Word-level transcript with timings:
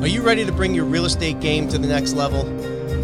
Are 0.00 0.08
you 0.08 0.22
ready 0.22 0.46
to 0.46 0.52
bring 0.52 0.74
your 0.74 0.86
real 0.86 1.04
estate 1.04 1.40
game 1.40 1.68
to 1.68 1.76
the 1.76 1.86
next 1.86 2.14
level? 2.14 2.46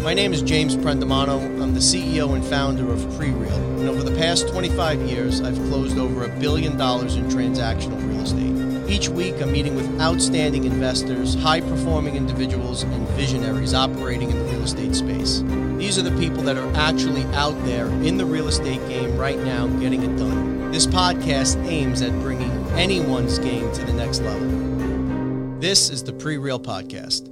My 0.01 0.15
name 0.15 0.33
is 0.33 0.41
James 0.41 0.75
Prendamano. 0.75 1.39
I'm 1.61 1.75
the 1.75 1.79
CEO 1.79 2.33
and 2.33 2.43
founder 2.43 2.91
of 2.91 2.99
PreReal. 3.19 3.55
And 3.79 3.87
over 3.87 4.01
the 4.01 4.15
past 4.17 4.47
25 4.47 5.03
years, 5.03 5.39
I've 5.39 5.57
closed 5.69 5.99
over 5.99 6.23
a 6.23 6.39
billion 6.39 6.75
dollars 6.75 7.15
in 7.15 7.25
transactional 7.25 8.03
real 8.09 8.21
estate. 8.21 8.89
Each 8.89 9.09
week, 9.09 9.39
I'm 9.39 9.51
meeting 9.51 9.75
with 9.75 10.01
outstanding 10.01 10.63
investors, 10.63 11.35
high 11.35 11.61
performing 11.61 12.15
individuals, 12.15 12.81
and 12.81 13.07
visionaries 13.09 13.75
operating 13.75 14.31
in 14.31 14.39
the 14.39 14.45
real 14.45 14.63
estate 14.63 14.95
space. 14.95 15.43
These 15.77 15.99
are 15.99 16.09
the 16.09 16.17
people 16.17 16.41
that 16.43 16.57
are 16.57 16.75
actually 16.75 17.25
out 17.35 17.63
there 17.63 17.85
in 18.01 18.17
the 18.17 18.25
real 18.25 18.47
estate 18.47 18.81
game 18.87 19.15
right 19.15 19.37
now 19.37 19.67
getting 19.67 20.01
it 20.01 20.17
done. 20.17 20.71
This 20.71 20.87
podcast 20.87 21.63
aims 21.67 22.01
at 22.01 22.11
bringing 22.21 22.49
anyone's 22.71 23.37
game 23.37 23.71
to 23.73 23.85
the 23.85 23.93
next 23.93 24.21
level. 24.21 24.66
This 25.59 25.89
is 25.89 26.03
the 26.03 26.13
Pre 26.13 26.37
Real 26.37 26.59
Podcast. 26.59 27.29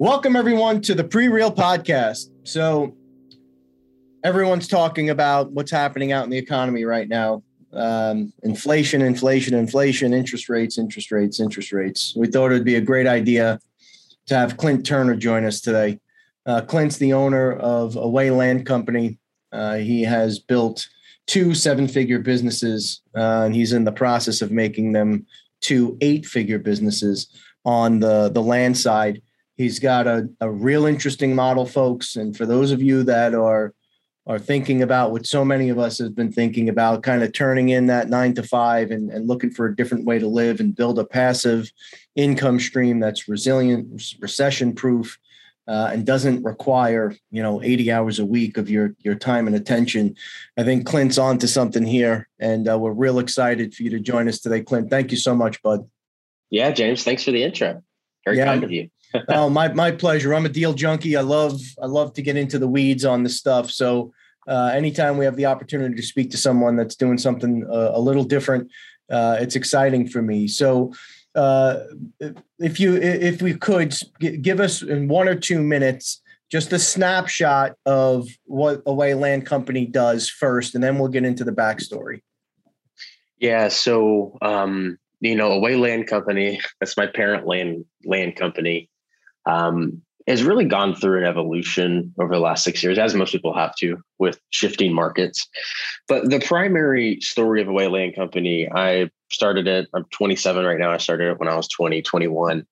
Welcome, 0.00 0.34
everyone, 0.34 0.80
to 0.80 0.92
the 0.92 1.04
Pre 1.04 1.28
Real 1.28 1.52
Podcast. 1.52 2.30
So, 2.42 2.96
everyone's 4.24 4.66
talking 4.66 5.08
about 5.08 5.52
what's 5.52 5.70
happening 5.70 6.10
out 6.10 6.24
in 6.24 6.30
the 6.30 6.36
economy 6.36 6.84
right 6.84 7.08
now 7.08 7.44
um, 7.72 8.32
inflation, 8.42 9.02
inflation, 9.02 9.54
inflation, 9.54 10.12
interest 10.12 10.48
rates, 10.48 10.78
interest 10.78 11.12
rates, 11.12 11.38
interest 11.38 11.70
rates. 11.70 12.12
We 12.16 12.26
thought 12.26 12.50
it 12.50 12.54
would 12.54 12.64
be 12.64 12.74
a 12.74 12.80
great 12.80 13.06
idea 13.06 13.60
to 14.26 14.34
have 14.34 14.56
Clint 14.56 14.84
Turner 14.84 15.14
join 15.14 15.44
us 15.44 15.60
today. 15.60 16.00
Uh, 16.44 16.62
Clint's 16.62 16.96
the 16.96 17.12
owner 17.12 17.52
of 17.52 17.94
Away 17.94 18.32
Land 18.32 18.66
Company. 18.66 19.20
Uh, 19.52 19.76
he 19.76 20.02
has 20.02 20.40
built 20.40 20.88
two 21.28 21.54
seven 21.54 21.86
figure 21.86 22.18
businesses, 22.18 23.02
uh, 23.16 23.42
and 23.44 23.54
he's 23.54 23.72
in 23.72 23.84
the 23.84 23.92
process 23.92 24.42
of 24.42 24.50
making 24.50 24.90
them 24.90 25.24
to 25.62 25.96
eight 26.00 26.26
figure 26.26 26.58
businesses 26.58 27.28
on 27.64 28.00
the, 28.00 28.30
the 28.30 28.42
land 28.42 28.76
side. 28.76 29.22
He's 29.56 29.78
got 29.78 30.06
a, 30.06 30.28
a 30.40 30.50
real 30.50 30.86
interesting 30.86 31.34
model, 31.34 31.66
folks. 31.66 32.16
And 32.16 32.36
for 32.36 32.46
those 32.46 32.72
of 32.72 32.80
you 32.80 33.02
that 33.04 33.34
are 33.34 33.74
are 34.26 34.38
thinking 34.38 34.82
about 34.82 35.10
what 35.10 35.26
so 35.26 35.44
many 35.44 35.70
of 35.70 35.78
us 35.78 35.98
have 35.98 36.14
been 36.14 36.30
thinking 36.30 36.68
about, 36.68 37.02
kind 37.02 37.22
of 37.22 37.32
turning 37.32 37.70
in 37.70 37.86
that 37.86 38.08
nine 38.08 38.34
to 38.34 38.42
five 38.42 38.90
and, 38.90 39.10
and 39.10 39.26
looking 39.26 39.50
for 39.50 39.66
a 39.66 39.74
different 39.74 40.04
way 40.04 40.18
to 40.18 40.28
live 40.28 40.60
and 40.60 40.76
build 40.76 40.98
a 40.98 41.04
passive 41.04 41.72
income 42.14 42.60
stream 42.60 43.00
that's 43.00 43.28
resilient, 43.28 44.14
recession 44.20 44.74
proof, 44.74 45.18
uh, 45.70 45.90
and 45.92 46.04
doesn't 46.04 46.42
require 46.42 47.14
you 47.30 47.42
know 47.42 47.62
80 47.62 47.92
hours 47.92 48.18
a 48.18 48.26
week 48.26 48.58
of 48.58 48.68
your 48.68 48.94
your 48.98 49.14
time 49.14 49.46
and 49.46 49.54
attention 49.54 50.16
i 50.58 50.64
think 50.64 50.84
clint's 50.84 51.16
on 51.16 51.38
to 51.38 51.46
something 51.46 51.86
here 51.86 52.28
and 52.40 52.68
uh, 52.68 52.76
we're 52.76 52.92
real 52.92 53.20
excited 53.20 53.72
for 53.72 53.84
you 53.84 53.90
to 53.90 54.00
join 54.00 54.28
us 54.28 54.40
today 54.40 54.62
clint. 54.62 54.90
Thank 54.90 55.12
you 55.12 55.16
so 55.16 55.34
much 55.34 55.62
bud. 55.62 55.88
Yeah 56.50 56.72
james 56.72 57.04
thanks 57.04 57.22
for 57.22 57.30
the 57.30 57.44
intro. 57.44 57.82
Very 58.24 58.38
yeah. 58.38 58.46
kind 58.46 58.64
of 58.64 58.72
you. 58.72 58.90
Oh 59.28 59.50
my 59.50 59.72
my 59.72 59.90
pleasure. 59.90 60.34
I'm 60.34 60.46
a 60.46 60.48
deal 60.48 60.72
junkie. 60.72 61.16
I 61.16 61.22
love 61.22 61.60
i 61.82 61.86
love 61.86 62.12
to 62.14 62.22
get 62.22 62.36
into 62.36 62.58
the 62.58 62.68
weeds 62.68 63.04
on 63.04 63.22
this 63.22 63.36
stuff. 63.36 63.70
So 63.70 64.12
uh, 64.48 64.70
anytime 64.72 65.18
we 65.18 65.24
have 65.24 65.36
the 65.36 65.46
opportunity 65.46 65.94
to 65.96 66.02
speak 66.02 66.30
to 66.30 66.36
someone 66.36 66.76
that's 66.76 66.96
doing 66.96 67.18
something 67.18 67.66
uh, 67.68 67.90
a 67.94 68.00
little 68.00 68.24
different 68.24 68.70
uh, 69.10 69.36
it's 69.40 69.56
exciting 69.56 70.08
for 70.08 70.22
me. 70.22 70.46
So 70.46 70.92
uh, 71.34 71.80
if 72.58 72.80
you 72.80 72.96
if 72.96 73.40
we 73.42 73.54
could 73.54 73.94
give 74.42 74.60
us 74.60 74.82
in 74.82 75.08
one 75.08 75.28
or 75.28 75.34
two 75.34 75.62
minutes 75.62 76.20
just 76.50 76.72
a 76.72 76.78
snapshot 76.78 77.76
of 77.86 78.28
what 78.44 78.82
Away 78.84 79.14
Land 79.14 79.46
Company 79.46 79.86
does 79.86 80.28
first, 80.28 80.74
and 80.74 80.82
then 80.82 80.98
we'll 80.98 81.08
get 81.08 81.24
into 81.24 81.44
the 81.44 81.52
backstory. 81.52 82.22
Yeah, 83.38 83.68
so 83.68 84.36
um, 84.42 84.98
you 85.20 85.36
know, 85.36 85.52
Away 85.52 85.76
Land 85.76 86.08
Company, 86.08 86.60
that's 86.80 86.96
my 86.96 87.06
parent 87.06 87.46
land 87.46 87.84
land 88.04 88.36
company, 88.36 88.90
um, 89.46 90.02
has 90.26 90.42
really 90.42 90.64
gone 90.64 90.94
through 90.94 91.18
an 91.18 91.24
evolution 91.24 92.12
over 92.18 92.34
the 92.34 92.40
last 92.40 92.64
six 92.64 92.82
years, 92.82 92.98
as 92.98 93.14
most 93.14 93.32
people 93.32 93.54
have 93.54 93.74
to, 93.76 93.98
with 94.18 94.40
shifting 94.50 94.92
markets. 94.92 95.48
But 96.08 96.30
the 96.30 96.40
primary 96.40 97.20
story 97.20 97.62
of 97.62 97.68
Away 97.68 97.86
Land 97.86 98.16
Company, 98.16 98.68
I 98.74 99.10
started 99.30 99.66
it. 99.66 99.88
I'm 99.94 100.04
27 100.12 100.64
right 100.64 100.78
now. 100.78 100.90
I 100.90 100.98
started 100.98 101.30
it 101.30 101.38
when 101.38 101.48
I 101.48 101.56
was 101.56 101.68
20, 101.68 102.02
21. 102.02 102.66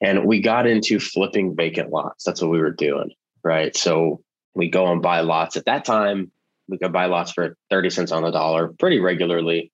And 0.00 0.24
we 0.24 0.40
got 0.40 0.66
into 0.66 1.00
flipping 1.00 1.56
vacant 1.56 1.90
lots. 1.90 2.24
That's 2.24 2.40
what 2.40 2.50
we 2.50 2.60
were 2.60 2.70
doing. 2.70 3.12
Right. 3.42 3.76
So 3.76 4.22
we 4.54 4.68
go 4.68 4.90
and 4.90 5.02
buy 5.02 5.20
lots. 5.20 5.56
At 5.56 5.66
that 5.66 5.84
time, 5.84 6.30
we 6.68 6.78
could 6.78 6.92
buy 6.92 7.06
lots 7.06 7.32
for 7.32 7.56
30 7.70 7.90
cents 7.90 8.12
on 8.12 8.22
the 8.22 8.30
dollar 8.30 8.68
pretty 8.68 9.00
regularly. 9.00 9.72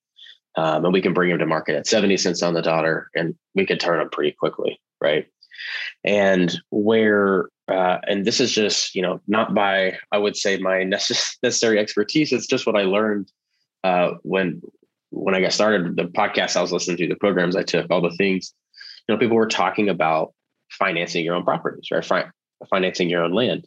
Um, 0.56 0.84
and 0.84 0.92
we 0.92 1.02
can 1.02 1.14
bring 1.14 1.30
them 1.30 1.40
to 1.40 1.46
market 1.46 1.74
at 1.74 1.86
70 1.86 2.16
cents 2.16 2.42
on 2.42 2.54
the 2.54 2.62
dollar 2.62 3.10
and 3.16 3.34
we 3.54 3.66
could 3.66 3.80
turn 3.80 3.98
them 3.98 4.10
pretty 4.10 4.32
quickly. 4.32 4.80
Right. 5.00 5.26
And 6.04 6.54
where, 6.70 7.48
uh, 7.68 7.98
and 8.06 8.24
this 8.24 8.40
is 8.40 8.52
just, 8.52 8.94
you 8.94 9.02
know, 9.02 9.20
not 9.26 9.54
by, 9.54 9.98
I 10.12 10.18
would 10.18 10.36
say, 10.36 10.58
my 10.58 10.82
necessary 11.42 11.78
expertise. 11.78 12.32
It's 12.32 12.46
just 12.46 12.66
what 12.66 12.76
I 12.76 12.82
learned 12.82 13.32
uh, 13.82 14.12
when 14.22 14.62
when 15.14 15.34
I 15.34 15.40
got 15.40 15.52
started, 15.52 15.96
the 15.96 16.04
podcast 16.04 16.56
I 16.56 16.62
was 16.62 16.72
listening 16.72 16.96
to, 16.98 17.08
the 17.08 17.16
programs 17.16 17.56
I 17.56 17.62
took, 17.62 17.90
all 17.90 18.02
the 18.02 18.10
things, 18.16 18.52
you 19.08 19.14
know, 19.14 19.18
people 19.18 19.36
were 19.36 19.46
talking 19.46 19.88
about 19.88 20.34
financing 20.70 21.24
your 21.24 21.34
own 21.34 21.44
properties, 21.44 21.88
right? 21.90 22.04
Fi- 22.04 22.30
financing 22.68 23.08
your 23.08 23.22
own 23.22 23.32
land. 23.32 23.66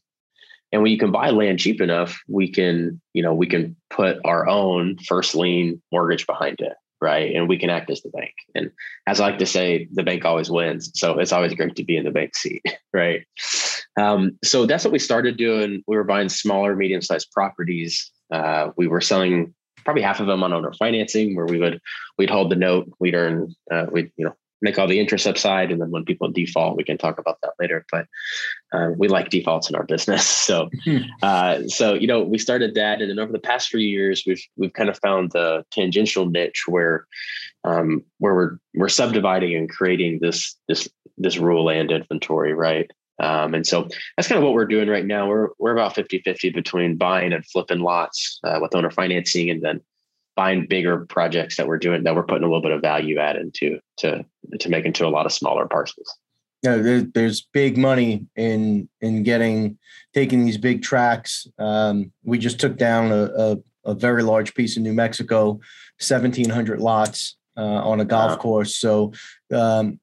And 0.72 0.82
when 0.82 0.92
you 0.92 0.98
can 0.98 1.12
buy 1.12 1.30
land 1.30 1.60
cheap 1.60 1.80
enough, 1.80 2.20
we 2.28 2.52
can, 2.52 3.00
you 3.14 3.24
know, 3.24 3.34
we 3.34 3.48
can 3.48 3.76
put 3.90 4.18
our 4.26 4.48
own 4.48 4.98
first 5.00 5.34
lien 5.36 5.82
mortgage 5.94 6.28
behind 6.28 6.60
it, 6.60 6.74
right? 7.00 7.34
And 7.34 7.48
we 7.48 7.58
can 7.58 7.70
act 7.70 7.90
as 7.90 8.02
the 8.02 8.10
bank. 8.10 8.34
And 8.54 8.72
as 9.08 9.22
I 9.22 9.28
like 9.28 9.40
to 9.40 9.46
say, 9.46 9.88
the 9.94 10.04
bank 10.04 10.26
always 10.26 10.52
wins. 10.52 10.92
So 10.96 11.20
it's 11.20 11.32
always 11.32 11.54
great 11.54 11.76
to 11.78 11.86
be 11.86 11.96
in 11.96 12.04
the 12.04 12.12
bank 12.12 12.36
seat, 12.36 12.64
right? 12.94 13.22
Um, 13.98 14.38
so 14.44 14.66
that's 14.66 14.84
what 14.84 14.92
we 14.92 15.00
started 15.00 15.38
doing. 15.38 15.84
We 15.88 15.96
were 15.96 16.04
buying 16.04 16.30
smaller, 16.30 16.76
medium-sized 16.76 17.32
properties. 17.32 18.12
Uh, 18.32 18.72
we 18.76 18.88
were 18.88 19.02
selling 19.02 19.56
probably 19.88 20.04
half 20.04 20.20
of 20.20 20.28
them 20.28 20.44
on 20.44 20.52
owner 20.52 20.74
financing, 20.74 21.34
where 21.34 21.46
we 21.46 21.60
would 21.60 21.80
we'd 22.18 22.30
hold 22.30 22.52
the 22.52 22.58
note, 22.58 22.92
we'd 23.00 23.16
earn, 23.16 23.56
uh, 23.72 23.86
we'd 23.90 24.12
you 24.18 24.26
know 24.26 24.36
make 24.62 24.78
all 24.78 24.86
the 24.86 25.00
interest 25.00 25.26
upside, 25.26 25.72
and 25.72 25.80
then 25.80 25.92
when 25.92 26.04
people 26.04 26.30
default, 26.30 26.76
we 26.76 26.84
can 26.84 26.98
talk 26.98 27.18
about 27.18 27.38
that 27.42 27.54
later. 27.58 27.86
But 27.90 28.06
uh, 28.74 28.90
we 28.98 29.08
like 29.08 29.30
defaults 29.30 29.70
in 29.70 29.78
our 29.78 29.86
business, 29.86 30.26
so 30.48 30.70
hmm. 30.84 30.98
uh, 31.24 31.62
so 31.70 31.94
you 31.94 32.06
know 32.06 32.22
we 32.22 32.38
started 32.38 32.76
that, 32.76 33.02
and 33.02 33.10
then 33.10 33.18
over 33.18 33.32
the 33.32 33.40
past 33.40 33.70
few 33.70 33.80
years, 33.80 34.26
we've 34.28 34.44
we've 34.58 34.74
kind 34.74 34.90
of 34.90 35.00
found 35.00 35.32
the 35.32 35.64
tangential 35.72 36.26
niche 36.26 36.66
where 36.68 37.08
um, 37.64 38.04
where 38.18 38.36
we're 38.36 38.58
we're 38.76 38.90
subdividing 38.90 39.56
and 39.56 39.70
creating 39.70 40.20
this 40.22 40.58
this 40.68 40.90
this 41.18 41.38
rural 41.38 41.64
land 41.64 41.92
inventory, 41.92 42.54
right? 42.54 42.92
Um, 43.20 43.54
and 43.54 43.66
so 43.66 43.88
that's 44.16 44.28
kind 44.28 44.38
of 44.38 44.44
what 44.44 44.54
we're 44.54 44.66
doing 44.66 44.90
right 44.90 45.06
now. 45.06 45.28
We're 45.28 45.50
we're 45.58 45.74
about 45.74 45.96
50 45.96 46.22
50 46.24 46.52
between 46.52 46.98
buying 46.98 47.34
and 47.34 47.46
flipping 47.46 47.80
lots 47.80 48.40
uh, 48.44 48.60
with 48.62 48.76
owner 48.76 48.92
financing 48.92 49.50
and 49.50 49.62
then 49.62 49.82
buying 50.36 50.68
bigger 50.68 51.06
projects 51.08 51.58
that 51.58 51.68
we're 51.68 51.80
doing 51.80 52.04
that 52.04 52.16
we're 52.16 52.24
putting 52.24 52.44
a 52.44 52.48
little 52.48 52.62
bit 52.62 52.72
of 52.72 52.82
value 52.82 53.18
add 53.18 53.36
into 53.36 53.80
to 53.98 54.24
to 54.60 54.70
make 54.70 54.86
into 54.86 55.06
a 55.06 55.10
lot 55.10 55.26
of 55.26 55.34
smaller 55.34 55.68
parcels. 55.68 56.16
Yeah, 56.64 56.78
there, 56.78 57.02
there's 57.02 57.42
big 57.54 57.78
money 57.78 58.26
in 58.36 58.88
in 59.02 59.24
getting 59.24 59.78
taking 60.14 60.46
these 60.46 60.58
big 60.58 60.82
tracks. 60.82 61.48
Um, 61.60 62.12
we 62.24 62.38
just 62.38 62.60
took 62.60 62.78
down 62.78 63.12
a, 63.12 63.26
a, 63.26 63.58
a, 63.86 63.94
very 63.94 64.24
large 64.24 64.56
piece 64.56 64.76
in 64.76 64.82
New 64.82 64.94
Mexico, 64.94 65.52
1,700 66.00 66.80
lots 66.80 67.38
uh, 67.56 67.62
on 67.62 68.00
a 68.00 68.06
golf 68.06 68.32
wow. 68.32 68.38
course. 68.38 68.78
So 68.78 69.14
um, 69.54 70.00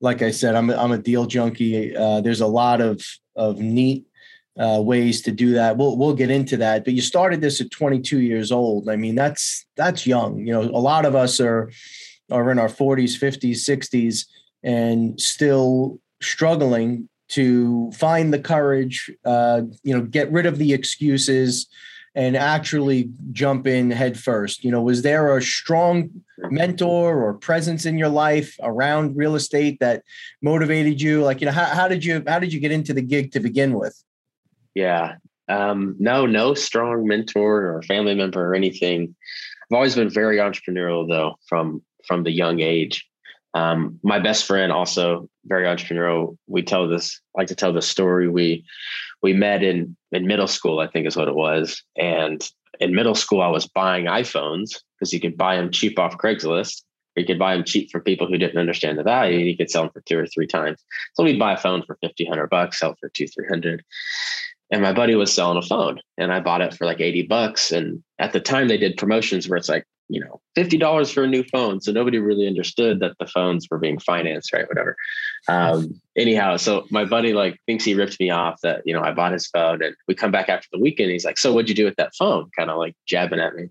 like 0.00 0.22
I 0.22 0.30
said, 0.30 0.54
I'm 0.54 0.70
a, 0.70 0.76
I'm 0.76 0.92
a 0.92 0.98
deal 0.98 1.26
junkie. 1.26 1.96
Uh, 1.96 2.20
there's 2.20 2.40
a 2.40 2.46
lot 2.46 2.80
of 2.80 3.02
of 3.34 3.58
neat 3.58 4.06
uh, 4.58 4.80
ways 4.82 5.22
to 5.22 5.32
do 5.32 5.52
that. 5.52 5.76
We'll 5.76 5.96
we'll 5.96 6.14
get 6.14 6.30
into 6.30 6.56
that. 6.58 6.84
But 6.84 6.94
you 6.94 7.02
started 7.02 7.40
this 7.40 7.60
at 7.60 7.70
22 7.70 8.20
years 8.20 8.52
old. 8.52 8.88
I 8.88 8.96
mean, 8.96 9.14
that's 9.14 9.66
that's 9.76 10.06
young. 10.06 10.46
You 10.46 10.52
know, 10.52 10.62
a 10.62 10.80
lot 10.80 11.04
of 11.04 11.14
us 11.14 11.40
are 11.40 11.70
are 12.30 12.50
in 12.50 12.58
our 12.58 12.68
40s, 12.68 13.16
50s, 13.18 13.58
60s, 13.58 14.26
and 14.62 15.20
still 15.20 16.00
struggling 16.20 17.08
to 17.28 17.90
find 17.92 18.32
the 18.32 18.38
courage. 18.38 19.10
Uh, 19.24 19.62
you 19.82 19.94
know, 19.94 20.02
get 20.02 20.30
rid 20.32 20.46
of 20.46 20.58
the 20.58 20.72
excuses 20.72 21.66
and 22.16 22.34
actually 22.34 23.10
jump 23.30 23.66
in 23.66 23.90
head 23.90 24.18
first? 24.18 24.64
You 24.64 24.70
know, 24.72 24.82
was 24.82 25.02
there 25.02 25.36
a 25.36 25.42
strong 25.42 26.10
mentor 26.50 27.22
or 27.22 27.34
presence 27.34 27.84
in 27.84 27.98
your 27.98 28.08
life 28.08 28.56
around 28.62 29.16
real 29.16 29.36
estate 29.36 29.78
that 29.80 30.02
motivated 30.42 31.00
you? 31.00 31.22
Like, 31.22 31.40
you 31.40 31.44
know, 31.44 31.52
how, 31.52 31.66
how 31.66 31.86
did 31.86 32.04
you 32.04 32.24
how 32.26 32.38
did 32.38 32.52
you 32.52 32.58
get 32.58 32.72
into 32.72 32.94
the 32.94 33.02
gig 33.02 33.32
to 33.32 33.40
begin 33.40 33.74
with? 33.74 34.02
Yeah. 34.74 35.16
Um, 35.48 35.94
no, 36.00 36.26
no 36.26 36.54
strong 36.54 37.06
mentor 37.06 37.76
or 37.76 37.82
family 37.82 38.14
member 38.14 38.44
or 38.44 38.54
anything. 38.54 39.14
I've 39.70 39.76
always 39.76 39.94
been 39.94 40.10
very 40.10 40.38
entrepreneurial 40.38 41.06
though, 41.06 41.36
from 41.48 41.82
from 42.06 42.22
the 42.22 42.32
young 42.32 42.60
age. 42.60 43.06
Um, 43.54 43.98
my 44.02 44.18
best 44.18 44.46
friend 44.46 44.72
also 44.72 45.28
very 45.46 45.66
entrepreneurial. 45.66 46.36
We 46.46 46.62
tell 46.62 46.88
this, 46.88 47.20
like 47.34 47.48
to 47.48 47.54
tell 47.54 47.72
the 47.72 47.82
story. 47.82 48.28
We 48.28 48.64
we 49.22 49.32
met 49.32 49.62
in 49.62 49.96
in 50.12 50.26
middle 50.26 50.46
school, 50.46 50.78
I 50.78 50.86
think 50.86 51.06
is 51.06 51.16
what 51.16 51.28
it 51.28 51.34
was. 51.34 51.82
And 51.96 52.46
in 52.80 52.94
middle 52.94 53.14
school, 53.14 53.42
I 53.42 53.48
was 53.48 53.66
buying 53.66 54.06
iPhones 54.06 54.80
because 54.98 55.12
you 55.12 55.20
could 55.20 55.36
buy 55.36 55.56
them 55.56 55.70
cheap 55.70 55.98
off 55.98 56.18
Craigslist. 56.18 56.82
Or 57.16 57.20
you 57.20 57.26
could 57.26 57.38
buy 57.38 57.54
them 57.54 57.64
cheap 57.64 57.90
for 57.90 58.00
people 58.00 58.26
who 58.26 58.36
didn't 58.36 58.58
understand 58.58 58.98
the 58.98 59.02
value. 59.02 59.38
And 59.38 59.46
you 59.46 59.56
could 59.56 59.70
sell 59.70 59.84
them 59.84 59.92
for 59.92 60.02
two 60.02 60.18
or 60.18 60.26
three 60.26 60.46
times. 60.46 60.82
So 61.14 61.24
we'd 61.24 61.38
buy 61.38 61.54
a 61.54 61.56
phone 61.56 61.82
for 61.82 61.96
50, 62.02 62.24
100 62.24 62.48
bucks, 62.48 62.78
sell 62.78 62.94
for 63.00 63.08
two, 63.08 63.26
300. 63.26 63.82
And 64.70 64.82
my 64.82 64.92
buddy 64.92 65.14
was 65.14 65.32
selling 65.32 65.56
a 65.56 65.62
phone 65.62 66.00
and 66.18 66.32
I 66.32 66.40
bought 66.40 66.60
it 66.60 66.74
for 66.74 66.86
like 66.86 67.00
80 67.00 67.22
bucks. 67.22 67.72
And 67.72 68.02
at 68.18 68.32
the 68.32 68.40
time 68.40 68.68
they 68.68 68.76
did 68.76 68.96
promotions 68.96 69.48
where 69.48 69.56
it's 69.56 69.68
like, 69.68 69.86
you 70.08 70.20
know, 70.20 70.40
$50 70.56 71.12
for 71.12 71.24
a 71.24 71.26
new 71.26 71.42
phone. 71.44 71.80
So 71.80 71.92
nobody 71.92 72.18
really 72.18 72.46
understood 72.46 73.00
that 73.00 73.16
the 73.18 73.26
phones 73.26 73.66
were 73.70 73.78
being 73.78 73.98
financed, 73.98 74.52
right? 74.52 74.68
Whatever. 74.68 74.96
Um, 75.48 76.00
anyhow, 76.16 76.56
so 76.56 76.86
my 76.90 77.04
buddy 77.04 77.32
like 77.32 77.58
thinks 77.66 77.84
he 77.84 77.94
ripped 77.94 78.20
me 78.20 78.30
off 78.30 78.60
that, 78.62 78.82
you 78.84 78.94
know, 78.94 79.02
I 79.02 79.12
bought 79.12 79.32
his 79.32 79.46
phone 79.48 79.82
and 79.82 79.96
we 80.06 80.14
come 80.14 80.30
back 80.30 80.48
after 80.48 80.68
the 80.72 80.78
weekend. 80.78 81.10
He's 81.10 81.24
like, 81.24 81.38
so 81.38 81.52
what'd 81.52 81.68
you 81.68 81.74
do 81.74 81.84
with 81.84 81.96
that 81.96 82.14
phone? 82.14 82.50
Kind 82.56 82.70
of 82.70 82.78
like 82.78 82.94
jabbing 83.06 83.40
at 83.40 83.54
me. 83.54 83.68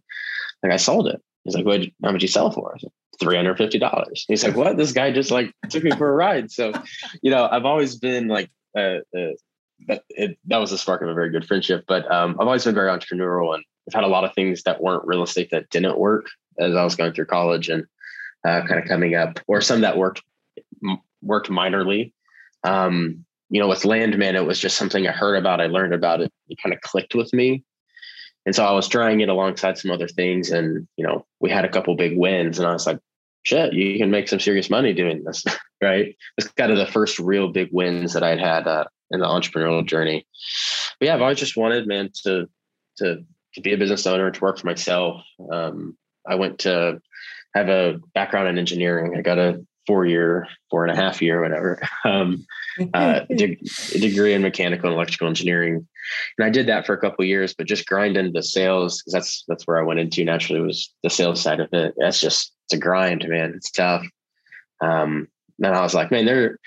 Like 0.62 0.74
I 0.74 0.78
sold 0.78 1.08
it. 1.08 1.22
He's 1.44 1.56
like, 1.56 1.66
what, 1.66 1.82
how 2.04 2.12
much 2.12 2.22
you 2.22 2.28
sell 2.28 2.52
for? 2.52 2.76
$350. 3.22 4.20
He's 4.28 4.44
like, 4.44 4.56
what? 4.56 4.78
This 4.78 4.92
guy 4.92 5.12
just 5.12 5.32
like 5.32 5.54
took 5.70 5.84
me 5.84 5.92
for 5.92 6.10
a 6.10 6.14
ride. 6.14 6.52
So, 6.52 6.74
you 7.22 7.32
know, 7.32 7.48
I've 7.50 7.66
always 7.66 7.96
been 7.96 8.28
like, 8.28 8.50
uh, 8.78 8.98
uh, 9.18 9.32
that, 9.88 10.04
it, 10.10 10.38
that 10.46 10.58
was 10.58 10.72
the 10.72 10.78
spark 10.78 11.02
of 11.02 11.10
a 11.10 11.14
very 11.14 11.30
good 11.30 11.46
friendship, 11.46 11.86
but 11.88 12.10
um, 12.12 12.32
I've 12.40 12.48
always 12.48 12.66
been 12.66 12.76
very 12.76 12.90
entrepreneurial 12.90 13.54
and 13.54 13.64
I've 13.88 13.94
had 13.94 14.04
a 14.04 14.08
lot 14.08 14.24
of 14.24 14.34
things 14.34 14.64
that 14.64 14.82
weren't 14.82 15.06
real 15.06 15.24
estate 15.24 15.50
that 15.52 15.70
didn't 15.70 15.98
work 15.98 16.28
as 16.60 16.76
I 16.76 16.84
was 16.84 16.96
going 16.96 17.14
through 17.14 17.26
college 17.26 17.70
and 17.70 17.86
uh, 18.46 18.62
kind 18.68 18.80
of 18.80 18.88
coming 18.88 19.16
up, 19.16 19.40
or 19.48 19.62
some 19.62 19.82
that 19.82 19.98
worked 19.98 20.22
worked 21.22 21.50
minorly. 21.50 22.14
Um, 22.64 23.26
you 23.50 23.60
know, 23.60 23.68
with 23.68 23.86
Landman, 23.86 24.36
it 24.36 24.46
was 24.46 24.60
just 24.60 24.78
something 24.78 25.08
I 25.08 25.12
heard 25.12 25.36
about, 25.36 25.62
I 25.62 25.68
learned 25.68 25.94
about 25.94 26.22
it, 26.22 26.32
it 26.50 26.58
kind 26.62 26.74
of 26.74 26.82
clicked 26.82 27.16
with 27.16 27.34
me. 27.34 27.64
And 28.46 28.56
so 28.56 28.64
I 28.64 28.72
was 28.72 28.88
trying 28.88 29.22
it 29.22 29.30
alongside 29.30 29.78
some 29.78 29.92
other 29.92 30.08
things, 30.08 30.52
and 30.52 30.88
you 30.98 31.06
know, 31.06 31.26
we 31.40 31.50
had 31.50 31.66
a 31.66 31.70
couple 31.70 31.96
big 31.96 32.16
wins, 32.16 32.60
and 32.60 32.68
I 32.68 32.74
was 32.74 32.86
like, 32.86 33.00
"Shit, 33.44 33.74
you 33.74 33.98
can 33.98 34.12
make 34.12 34.28
some 34.28 34.40
serious 34.40 34.70
money 34.70 34.94
doing 34.94 35.24
this." 35.24 35.44
right? 35.82 36.16
It's 36.38 36.48
kind 36.50 36.72
of 36.72 36.78
the 36.78 36.86
first 36.86 37.18
real 37.18 37.52
big 37.52 37.70
wins 37.72 38.14
that 38.14 38.24
I'd 38.24 38.40
had 38.40 38.68
uh, 38.68 38.86
in 39.10 39.20
the 39.20 39.26
entrepreneurial 39.26 39.86
journey. 39.86 40.28
But 41.00 41.08
yeah, 41.08 41.16
I've 41.16 41.22
always 41.22 41.40
just 41.40 41.58
wanted, 41.58 41.88
man, 41.88 42.12
to 42.24 42.48
to 42.98 43.26
to 43.56 43.62
be 43.62 43.74
a 43.74 43.78
business 43.78 44.06
owner, 44.06 44.30
to 44.32 44.42
work 44.42 44.60
for 44.60 44.68
myself. 44.68 45.24
Um, 45.52 45.98
I 46.28 46.36
went 46.36 46.60
to 46.60 47.02
have 47.54 47.70
a 47.70 48.00
background 48.14 48.48
in 48.50 48.58
engineering. 48.58 49.16
I 49.18 49.22
got 49.22 49.40
a 49.40 49.66
four 49.88 50.06
year, 50.06 50.48
four 50.70 50.86
and 50.86 50.92
a 50.92 51.02
half 51.02 51.22
year, 51.22 51.42
whatever, 51.42 51.80
um, 52.06 52.46
uh, 52.94 53.22
de- 53.30 53.60
degree 53.94 54.34
in 54.34 54.42
mechanical 54.42 54.90
and 54.90 54.96
electrical 54.96 55.28
engineering. 55.28 55.88
And 56.38 56.46
I 56.46 56.50
did 56.50 56.68
that 56.68 56.86
for 56.86 56.94
a 56.94 57.00
couple 57.00 57.26
years, 57.26 57.54
but 57.54 57.68
just 57.68 57.88
grind 57.88 58.18
into 58.18 58.32
the 58.32 58.44
sales 58.44 59.02
because 59.02 59.14
that's 59.14 59.44
that's 59.48 59.66
where 59.66 59.80
I 59.80 59.84
went 59.84 60.00
into 60.00 60.24
naturally 60.24 60.62
was 60.62 60.94
the 61.04 61.10
sales 61.10 61.42
side 61.42 61.60
of 61.60 61.74
it. 61.74 61.94
That's 61.98 62.20
just 62.20 62.54
it's 62.66 62.74
a 62.74 62.78
grind, 62.78 63.26
man. 63.28 63.54
It's 63.56 63.72
tough. 63.72 64.06
Um, 64.82 65.28
then 65.60 65.74
I 65.74 65.82
was 65.82 65.94
like, 65.94 66.12
man, 66.12 66.26
there 66.26 66.60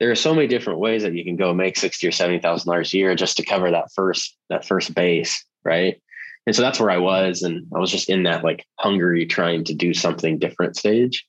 there 0.00 0.10
are 0.10 0.16
so 0.16 0.34
many 0.34 0.46
different 0.46 0.80
ways 0.80 1.02
that 1.02 1.14
you 1.14 1.24
can 1.24 1.36
go 1.36 1.54
make 1.54 1.76
sixty 1.76 2.06
or 2.06 2.12
seventy 2.12 2.40
thousand 2.40 2.70
dollars 2.70 2.92
a 2.92 2.98
year 2.98 3.14
just 3.14 3.36
to 3.38 3.44
cover 3.44 3.70
that 3.70 3.92
first 3.94 4.36
that 4.50 4.64
first 4.64 4.94
base, 4.94 5.44
right? 5.64 6.00
And 6.46 6.54
so 6.54 6.62
that's 6.62 6.78
where 6.78 6.90
I 6.90 6.98
was. 6.98 7.42
And 7.42 7.66
I 7.74 7.78
was 7.78 7.90
just 7.90 8.10
in 8.10 8.24
that 8.24 8.44
like 8.44 8.66
hungry, 8.78 9.26
trying 9.26 9.64
to 9.64 9.74
do 9.74 9.94
something 9.94 10.38
different 10.38 10.76
stage. 10.76 11.26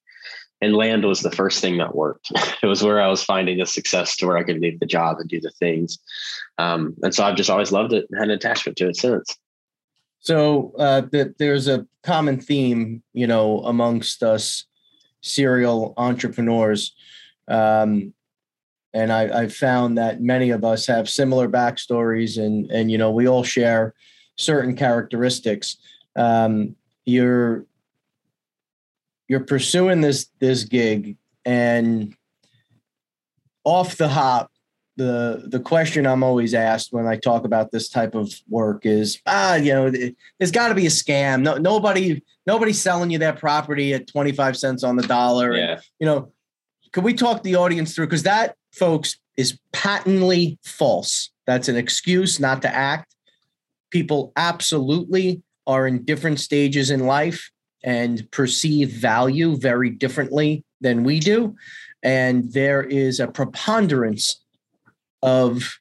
And 0.61 0.75
land 0.75 1.05
was 1.05 1.21
the 1.21 1.31
first 1.31 1.61
thing 1.61 1.77
that 1.77 1.95
worked. 1.95 2.31
it 2.63 2.67
was 2.67 2.83
where 2.83 3.01
I 3.01 3.07
was 3.07 3.23
finding 3.23 3.57
the 3.57 3.65
success 3.65 4.15
to 4.17 4.27
where 4.27 4.37
I 4.37 4.43
could 4.43 4.59
leave 4.59 4.79
the 4.79 4.85
job 4.85 5.17
and 5.19 5.29
do 5.29 5.39
the 5.39 5.51
things. 5.51 5.99
Um, 6.57 6.95
and 7.01 7.13
so 7.13 7.23
I've 7.23 7.35
just 7.35 7.49
always 7.49 7.71
loved 7.71 7.93
it 7.93 8.07
and 8.09 8.19
had 8.19 8.29
an 8.29 8.35
attachment 8.35 8.77
to 8.77 8.89
it 8.89 8.97
since. 8.97 9.37
So 10.19 10.73
uh, 10.79 11.01
the, 11.01 11.35
there's 11.37 11.67
a 11.67 11.85
common 12.03 12.39
theme, 12.39 13.03
you 13.13 13.27
know, 13.27 13.59
amongst 13.59 14.23
us 14.23 14.65
serial 15.21 15.93
entrepreneurs. 15.97 16.95
Um, 17.47 18.13
and 18.93 19.11
I, 19.11 19.41
I've 19.41 19.53
found 19.53 19.97
that 19.97 20.21
many 20.21 20.49
of 20.51 20.63
us 20.63 20.87
have 20.87 21.09
similar 21.09 21.49
backstories 21.49 22.43
and, 22.43 22.71
and, 22.71 22.89
you 22.89 22.97
know, 22.97 23.11
we 23.11 23.27
all 23.27 23.43
share 23.43 23.93
certain 24.35 24.75
characteristics. 24.75 25.77
Um, 26.15 26.75
you're 27.05 27.65
you're 29.27 29.41
pursuing 29.41 30.01
this 30.01 30.27
this 30.39 30.63
gig, 30.63 31.17
and 31.45 32.15
off 33.63 33.97
the 33.97 34.07
hop, 34.07 34.51
the 34.97 35.43
the 35.47 35.59
question 35.59 36.05
I'm 36.05 36.23
always 36.23 36.53
asked 36.53 36.93
when 36.93 37.07
I 37.07 37.17
talk 37.17 37.43
about 37.45 37.71
this 37.71 37.89
type 37.89 38.15
of 38.15 38.33
work 38.49 38.85
is, 38.85 39.19
ah, 39.25 39.55
you 39.55 39.73
know, 39.73 39.89
there's 39.89 40.51
got 40.51 40.69
to 40.69 40.75
be 40.75 40.85
a 40.85 40.89
scam. 40.89 41.41
No, 41.41 41.57
nobody 41.57 42.23
nobody's 42.45 42.81
selling 42.81 43.09
you 43.09 43.19
that 43.19 43.39
property 43.39 43.93
at 43.93 44.07
25 44.07 44.57
cents 44.57 44.83
on 44.83 44.95
the 44.95 45.07
dollar. 45.07 45.55
Yeah. 45.55 45.71
And, 45.71 45.81
you 45.99 46.05
know, 46.05 46.31
could 46.91 47.03
we 47.03 47.13
talk 47.13 47.43
the 47.43 47.55
audience 47.55 47.95
through 47.95 48.07
because 48.07 48.23
that, 48.23 48.55
folks, 48.71 49.17
is 49.35 49.59
patently 49.73 50.57
false. 50.63 51.31
That's 51.45 51.67
an 51.67 51.75
excuse 51.75 52.39
not 52.39 52.61
to 52.61 52.73
act 52.73 53.14
people 53.95 54.33
absolutely 54.35 55.41
are 55.65 55.87
in 55.87 56.03
different 56.03 56.37
stages 56.37 56.91
in 56.91 57.05
life 57.05 57.49
and 57.81 58.29
perceive 58.29 58.89
value 58.89 59.55
very 59.55 59.89
differently 59.89 60.65
than 60.81 61.05
we 61.05 61.17
do. 61.17 61.55
And 62.03 62.51
there 62.51 62.83
is 62.83 63.21
a 63.21 63.29
preponderance 63.29 64.43
of 65.23 65.79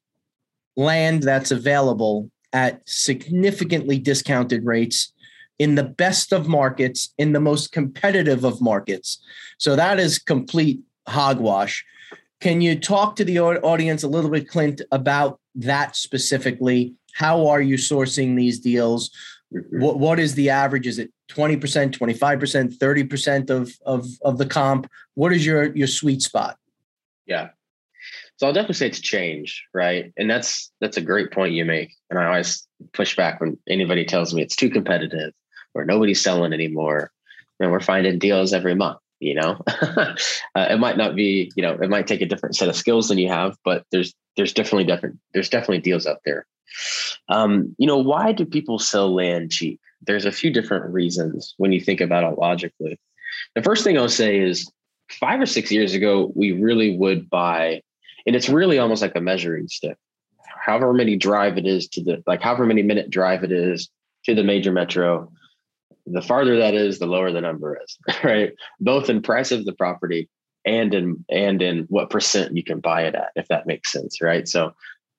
land 0.77 1.25
that's 1.25 1.51
available 1.51 2.31
at 2.53 2.89
significantly 2.89 3.99
discounted 3.99 4.65
rates 4.65 5.13
in 5.59 5.75
the 5.75 5.83
best 5.83 6.33
of 6.33 6.47
markets, 6.47 7.13
in 7.19 7.33
the 7.33 7.41
most 7.41 7.73
competitive 7.73 8.45
of 8.45 8.61
markets. 8.61 9.21
So 9.59 9.75
that 9.75 9.99
is 9.99 10.21
complete 10.21 10.79
hogwash. 11.09 11.85
Can 12.41 12.61
you 12.61 12.79
talk 12.79 13.17
to 13.17 13.25
the 13.25 13.41
audience 13.41 14.05
a 14.05 14.09
little 14.09 14.31
bit, 14.31 14.49
Clint, 14.49 14.83
about 14.93 15.41
that 15.57 15.97
specifically 15.97 16.95
how 17.15 17.47
are 17.47 17.63
you 17.63 17.77
sourcing 17.77 18.37
these 18.37 18.61
deals? 18.61 19.11
Mm-hmm. 19.55 19.81
What 19.81 19.99
what 19.99 20.19
is 20.19 20.35
the 20.35 20.51
average? 20.51 20.87
Is 20.87 20.99
it 20.99 21.11
20%, 21.31 21.59
25%, 21.97 22.79
30% 22.79 23.51
of 23.51 23.73
of 23.87 24.07
of 24.23 24.39
the 24.39 24.47
comp? 24.47 24.91
What 25.15 25.33
is 25.33 25.47
your 25.47 25.75
your 25.75 25.87
sweet 25.87 26.23
spot? 26.23 26.59
Yeah. 27.27 27.51
So 28.37 28.47
I'll 28.47 28.53
definitely 28.53 28.75
say 28.75 28.89
it's 28.89 29.01
change, 29.01 29.65
right? 29.73 30.13
And 30.17 30.29
that's 30.29 30.71
that's 30.81 30.97
a 30.97 31.01
great 31.01 31.31
point 31.31 31.55
you 31.55 31.65
make. 31.65 31.95
And 32.11 32.19
I 32.19 32.27
always 32.27 32.67
push 32.93 33.17
back 33.17 33.41
when 33.41 33.59
anybody 33.69 34.05
tells 34.05 34.35
me 34.35 34.43
it's 34.43 34.57
too 34.57 34.71
competitive 34.71 35.33
or 35.73 35.85
nobody's 35.85 36.21
selling 36.21 36.53
anymore. 36.53 37.11
And 37.61 37.71
we're 37.71 37.81
finding 37.81 38.19
deals 38.19 38.53
every 38.53 38.75
month, 38.75 38.99
you 39.21 39.35
know. 39.35 39.63
uh, 39.69 40.15
it 40.57 40.81
might 40.81 40.97
not 40.97 41.15
be, 41.15 41.53
you 41.55 41.63
know, 41.63 41.75
it 41.75 41.89
might 41.89 42.09
take 42.09 42.21
a 42.21 42.27
different 42.27 42.57
set 42.57 42.69
of 42.69 42.75
skills 42.75 43.09
than 43.09 43.19
you 43.19 43.29
have, 43.29 43.57
but 43.65 43.85
there's 43.93 44.13
there's 44.37 44.53
definitely 44.53 44.85
different 44.85 45.21
there's 45.33 45.49
definitely 45.49 45.79
deals 45.79 46.07
out 46.07 46.19
there. 46.25 46.47
Um, 47.29 47.75
you 47.79 47.87
know, 47.87 47.99
why 47.99 48.33
do 48.33 48.45
people 48.45 48.79
sell 48.79 49.15
land 49.15 49.53
cheap? 49.53 49.81
There's 50.03 50.25
a 50.25 50.33
few 50.33 50.53
different 50.53 50.93
reasons 50.93 51.55
when 51.57 51.73
you 51.73 51.81
think 51.81 52.01
about 52.01 52.31
it 52.31 52.39
logically. 52.39 52.99
The 53.55 53.63
first 53.63 53.85
thing 53.85 53.99
I'll 53.99 54.09
say 54.09 54.39
is 54.39 54.71
five 55.11 55.41
or 55.41 55.47
six 55.47 55.71
years 55.71 55.95
ago, 55.95 56.33
we 56.35 56.53
really 56.53 56.97
would 56.97 57.31
buy, 57.31 57.83
and 58.27 58.37
it's 58.37 58.49
really 58.49 58.79
almost 58.79 59.03
like 59.03 59.17
a 59.17 59.21
measuring 59.21 59.69
stick. 59.69 59.97
However 60.65 60.93
many 60.93 61.17
drive 61.17 61.59
it 61.59 61.67
is 61.67 61.89
to 61.89 62.03
the, 62.03 62.23
like 62.27 62.41
however 62.41 62.67
many 62.67 62.83
minute 62.83 63.11
drive 63.11 63.45
it 63.45 63.53
is 63.53 63.89
to 64.25 64.35
the 64.35 64.45
major 64.45 64.73
metro, 64.73 65.31
the 66.07 66.23
farther 66.23 66.57
that 66.59 66.75
is, 66.75 66.99
the 66.99 67.07
lower 67.07 67.33
the 67.33 67.41
number 67.41 67.79
is, 67.83 67.99
right? 68.25 68.53
Both 68.81 69.11
in 69.11 69.23
price 69.23 69.53
of 69.53 69.65
the 69.65 69.73
property 69.73 70.29
and 70.65 70.95
in 70.95 71.25
and 71.29 71.61
in 71.61 71.85
what 71.89 72.11
percent 72.11 72.57
you 72.57 72.65
can 72.65 72.81
buy 72.81 73.03
it 73.03 73.15
at, 73.15 73.31
if 73.37 73.49
that 73.49 73.67
makes 73.67 73.93
sense, 73.93 74.21
right? 74.23 74.49
So 74.49 74.73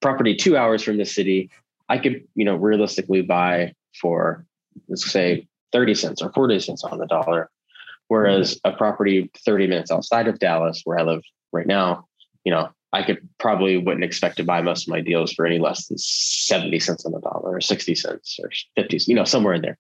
property 0.06 0.36
two 0.36 0.56
hours 0.56 0.84
from 0.84 0.98
the 0.98 1.06
city, 1.06 1.50
I 1.90 1.98
could, 1.98 2.28
you 2.36 2.46
know, 2.46 2.56
realistically 2.56 3.24
buy 3.24 3.74
for 4.00 4.46
let's 4.88 5.10
say 5.12 5.48
30 5.72 5.96
cents 5.96 6.22
or 6.22 6.32
40 6.32 6.60
cents 6.60 6.84
on 6.84 7.00
the 7.00 7.08
dollar. 7.08 7.50
Whereas 8.08 8.60
a 8.64 8.72
property 8.72 9.32
30 9.44 9.66
minutes 9.66 9.90
outside 9.90 10.28
of 10.28 10.38
Dallas, 10.38 10.82
where 10.84 11.00
I 11.00 11.02
live 11.02 11.24
right 11.52 11.66
now, 11.66 12.06
you 12.44 12.52
know, 12.52 12.70
I 12.94 13.02
could 13.02 13.28
probably 13.40 13.78
wouldn't 13.78 14.04
expect 14.04 14.38
to 14.38 14.44
buy 14.44 14.62
most 14.62 14.88
of 14.88 14.92
my 14.92 15.02
deals 15.02 15.34
for 15.34 15.44
any 15.44 15.58
less 15.58 15.88
than 15.88 15.98
70 15.98 16.80
cents 16.82 17.04
on 17.04 17.12
the 17.12 17.20
dollar 17.20 17.56
or 17.56 17.60
60 17.60 17.96
cents 17.96 18.40
or 18.44 18.52
50, 18.76 19.00
you 19.08 19.16
know, 19.16 19.24
somewhere 19.24 19.56
in 19.56 19.64
there. 19.64 19.80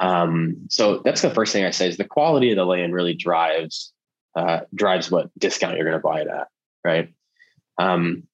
Um, 0.00 0.56
so 0.70 1.02
that's 1.04 1.20
the 1.20 1.28
first 1.28 1.52
thing 1.52 1.66
I 1.66 1.70
say 1.70 1.86
is 1.86 1.98
the 1.98 2.04
quality 2.04 2.50
of 2.50 2.56
the 2.56 2.64
land 2.64 2.94
really 2.94 3.14
drives 3.14 3.92
uh, 4.34 4.60
drives 4.74 5.10
what 5.10 5.28
discount 5.38 5.76
you're 5.76 5.84
going 5.86 6.00
to 6.00 6.02
buy 6.02 6.22
it 6.22 6.28
at, 6.28 6.48
right? 6.82 7.12
Um, 7.76 8.24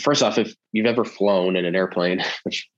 first 0.00 0.22
off, 0.22 0.38
if 0.38 0.54
you've 0.72 0.86
ever 0.86 1.04
flown 1.04 1.56
in 1.56 1.64
an 1.64 1.76
airplane, 1.76 2.22
which 2.44 2.68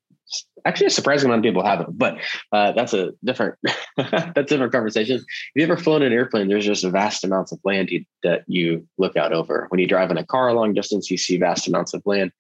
actually 0.65 0.87
a 0.87 0.91
surprising 0.91 1.29
amount 1.29 1.41
of 1.45 1.51
people 1.51 1.65
haven't, 1.65 1.99
but 1.99 2.19
uh, 2.53 2.73
that's 2.73 2.95
a 2.95 3.13
different 3.25 3.59
that's 3.97 4.37
a 4.37 4.43
different 4.45 4.73
conversation. 4.73 5.17
If 5.17 5.25
you've 5.55 5.71
ever 5.71 5.81
flown 5.81 6.03
in 6.03 6.13
an 6.13 6.19
airplane, 6.19 6.49
there's 6.49 6.67
just 6.67 6.85
vast 6.87 7.25
amounts 7.25 7.53
of 7.53 7.61
land 7.65 7.91
you, 7.91 8.05
that 8.23 8.45
you 8.47 8.87
look 8.99 9.17
out 9.17 9.33
over. 9.33 9.67
When 9.69 9.81
you 9.81 9.87
drive 9.87 10.11
in 10.11 10.19
a 10.19 10.27
car 10.27 10.49
a 10.49 10.55
long 10.55 10.75
distance, 10.75 11.11
you 11.11 11.19
see 11.19 11.37
vast 11.39 11.69
amounts 11.69 11.95
of 11.95 12.03
land. 12.05 12.33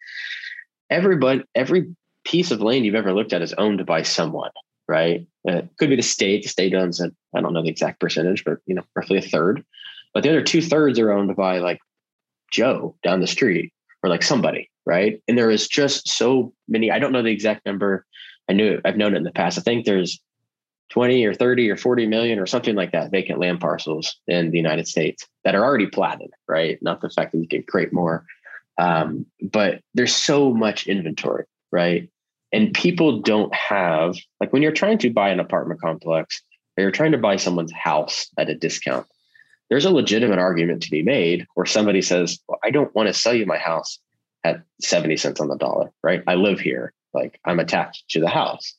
Everybody, 0.90 1.42
every 1.54 1.94
piece 2.24 2.50
of 2.50 2.60
land 2.60 2.84
you've 2.84 2.94
ever 2.94 3.12
looked 3.12 3.32
at 3.32 3.42
is 3.42 3.54
owned 3.54 3.84
by 3.86 4.02
someone, 4.02 4.50
right? 4.88 5.26
It 5.44 5.68
could 5.78 5.90
be 5.90 5.96
the 5.96 6.02
state. 6.02 6.42
The 6.42 6.48
state 6.48 6.74
owns 6.74 7.00
it. 7.00 7.12
I 7.34 7.40
don't 7.40 7.52
know 7.52 7.62
the 7.62 7.70
exact 7.70 8.00
percentage, 8.00 8.44
but 8.44 8.58
you 8.66 8.74
know, 8.74 8.82
roughly 8.94 9.18
a 9.18 9.22
third. 9.22 9.64
But 10.14 10.22
the 10.22 10.28
other 10.28 10.42
two 10.42 10.62
thirds 10.62 10.98
are 10.98 11.10
owned 11.10 11.34
by 11.36 11.58
like 11.58 11.80
Joe 12.50 12.94
down 13.02 13.20
the 13.20 13.26
street 13.26 13.72
or 14.02 14.10
like 14.10 14.22
somebody, 14.22 14.70
right? 14.86 15.20
And 15.28 15.36
there 15.38 15.50
is 15.50 15.68
just 15.68 16.08
so 16.08 16.52
many. 16.68 16.90
I 16.90 16.98
don't 16.98 17.12
know 17.12 17.22
the 17.22 17.30
exact 17.30 17.66
number. 17.66 18.06
I 18.48 18.52
knew 18.52 18.80
I've 18.84 18.96
known 18.96 19.14
it 19.14 19.18
in 19.18 19.24
the 19.24 19.32
past. 19.32 19.58
I 19.58 19.62
think 19.62 19.84
there's 19.84 20.20
20 20.90 21.24
or 21.24 21.32
30 21.32 21.70
or 21.70 21.76
40 21.76 22.06
million 22.06 22.38
or 22.38 22.46
something 22.46 22.74
like 22.74 22.92
that 22.92 23.10
vacant 23.10 23.38
land 23.40 23.60
parcels 23.60 24.16
in 24.26 24.50
the 24.50 24.58
United 24.58 24.86
States 24.86 25.26
that 25.44 25.54
are 25.54 25.64
already 25.64 25.86
platted, 25.86 26.30
right? 26.48 26.78
Not 26.82 27.00
the 27.00 27.08
fact 27.08 27.32
that 27.32 27.38
you 27.38 27.48
can 27.48 27.62
create 27.62 27.92
more. 27.92 28.26
Um, 28.78 29.26
but 29.40 29.80
there's 29.94 30.14
so 30.14 30.52
much 30.52 30.86
inventory, 30.86 31.44
right? 31.70 32.10
And 32.52 32.74
people 32.74 33.20
don't 33.20 33.54
have, 33.54 34.16
like 34.40 34.52
when 34.52 34.60
you're 34.60 34.72
trying 34.72 34.98
to 34.98 35.10
buy 35.10 35.30
an 35.30 35.40
apartment 35.40 35.80
complex 35.80 36.42
or 36.76 36.82
you're 36.82 36.90
trying 36.90 37.12
to 37.12 37.18
buy 37.18 37.36
someone's 37.36 37.72
house 37.72 38.28
at 38.36 38.50
a 38.50 38.54
discount, 38.54 39.06
there's 39.70 39.86
a 39.86 39.90
legitimate 39.90 40.38
argument 40.38 40.82
to 40.82 40.90
be 40.90 41.02
made 41.02 41.46
where 41.54 41.64
somebody 41.64 42.02
says, 42.02 42.38
well, 42.46 42.58
I 42.62 42.70
don't 42.70 42.94
want 42.94 43.06
to 43.06 43.14
sell 43.14 43.32
you 43.32 43.46
my 43.46 43.56
house 43.56 43.98
at 44.44 44.62
70 44.80 45.16
cents 45.16 45.40
on 45.40 45.49
the 45.49 45.56
dollar, 45.56 45.90
right? 46.02 46.22
I 46.26 46.34
live 46.34 46.61
here, 46.61 46.92
like 47.14 47.38
I'm 47.44 47.61
attached 47.61 48.11
to 48.11 48.20
the 48.20 48.28
house 48.28 48.75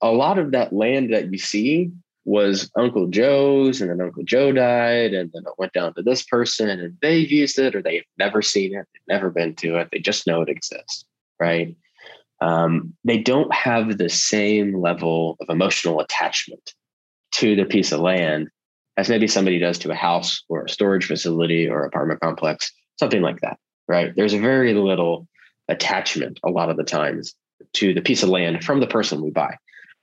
a 0.00 0.10
lot 0.10 0.38
of 0.38 0.52
that 0.52 0.72
land 0.72 1.12
that 1.12 1.30
you 1.32 1.38
see 1.38 1.90
was 2.24 2.70
Uncle 2.76 3.06
Joe's, 3.08 3.80
and 3.80 3.90
then 3.90 4.00
Uncle 4.00 4.22
Joe 4.22 4.52
died, 4.52 5.14
and 5.14 5.30
then 5.32 5.42
it 5.46 5.54
went 5.56 5.72
down 5.72 5.94
to 5.94 6.02
this 6.02 6.22
person, 6.22 6.68
and 6.68 6.96
they've 7.00 7.30
used 7.30 7.58
it, 7.58 7.74
or 7.74 7.82
they've 7.82 8.04
never 8.18 8.42
seen 8.42 8.74
it, 8.74 8.86
they've 8.92 9.14
never 9.14 9.30
been 9.30 9.54
to 9.56 9.78
it, 9.78 9.88
they 9.90 9.98
just 9.98 10.26
know 10.26 10.42
it 10.42 10.50
exists, 10.50 11.04
right? 11.40 11.74
Um, 12.40 12.94
they 13.04 13.18
don't 13.18 13.52
have 13.52 13.96
the 13.96 14.10
same 14.10 14.78
level 14.78 15.36
of 15.40 15.48
emotional 15.48 16.00
attachment 16.00 16.74
to 17.32 17.56
the 17.56 17.64
piece 17.64 17.92
of 17.92 18.00
land 18.00 18.48
as 18.96 19.08
maybe 19.08 19.26
somebody 19.26 19.58
does 19.58 19.78
to 19.78 19.90
a 19.90 19.94
house 19.94 20.44
or 20.48 20.64
a 20.64 20.68
storage 20.68 21.06
facility 21.06 21.68
or 21.68 21.84
apartment 21.84 22.20
complex, 22.20 22.70
something 22.98 23.22
like 23.22 23.40
that, 23.40 23.58
right? 23.88 24.14
There's 24.14 24.34
a 24.34 24.38
very 24.38 24.74
little 24.74 25.26
attachment 25.68 26.40
a 26.44 26.50
lot 26.50 26.70
of 26.70 26.76
the 26.76 26.84
times 26.84 27.34
to 27.74 27.92
the 27.92 28.00
piece 28.00 28.22
of 28.22 28.28
land 28.28 28.64
from 28.64 28.80
the 28.80 28.86
person 28.86 29.22
we 29.22 29.30
buy 29.30 29.56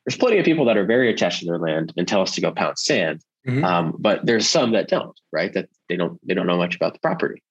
there's 0.06 0.18
plenty 0.18 0.38
of 0.38 0.46
people 0.46 0.66
that 0.66 0.78
are 0.78 0.86
very 0.86 1.10
attached 1.10 1.40
to 1.40 1.46
their 1.46 1.60
land 1.60 1.92
and 1.98 2.08
tell 2.08 2.22
us 2.22 2.36
to 2.36 2.42
go 2.42 2.52
pound 2.52 2.78
sand. 2.78 3.22
Mm-hmm. 3.48 3.64
Um, 3.64 3.96
but 3.98 4.26
there's 4.26 4.48
some 4.48 4.72
that 4.72 4.88
don't, 4.88 5.20
right? 5.32 5.52
That 5.54 5.70
they 5.90 5.98
don't 5.98 6.20
they 6.26 6.34
don't 6.34 6.48
know 6.48 6.58
much 6.58 6.76
about 6.76 6.94
the 6.94 7.00
property. 7.00 7.42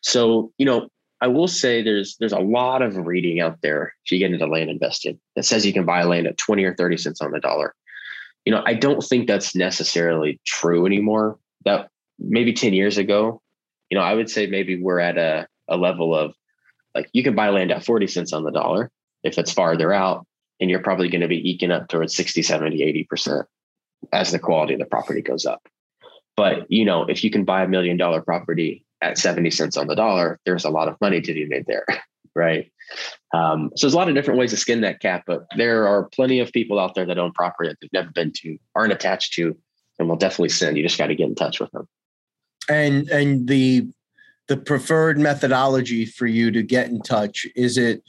So, 0.00 0.52
you 0.58 0.66
know, 0.66 0.88
I 1.20 1.28
will 1.28 1.48
say 1.48 1.82
there's 1.82 2.16
there's 2.18 2.32
a 2.32 2.38
lot 2.38 2.82
of 2.82 2.96
reading 2.96 3.40
out 3.40 3.60
there 3.62 3.94
if 4.04 4.12
you 4.12 4.18
get 4.18 4.32
into 4.32 4.46
land 4.46 4.70
investing 4.70 5.20
that 5.36 5.44
says 5.44 5.64
you 5.64 5.72
can 5.72 5.84
buy 5.84 6.02
land 6.02 6.26
at 6.26 6.38
20 6.38 6.64
or 6.64 6.74
30 6.74 6.96
cents 6.96 7.20
on 7.20 7.30
the 7.30 7.40
dollar. 7.40 7.74
You 8.44 8.52
know, 8.52 8.62
I 8.66 8.74
don't 8.74 9.02
think 9.02 9.26
that's 9.26 9.54
necessarily 9.54 10.40
true 10.46 10.86
anymore. 10.86 11.38
That 11.64 11.88
maybe 12.18 12.52
10 12.52 12.72
years 12.72 12.98
ago, 12.98 13.40
you 13.88 13.96
know, 13.96 14.04
I 14.04 14.14
would 14.14 14.28
say 14.28 14.46
maybe 14.46 14.80
we're 14.80 14.98
at 14.98 15.16
a, 15.16 15.46
a 15.68 15.76
level 15.76 16.14
of 16.14 16.34
like 16.94 17.08
you 17.12 17.22
can 17.22 17.34
buy 17.34 17.48
land 17.48 17.70
at 17.70 17.84
40 17.84 18.06
cents 18.06 18.32
on 18.32 18.44
the 18.44 18.50
dollar 18.50 18.90
if 19.22 19.38
it's 19.38 19.52
farther 19.52 19.92
out 19.92 20.26
and 20.60 20.70
you're 20.70 20.82
probably 20.82 21.08
going 21.08 21.22
to 21.22 21.28
be 21.28 21.50
eking 21.50 21.70
up 21.70 21.88
towards 21.88 22.14
60, 22.14 22.42
70, 22.42 23.06
80% 23.10 23.44
as 24.12 24.30
the 24.30 24.38
quality 24.38 24.74
of 24.74 24.80
the 24.80 24.86
property 24.86 25.20
goes 25.20 25.46
up. 25.46 25.66
But, 26.36 26.70
you 26.70 26.84
know, 26.84 27.04
if 27.04 27.24
you 27.24 27.30
can 27.30 27.44
buy 27.44 27.64
a 27.64 27.68
million 27.68 27.96
dollar 27.96 28.22
property 28.22 28.84
at 29.00 29.18
70 29.18 29.50
cents 29.50 29.76
on 29.76 29.86
the 29.86 29.96
dollar, 29.96 30.38
there's 30.46 30.64
a 30.64 30.70
lot 30.70 30.88
of 30.88 30.96
money 31.00 31.20
to 31.20 31.34
be 31.34 31.46
made 31.46 31.66
there. 31.66 31.86
Right. 32.34 32.72
Um, 33.34 33.72
so 33.76 33.86
there's 33.86 33.92
a 33.92 33.96
lot 33.98 34.08
of 34.08 34.14
different 34.14 34.40
ways 34.40 34.52
to 34.52 34.56
skin 34.56 34.80
that 34.80 35.00
cat, 35.00 35.24
but 35.26 35.44
there 35.58 35.86
are 35.86 36.04
plenty 36.14 36.40
of 36.40 36.50
people 36.50 36.78
out 36.78 36.94
there 36.94 37.04
that 37.04 37.18
own 37.18 37.32
property 37.32 37.68
that 37.68 37.76
they've 37.82 37.92
never 37.92 38.10
been 38.10 38.32
to, 38.36 38.56
aren't 38.74 38.94
attached 38.94 39.34
to, 39.34 39.54
and 39.98 40.08
will 40.08 40.16
definitely 40.16 40.48
send. 40.48 40.78
You 40.78 40.82
just 40.82 40.96
got 40.96 41.08
to 41.08 41.14
get 41.14 41.28
in 41.28 41.34
touch 41.34 41.60
with 41.60 41.70
them. 41.72 41.86
And 42.70 43.06
and 43.10 43.46
the 43.46 43.86
the 44.52 44.56
preferred 44.58 45.18
methodology 45.18 46.04
for 46.04 46.26
you 46.26 46.50
to 46.50 46.62
get 46.62 46.88
in 46.88 47.00
touch 47.00 47.46
is 47.56 47.78
it 47.78 48.02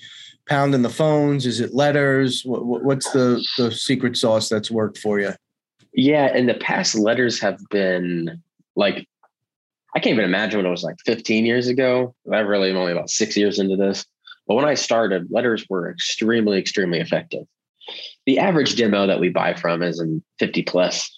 pounding 0.45 0.81
the 0.81 0.89
phones? 0.89 1.45
Is 1.45 1.61
it 1.61 1.73
letters? 1.73 2.41
What, 2.43 2.83
what's 2.83 3.09
the, 3.13 3.41
the 3.57 3.71
secret 3.71 4.17
sauce 4.17 4.49
that's 4.49 4.69
worked 4.69 4.97
for 4.97 5.21
you? 5.21 5.31
Yeah, 5.93 6.35
in 6.35 6.47
the 6.47 6.55
past, 6.55 6.95
letters 6.95 7.39
have 7.39 7.61
been 7.69 8.43
like, 8.75 9.07
I 9.95 9.99
can't 9.99 10.15
even 10.15 10.25
imagine 10.25 10.57
when 10.57 10.65
it 10.65 10.69
was 10.69 10.83
like 10.83 10.97
15 11.05 11.45
years 11.45 11.69
ago. 11.69 12.13
I 12.29 12.39
really 12.39 12.71
am 12.71 12.75
only 12.75 12.91
about 12.91 13.09
six 13.09 13.37
years 13.37 13.57
into 13.57 13.77
this. 13.77 14.05
But 14.45 14.55
when 14.55 14.65
I 14.65 14.73
started, 14.73 15.31
letters 15.31 15.65
were 15.69 15.89
extremely, 15.89 16.57
extremely 16.59 16.99
effective. 16.99 17.45
The 18.25 18.39
average 18.39 18.75
demo 18.75 19.07
that 19.07 19.21
we 19.21 19.29
buy 19.29 19.53
from 19.53 19.81
is 19.81 19.97
in 19.97 20.21
50 20.39 20.63
plus, 20.63 21.09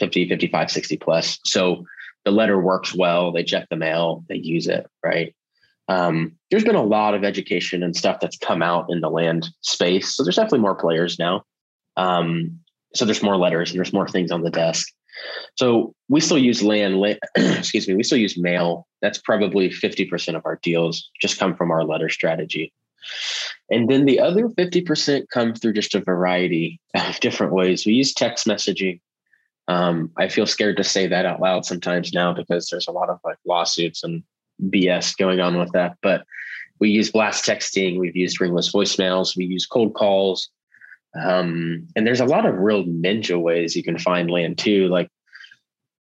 50, 0.00 0.28
55, 0.28 0.72
60 0.72 0.96
plus. 0.96 1.38
So 1.44 1.84
the 2.24 2.30
letter 2.30 2.60
works 2.60 2.94
well. 2.94 3.32
They 3.32 3.44
check 3.44 3.68
the 3.68 3.76
mail, 3.76 4.24
they 4.28 4.36
use 4.36 4.66
it, 4.66 4.86
right? 5.04 5.34
um, 5.88 6.32
there's 6.50 6.64
been 6.64 6.74
a 6.74 6.82
lot 6.82 7.14
of 7.14 7.24
education 7.24 7.82
and 7.82 7.96
stuff 7.96 8.20
that's 8.20 8.38
come 8.38 8.62
out 8.62 8.86
in 8.88 9.00
the 9.00 9.10
land 9.10 9.48
space. 9.60 10.14
So 10.14 10.22
there's 10.22 10.36
definitely 10.36 10.60
more 10.60 10.74
players 10.74 11.18
now. 11.18 11.44
Um, 11.96 12.60
so 12.94 13.04
there's 13.04 13.22
more 13.22 13.36
letters 13.36 13.70
and 13.70 13.78
there's 13.78 13.92
more 13.92 14.08
things 14.08 14.30
on 14.30 14.42
the 14.42 14.50
desk. 14.50 14.88
So 15.56 15.94
we 16.08 16.20
still 16.20 16.38
use 16.38 16.62
land, 16.62 17.02
excuse 17.36 17.86
me, 17.86 17.94
we 17.94 18.02
still 18.02 18.18
use 18.18 18.38
mail. 18.38 18.86
That's 19.02 19.18
probably 19.18 19.68
50% 19.68 20.36
of 20.36 20.42
our 20.46 20.58
deals 20.62 21.10
just 21.20 21.38
come 21.38 21.54
from 21.54 21.70
our 21.70 21.84
letter 21.84 22.08
strategy. 22.08 22.72
And 23.70 23.90
then 23.90 24.04
the 24.04 24.20
other 24.20 24.48
50% 24.48 25.24
come 25.32 25.54
through 25.54 25.72
just 25.72 25.94
a 25.94 26.00
variety 26.00 26.80
of 26.94 27.20
different 27.20 27.52
ways. 27.52 27.84
We 27.84 27.92
use 27.94 28.14
text 28.14 28.46
messaging. 28.46 29.00
Um, 29.68 30.10
I 30.18 30.28
feel 30.28 30.46
scared 30.46 30.76
to 30.78 30.84
say 30.84 31.06
that 31.06 31.26
out 31.26 31.40
loud 31.40 31.64
sometimes 31.64 32.12
now 32.12 32.32
because 32.32 32.68
there's 32.68 32.88
a 32.88 32.92
lot 32.92 33.08
of 33.08 33.20
like 33.24 33.38
lawsuits 33.46 34.02
and 34.02 34.22
BS 34.60 35.16
going 35.16 35.40
on 35.40 35.58
with 35.58 35.72
that. 35.72 35.96
But 36.02 36.24
we 36.78 36.90
use 36.90 37.10
blast 37.12 37.44
texting, 37.44 37.98
we've 37.98 38.16
used 38.16 38.40
ringless 38.40 38.72
voicemails, 38.72 39.36
we 39.36 39.44
use 39.44 39.66
cold 39.66 39.94
calls. 39.94 40.48
Um, 41.14 41.86
and 41.94 42.06
there's 42.06 42.20
a 42.20 42.26
lot 42.26 42.46
of 42.46 42.56
real 42.56 42.84
ninja 42.84 43.40
ways 43.40 43.76
you 43.76 43.82
can 43.82 43.98
find 43.98 44.30
land 44.30 44.58
too. 44.58 44.88
Like 44.88 45.08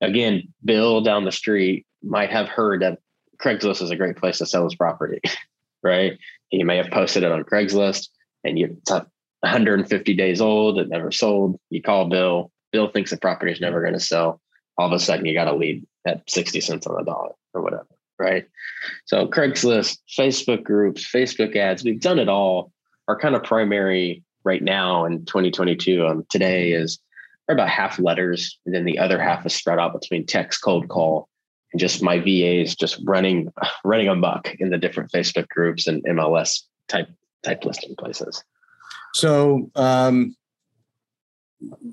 again, 0.00 0.52
Bill 0.64 1.00
down 1.00 1.25
the 1.25 1.32
street 1.32 1.86
might 2.02 2.30
have 2.30 2.48
heard 2.48 2.82
that 2.82 2.98
Craigslist 3.38 3.82
is 3.82 3.90
a 3.90 3.96
great 3.96 4.16
place 4.16 4.38
to 4.38 4.46
sell 4.46 4.64
his 4.64 4.75
property, 4.75 5.20
right? 5.82 6.18
He 6.48 6.62
may 6.62 6.76
have 6.76 6.90
posted 6.90 7.22
it 7.22 7.32
on 7.32 7.44
Craigslist 7.44 8.08
and 8.44 8.58
you, 8.58 8.76
it's 8.78 8.90
150 8.90 10.14
days 10.14 10.40
old, 10.40 10.78
it 10.78 10.88
never 10.88 11.10
sold. 11.10 11.58
You 11.70 11.82
call 11.82 12.08
Bill, 12.08 12.50
Bill 12.76 12.88
thinks 12.88 13.11
the 13.11 13.16
property 13.16 13.52
is 13.52 13.61
never 13.61 13.80
going 13.80 13.95
to 13.95 14.00
sell. 14.00 14.42
All 14.76 14.87
of 14.87 14.92
a 14.92 14.99
sudden, 14.99 15.25
you 15.25 15.33
got 15.33 15.49
a 15.49 15.56
lead 15.56 15.87
at 16.06 16.28
60 16.28 16.61
cents 16.61 16.87
on 16.87 16.95
the 16.95 17.04
dollar 17.04 17.33
or 17.54 17.62
whatever 17.62 17.87
right? 18.18 18.47
So 19.04 19.26
Craigslist, 19.26 19.99
Facebook 20.18 20.64
groups, 20.64 21.11
Facebook 21.11 21.56
ads, 21.56 21.85
we've 21.85 22.00
done 22.00 22.18
it 22.18 22.28
all. 22.28 22.73
Our 23.09 23.18
kind 23.18 23.35
of 23.35 23.42
primary 23.42 24.25
right 24.45 24.62
now 24.62 25.04
in 25.04 25.25
2022 25.26 26.06
um, 26.06 26.26
today 26.28 26.73
is 26.73 26.99
about 27.49 27.68
half 27.68 27.99
letters, 27.99 28.59
and 28.66 28.75
then 28.75 28.85
the 28.85 28.99
other 28.99 29.21
half 29.21 29.47
is 29.47 29.54
spread 29.54 29.78
out 29.78 29.99
between 29.99 30.26
text, 30.26 30.62
cold 30.62 30.88
call, 30.88 31.28
and 31.73 31.80
just 31.80 32.02
my 32.02 32.18
VAs 32.18 32.75
just 32.75 33.00
running 33.04 33.52
running 33.85 34.09
amok 34.09 34.54
in 34.59 34.71
the 34.71 34.78
different 34.78 35.12
Facebook 35.12 35.49
groups 35.49 35.87
and 35.87 36.02
MLS 36.04 36.62
type 36.88 37.09
type 37.45 37.64
listing 37.64 37.95
places. 37.97 38.42
So 39.14 39.71
um, 39.76 40.35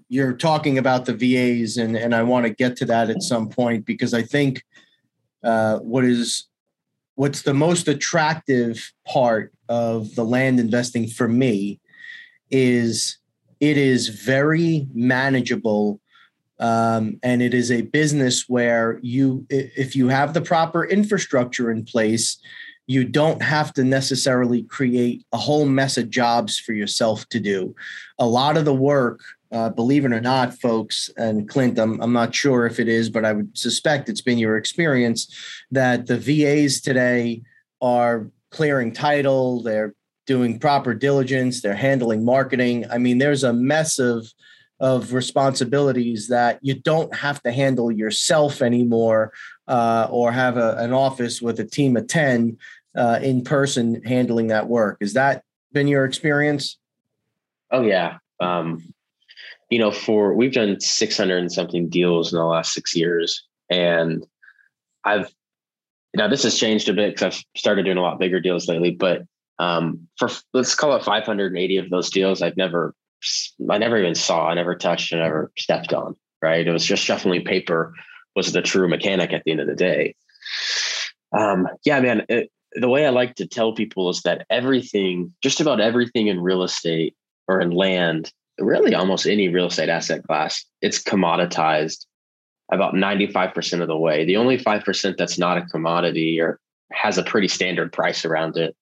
you're 0.10 0.34
talking 0.34 0.78
about 0.78 1.06
the 1.06 1.14
VAs, 1.14 1.78
and 1.78 1.96
and 1.96 2.14
I 2.14 2.24
want 2.24 2.46
to 2.46 2.54
get 2.54 2.76
to 2.78 2.86
that 2.86 3.10
at 3.10 3.22
some 3.22 3.50
point 3.50 3.86
because 3.86 4.14
I 4.14 4.22
think 4.22 4.64
uh, 5.44 5.80
what 5.80 6.04
is 6.04 6.48
what's 7.16 7.44
the 7.44 7.54
most 7.54 7.88
attractive 7.88 8.92
part 9.08 9.54
of 9.70 10.16
the 10.16 10.26
land 10.26 10.60
investing 10.60 11.08
for 11.08 11.28
me 11.28 11.80
is 12.50 13.18
it 13.60 13.78
is 13.78 14.10
very 14.10 14.88
manageable 14.94 16.00
um, 16.60 17.20
and 17.24 17.42
it 17.42 17.54
is 17.54 17.72
a 17.72 17.82
business 17.82 18.48
where 18.48 19.00
you 19.02 19.46
if 19.50 19.96
you 19.96 20.08
have 20.08 20.34
the 20.34 20.42
proper 20.42 20.86
infrastructure 20.86 21.72
in 21.72 21.84
place 21.84 22.38
you 22.88 23.06
don't 23.06 23.42
have 23.42 23.74
to 23.74 23.84
necessarily 23.84 24.64
create 24.64 25.26
a 25.32 25.38
whole 25.38 25.66
mess 25.66 25.98
of 25.98 26.10
jobs 26.10 26.60
for 26.60 26.74
yourself 26.74 27.28
to 27.30 27.40
do. 27.40 27.74
A 28.20 28.28
lot 28.28 28.58
of 28.58 28.66
the 28.66 28.74
work 28.74 29.22
uh, 29.54 29.70
believe 29.70 30.04
it 30.04 30.12
or 30.12 30.20
not, 30.20 30.60
folks, 30.60 31.10
and 31.16 31.48
Clint, 31.48 31.78
I'm, 31.78 32.02
I'm 32.02 32.12
not 32.12 32.34
sure 32.34 32.66
if 32.66 32.80
it 32.80 32.88
is, 32.88 33.10
but 33.10 33.24
I 33.24 33.34
would 33.34 33.56
suspect 33.58 34.10
it's 34.10 34.22
been 34.22 34.40
your 34.40 34.58
experience 34.58 35.34
that 35.72 36.08
the 36.08 36.18
VAs 36.18 36.82
today 36.82 37.44
are 37.82 38.30
clearing 38.50 38.92
title, 38.92 39.62
they're 39.62 39.94
doing 40.26 40.60
proper 40.60 40.94
diligence, 40.94 41.62
they're 41.62 41.76
handling 41.76 42.26
marketing. 42.26 42.86
I 42.90 42.98
mean, 42.98 43.20
there's 43.20 43.44
a 43.44 43.54
mess 43.54 44.00
of 44.00 44.28
of 44.80 45.14
responsibilities 45.14 46.28
that 46.28 46.60
you 46.62 46.74
don't 46.74 47.16
have 47.16 47.42
to 47.44 47.52
handle 47.52 47.90
yourself 47.90 48.62
anymore, 48.62 49.32
uh, 49.68 50.08
or 50.10 50.32
have 50.32 50.58
a, 50.58 50.76
an 50.78 50.92
office 50.92 51.42
with 51.42 51.60
a 51.60 51.64
team 51.66 51.96
of 51.96 52.08
ten 52.08 52.58
uh, 52.96 53.20
in 53.22 53.44
person 53.44 54.02
handling 54.04 54.48
that 54.48 54.68
work. 54.68 54.98
Has 55.00 55.14
that 55.14 55.44
been 55.72 55.88
your 55.88 56.06
experience? 56.06 56.80
Oh 57.72 57.82
yeah. 57.82 58.18
Um, 58.40 58.93
you 59.70 59.80
know, 59.80 59.92
for 59.92 60.34
we've 60.34 60.54
done 60.54 60.80
600 60.80 61.38
and 61.38 61.52
something 61.52 61.90
deals 61.90 62.32
in 62.32 62.40
the 62.40 62.46
last 62.46 62.74
six 62.74 62.96
years. 62.96 63.46
And 63.70 64.26
I've, 65.04 65.34
now 66.16 66.28
this 66.28 66.44
has 66.44 66.58
changed 66.58 66.90
a 66.90 66.94
bit 66.94 67.16
because 67.16 67.36
I've 67.36 67.44
started 67.56 67.84
doing 67.84 67.98
a 67.98 68.02
lot 68.02 68.20
bigger 68.20 68.40
deals 68.40 68.68
lately, 68.68 68.92
but 68.92 69.24
um, 69.60 70.08
for 70.18 70.30
let's 70.54 70.76
call 70.76 70.96
it 70.96 71.04
580 71.04 71.78
of 71.78 71.90
those 71.90 72.10
deals, 72.10 72.42
I've 72.42 72.58
never, 72.58 72.94
I 73.70 73.78
never 73.78 73.98
even 73.98 74.16
saw, 74.16 74.48
I 74.48 74.54
never 74.54 74.76
touched, 74.76 75.14
I 75.14 75.18
never 75.18 75.52
stepped 75.58 75.94
on. 75.94 76.16
Right, 76.42 76.68
it 76.68 76.72
was 76.72 76.86
just 76.86 77.02
shuffling 77.02 77.46
paper 77.46 77.94
was 78.36 78.52
the 78.52 78.62
true 78.62 78.90
mechanic 78.90 79.32
at 79.32 79.44
the 79.46 79.52
end 79.52 79.62
of 79.62 79.68
the 79.68 79.76
day. 79.76 80.14
Um, 81.32 81.70
yeah, 81.86 82.02
man, 82.02 82.26
it, 82.28 82.52
the 82.74 82.90
way 82.90 83.06
I 83.06 83.10
like 83.10 83.36
to 83.36 83.48
tell 83.48 83.74
people 83.74 84.10
is 84.10 84.22
that 84.24 84.46
everything, 84.50 85.34
just 85.42 85.62
about 85.62 85.80
everything 85.80 86.28
in 86.28 86.42
real 86.42 86.64
estate 86.64 87.16
or 87.48 87.62
in 87.62 87.72
land, 87.72 88.32
really 88.60 88.96
almost 88.96 89.26
any 89.26 89.50
real 89.50 89.68
estate 89.68 89.90
asset 89.90 90.24
class, 90.24 90.66
it's 90.82 91.02
commoditized 91.02 92.06
about 92.72 92.94
95% 92.94 93.82
of 93.82 93.88
the 93.88 93.98
way. 93.98 94.26
The 94.26 94.38
only 94.38 94.58
5% 94.58 95.18
that's 95.18 95.38
not 95.38 95.58
a 95.58 95.66
commodity 95.66 96.40
or 96.40 96.60
has 96.92 97.18
a 97.18 97.24
pretty 97.24 97.48
standard 97.48 97.92
price 97.92 98.26
around 98.26 98.58
it 98.58 98.76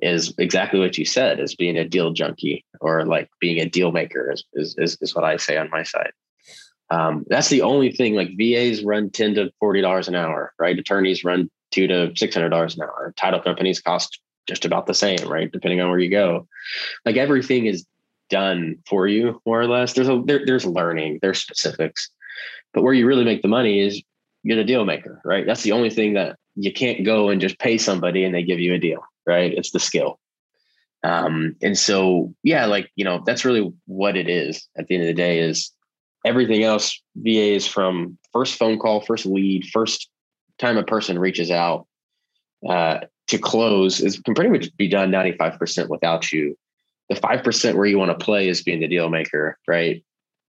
is 0.00 0.34
exactly 0.38 0.78
what 0.78 0.98
you 0.98 1.04
said 1.04 1.40
is 1.40 1.54
being 1.54 1.76
a 1.76 1.88
deal 1.88 2.12
junkie 2.12 2.64
or 2.80 3.04
like 3.06 3.30
being 3.40 3.60
a 3.60 3.68
deal 3.68 3.92
maker 3.92 4.32
is, 4.32 4.44
is, 4.54 4.98
is 5.00 5.14
what 5.14 5.24
I 5.24 5.36
say 5.36 5.56
on 5.56 5.70
my 5.70 5.82
side. 5.82 6.12
Um, 6.90 7.24
that's 7.28 7.48
the 7.48 7.62
only 7.62 7.90
thing 7.90 8.14
like 8.14 8.36
VAs 8.36 8.84
run 8.84 9.10
10 9.10 9.34
to 9.34 9.50
$40 9.62 10.08
an 10.08 10.14
hour, 10.14 10.52
right? 10.58 10.78
Attorneys 10.78 11.24
run 11.24 11.50
two 11.72 11.86
to 11.88 12.08
$600 12.08 12.74
an 12.76 12.82
hour. 12.82 13.12
Title 13.16 13.40
companies 13.40 13.80
cost 13.80 14.20
just 14.46 14.64
about 14.64 14.86
the 14.86 14.94
same, 14.94 15.28
right? 15.28 15.50
Depending 15.50 15.80
on 15.80 15.90
where 15.90 15.98
you 15.98 16.10
go. 16.10 16.46
Like 17.04 17.16
everything 17.16 17.66
is 17.66 17.84
done 18.28 18.76
for 18.88 19.06
you 19.06 19.40
more 19.46 19.60
or 19.60 19.66
less. 19.66 19.92
There's 19.92 20.08
a, 20.08 20.22
there, 20.24 20.44
there's 20.44 20.66
learning, 20.66 21.20
there's 21.22 21.40
specifics, 21.40 22.10
but 22.72 22.82
where 22.82 22.94
you 22.94 23.06
really 23.06 23.24
make 23.24 23.42
the 23.42 23.48
money 23.48 23.80
is 23.80 24.02
you're 24.42 24.56
the 24.56 24.64
deal 24.64 24.84
maker, 24.84 25.20
right? 25.24 25.46
That's 25.46 25.62
the 25.62 25.72
only 25.72 25.90
thing 25.90 26.14
that 26.14 26.36
you 26.54 26.72
can't 26.72 27.04
go 27.04 27.28
and 27.28 27.40
just 27.40 27.58
pay 27.58 27.78
somebody 27.78 28.24
and 28.24 28.34
they 28.34 28.42
give 28.42 28.60
you 28.60 28.74
a 28.74 28.78
deal 28.78 29.02
right? 29.26 29.52
It's 29.52 29.72
the 29.72 29.80
skill. 29.80 30.18
Um, 31.02 31.56
and 31.62 31.76
so, 31.76 32.34
yeah, 32.42 32.66
like, 32.66 32.90
you 32.96 33.04
know, 33.04 33.22
that's 33.26 33.44
really 33.44 33.72
what 33.86 34.16
it 34.16 34.28
is 34.28 34.66
at 34.78 34.86
the 34.86 34.94
end 34.94 35.04
of 35.04 35.08
the 35.08 35.14
day 35.14 35.40
is 35.40 35.70
everything 36.24 36.62
else 36.62 37.00
VAs 37.16 37.66
from 37.66 38.16
first 38.32 38.56
phone 38.56 38.78
call, 38.78 39.00
first 39.00 39.26
lead, 39.26 39.66
first 39.66 40.08
time 40.58 40.78
a 40.78 40.82
person 40.82 41.18
reaches 41.18 41.50
out 41.50 41.86
uh, 42.68 43.00
to 43.28 43.38
close 43.38 44.00
is 44.00 44.18
can 44.20 44.34
pretty 44.34 44.50
much 44.50 44.74
be 44.76 44.88
done 44.88 45.10
95% 45.10 45.88
without 45.88 46.32
you. 46.32 46.56
The 47.08 47.14
5% 47.14 47.74
where 47.74 47.86
you 47.86 47.98
want 47.98 48.18
to 48.18 48.24
play 48.24 48.48
is 48.48 48.62
being 48.62 48.80
the 48.80 48.88
deal 48.88 49.08
maker, 49.08 49.58
right? 49.68 50.02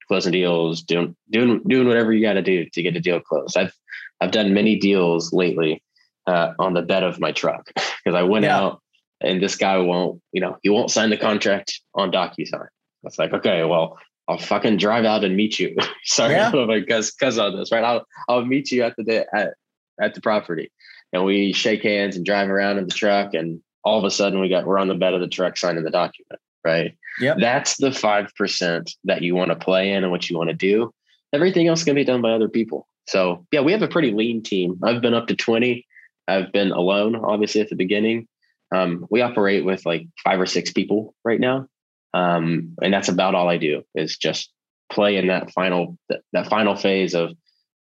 Closing 0.09 0.33
deals, 0.33 0.83
doing 0.83 1.17
doing 1.31 1.61
doing 1.67 1.89
whatever 1.89 2.13
you 2.13 2.25
got 2.25 2.35
to 2.35 2.43
do 2.43 2.65
to 2.73 2.83
get 2.83 2.97
a 2.97 3.01
deal 3.01 3.21
closed. 3.21 3.57
I've 3.57 3.75
I've 4.21 4.31
done 4.31 4.55
many 4.55 4.79
deals 4.79 5.33
lately 5.33 5.83
uh, 6.27 6.53
on 6.59 6.75
the 6.75 6.83
bed 6.83 7.03
of 7.03 7.21
my 7.21 7.33
truck 7.33 7.67
because 7.75 8.17
I 8.17 8.23
went 8.23 8.45
yeah. 8.45 8.57
out 8.59 8.83
and 9.21 9.43
this 9.43 9.57
guy 9.57 9.79
won't, 9.79 10.21
you 10.33 10.41
know, 10.41 10.59
he 10.63 10.69
won't 10.69 10.91
sign 10.91 11.11
the 11.11 11.17
contract 11.17 11.81
on 11.95 12.11
DocuSign. 12.13 12.69
It's 13.05 13.19
like, 13.19 13.33
okay, 13.33 13.65
well, 13.65 13.99
I'll 14.29 14.39
fucking 14.39 14.79
drive 14.79 15.05
out 15.05 15.25
and 15.25 15.37
meet 15.37 15.59
you. 15.59 15.77
Sorry, 16.05 16.35
yeah. 16.35 16.51
because 16.69 17.13
because 17.13 17.39
of 17.39 17.57
this, 17.57 17.71
right? 17.71 17.85
I'll 17.85 18.05
I'll 18.29 18.45
meet 18.45 18.71
you 18.71 18.83
at 18.83 18.97
the 18.97 19.05
day 19.05 19.25
at 19.33 19.55
at 20.01 20.15
the 20.15 20.21
property, 20.21 20.71
and 21.13 21.25
we 21.25 21.53
shake 21.53 21.83
hands 21.83 22.17
and 22.17 22.27
drive 22.27 22.51
around 22.51 22.79
in 22.79 22.87
the 22.87 22.95
truck, 22.95 23.35
and 23.35 23.61
all 23.85 23.99
of 23.99 24.05
a 24.05 24.11
sudden 24.11 24.41
we 24.41 24.49
got 24.49 24.67
we're 24.67 24.79
on 24.79 24.89
the 24.89 24.95
bed 24.95 25.15
of 25.15 25.21
the 25.21 25.29
truck 25.29 25.57
signing 25.57 25.85
the 25.85 25.91
document, 25.91 26.41
right? 26.67 26.97
Yeah, 27.21 27.35
that's 27.39 27.77
the 27.77 27.93
five 27.93 28.35
percent 28.35 28.91
that 29.05 29.23
you 29.23 29.35
want 29.35 29.51
to 29.51 29.57
play 29.57 29.93
in 29.93 30.03
and 30.03 30.11
what 30.11 30.29
you 30.29 30.37
want 30.37 30.51
to 30.51 30.55
do. 30.55 30.93
Everything 31.33 31.69
else 31.69 31.85
can 31.85 31.95
be 31.95 32.05
done 32.05 32.21
by 32.21 32.33
other 32.33 32.49
people. 32.49 32.89
So 33.09 33.47
yeah, 33.53 33.61
we 33.61 33.73
have 33.73 33.83
a 33.83 33.89
pretty 33.89 34.13
lean 34.13 34.43
team. 34.43 34.79
I've 34.83 35.01
been 35.01 35.15
up 35.15 35.29
to 35.29 35.37
twenty. 35.37 35.87
I've 36.29 36.53
been 36.53 36.73
alone, 36.73 37.15
obviously, 37.17 37.61
at 37.61 37.71
the 37.71 37.77
beginning. 37.77 38.27
Um, 38.75 39.07
we 39.11 39.23
operate 39.23 39.65
with 39.65 39.87
like 39.87 40.09
five 40.25 40.41
or 40.41 40.47
six 40.47 40.73
people 40.73 41.15
right 41.25 41.39
now, 41.39 41.69
um, 42.15 42.75
and 42.83 42.93
that's 42.93 43.09
about 43.09 43.37
all 43.37 43.49
I 43.49 43.59
do 43.59 43.85
is 43.95 44.17
just 44.17 44.51
play 44.91 45.17
in 45.17 45.29
that 45.29 45.53
final 45.53 45.97
that, 46.09 46.21
that 46.33 46.49
final 46.49 46.77
phase 46.77 47.15
of 47.15 47.31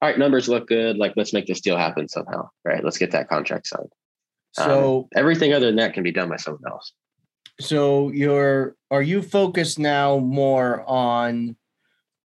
all 0.01 0.09
right, 0.09 0.19
numbers 0.19 0.47
look 0.47 0.67
good. 0.67 0.97
Like 0.97 1.13
let's 1.15 1.33
make 1.33 1.47
this 1.47 1.61
deal 1.61 1.77
happen 1.77 2.07
somehow. 2.07 2.49
Right, 2.63 2.83
let's 2.83 2.99
get 2.99 3.11
that 3.11 3.29
contract 3.29 3.67
signed. 3.67 3.91
So 4.53 4.99
um, 4.99 5.05
everything 5.15 5.53
other 5.53 5.65
than 5.65 5.77
that 5.77 5.93
can 5.93 6.03
be 6.03 6.11
done 6.11 6.29
by 6.29 6.37
someone 6.37 6.61
else. 6.71 6.93
So 7.59 8.09
you're 8.11 8.75
are 8.91 9.01
you 9.01 9.21
focused 9.21 9.79
now 9.79 10.17
more 10.17 10.83
on 10.87 11.55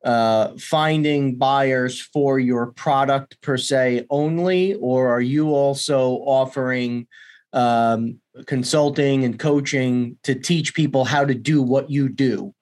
uh, 0.05 0.53
finding 0.59 1.37
buyers 1.37 2.01
for 2.01 2.39
your 2.39 2.73
product 2.73 3.41
per 3.43 3.57
se 3.57 4.07
only, 4.09 4.75
or 4.75 5.11
are 5.11 5.21
you 5.21 5.55
also 5.55 6.13
offering 6.25 7.07
um, 7.53 8.19
consulting 8.47 9.25
and 9.25 9.39
coaching 9.39 10.17
to 10.23 10.35
teach 10.35 10.75
people 10.75 11.05
how 11.05 11.25
to 11.25 11.35
do 11.35 11.61
what 11.63 11.91
you 11.91 12.09
do? 12.09 12.55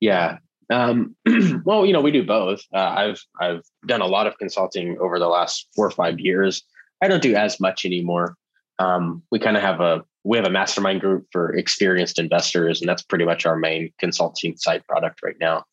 Yeah. 0.00 0.38
Um, 0.68 1.14
well, 1.64 1.86
you 1.86 1.92
know, 1.92 2.00
we 2.00 2.10
do 2.10 2.24
both. 2.24 2.60
Uh, 2.74 2.78
I've 2.78 3.24
I've 3.40 3.62
done 3.86 4.00
a 4.00 4.06
lot 4.06 4.26
of 4.26 4.36
consulting 4.38 4.98
over 5.00 5.18
the 5.18 5.28
last 5.28 5.68
four 5.76 5.86
or 5.86 5.92
five 5.92 6.18
years. 6.18 6.62
I 7.00 7.08
don't 7.08 7.22
do 7.22 7.36
as 7.36 7.60
much 7.60 7.84
anymore. 7.84 8.36
Um, 8.78 9.22
we 9.30 9.38
kind 9.38 9.56
of 9.56 9.62
have 9.62 9.80
a 9.80 10.04
we 10.24 10.36
have 10.36 10.46
a 10.46 10.50
mastermind 10.50 11.00
group 11.00 11.26
for 11.30 11.54
experienced 11.54 12.18
investors, 12.18 12.80
and 12.80 12.88
that's 12.88 13.02
pretty 13.02 13.24
much 13.24 13.46
our 13.46 13.56
main 13.56 13.92
consulting 13.98 14.56
side 14.56 14.84
product 14.88 15.20
right 15.22 15.36
now. 15.40 15.64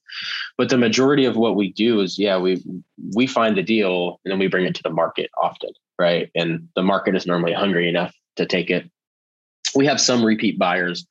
But 0.58 0.70
the 0.70 0.78
majority 0.78 1.26
of 1.26 1.36
what 1.36 1.56
we 1.56 1.74
do 1.74 2.02
is, 2.02 2.20
yeah, 2.20 2.38
we 2.38 2.64
we 3.16 3.26
find 3.26 3.58
the 3.58 3.64
deal 3.64 4.20
and 4.24 4.32
then 4.32 4.40
we 4.40 4.48
bring 4.48 4.66
it 4.66 4.76
to 4.76 4.84
the 4.84 4.92
market 4.92 5.32
often, 5.42 5.72
right? 6.00 6.30
And 6.36 6.70
the 6.76 6.84
market 6.84 7.16
is 7.16 7.26
normally 7.26 7.54
hungry 7.54 7.90
enough 7.90 8.14
to 8.36 8.46
take 8.46 8.70
it. 8.70 8.90
We 9.76 9.88
have 9.88 10.00
some 10.00 10.24
repeat 10.24 10.60
buyers, 10.60 11.08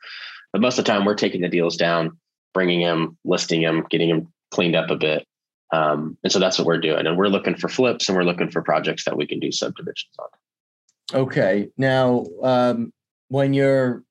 but 0.52 0.62
most 0.62 0.78
of 0.78 0.85
the 0.85 0.92
time 0.92 1.05
we're 1.05 1.14
taking 1.14 1.40
the 1.40 1.48
deals 1.48 1.76
down, 1.76 2.18
bringing 2.55 2.81
them, 2.81 3.18
listing 3.24 3.62
them, 3.62 3.85
getting 3.90 4.09
them 4.09 4.33
cleaned 4.52 4.76
up 4.76 4.90
a 4.90 4.96
bit. 4.96 5.26
Um, 5.72 6.16
and 6.22 6.31
so 6.31 6.38
that's 6.38 6.59
what 6.59 6.66
we're 6.66 6.78
doing. 6.78 7.07
And 7.07 7.16
we're 7.16 7.28
looking 7.28 7.57
for 7.57 7.68
flips 7.68 8.09
and 8.09 8.16
we're 8.16 8.24
looking 8.24 8.50
for 8.50 8.62
projects 8.62 9.05
that 9.05 9.16
we 9.16 9.26
can 9.26 9.40
do 9.40 9.50
subdivisions 9.50 10.14
on. 10.18 10.28
Okay. 11.14 11.68
Now, 11.77 12.25
um, 12.42 12.92
when 13.29 13.53
you're 13.53 14.03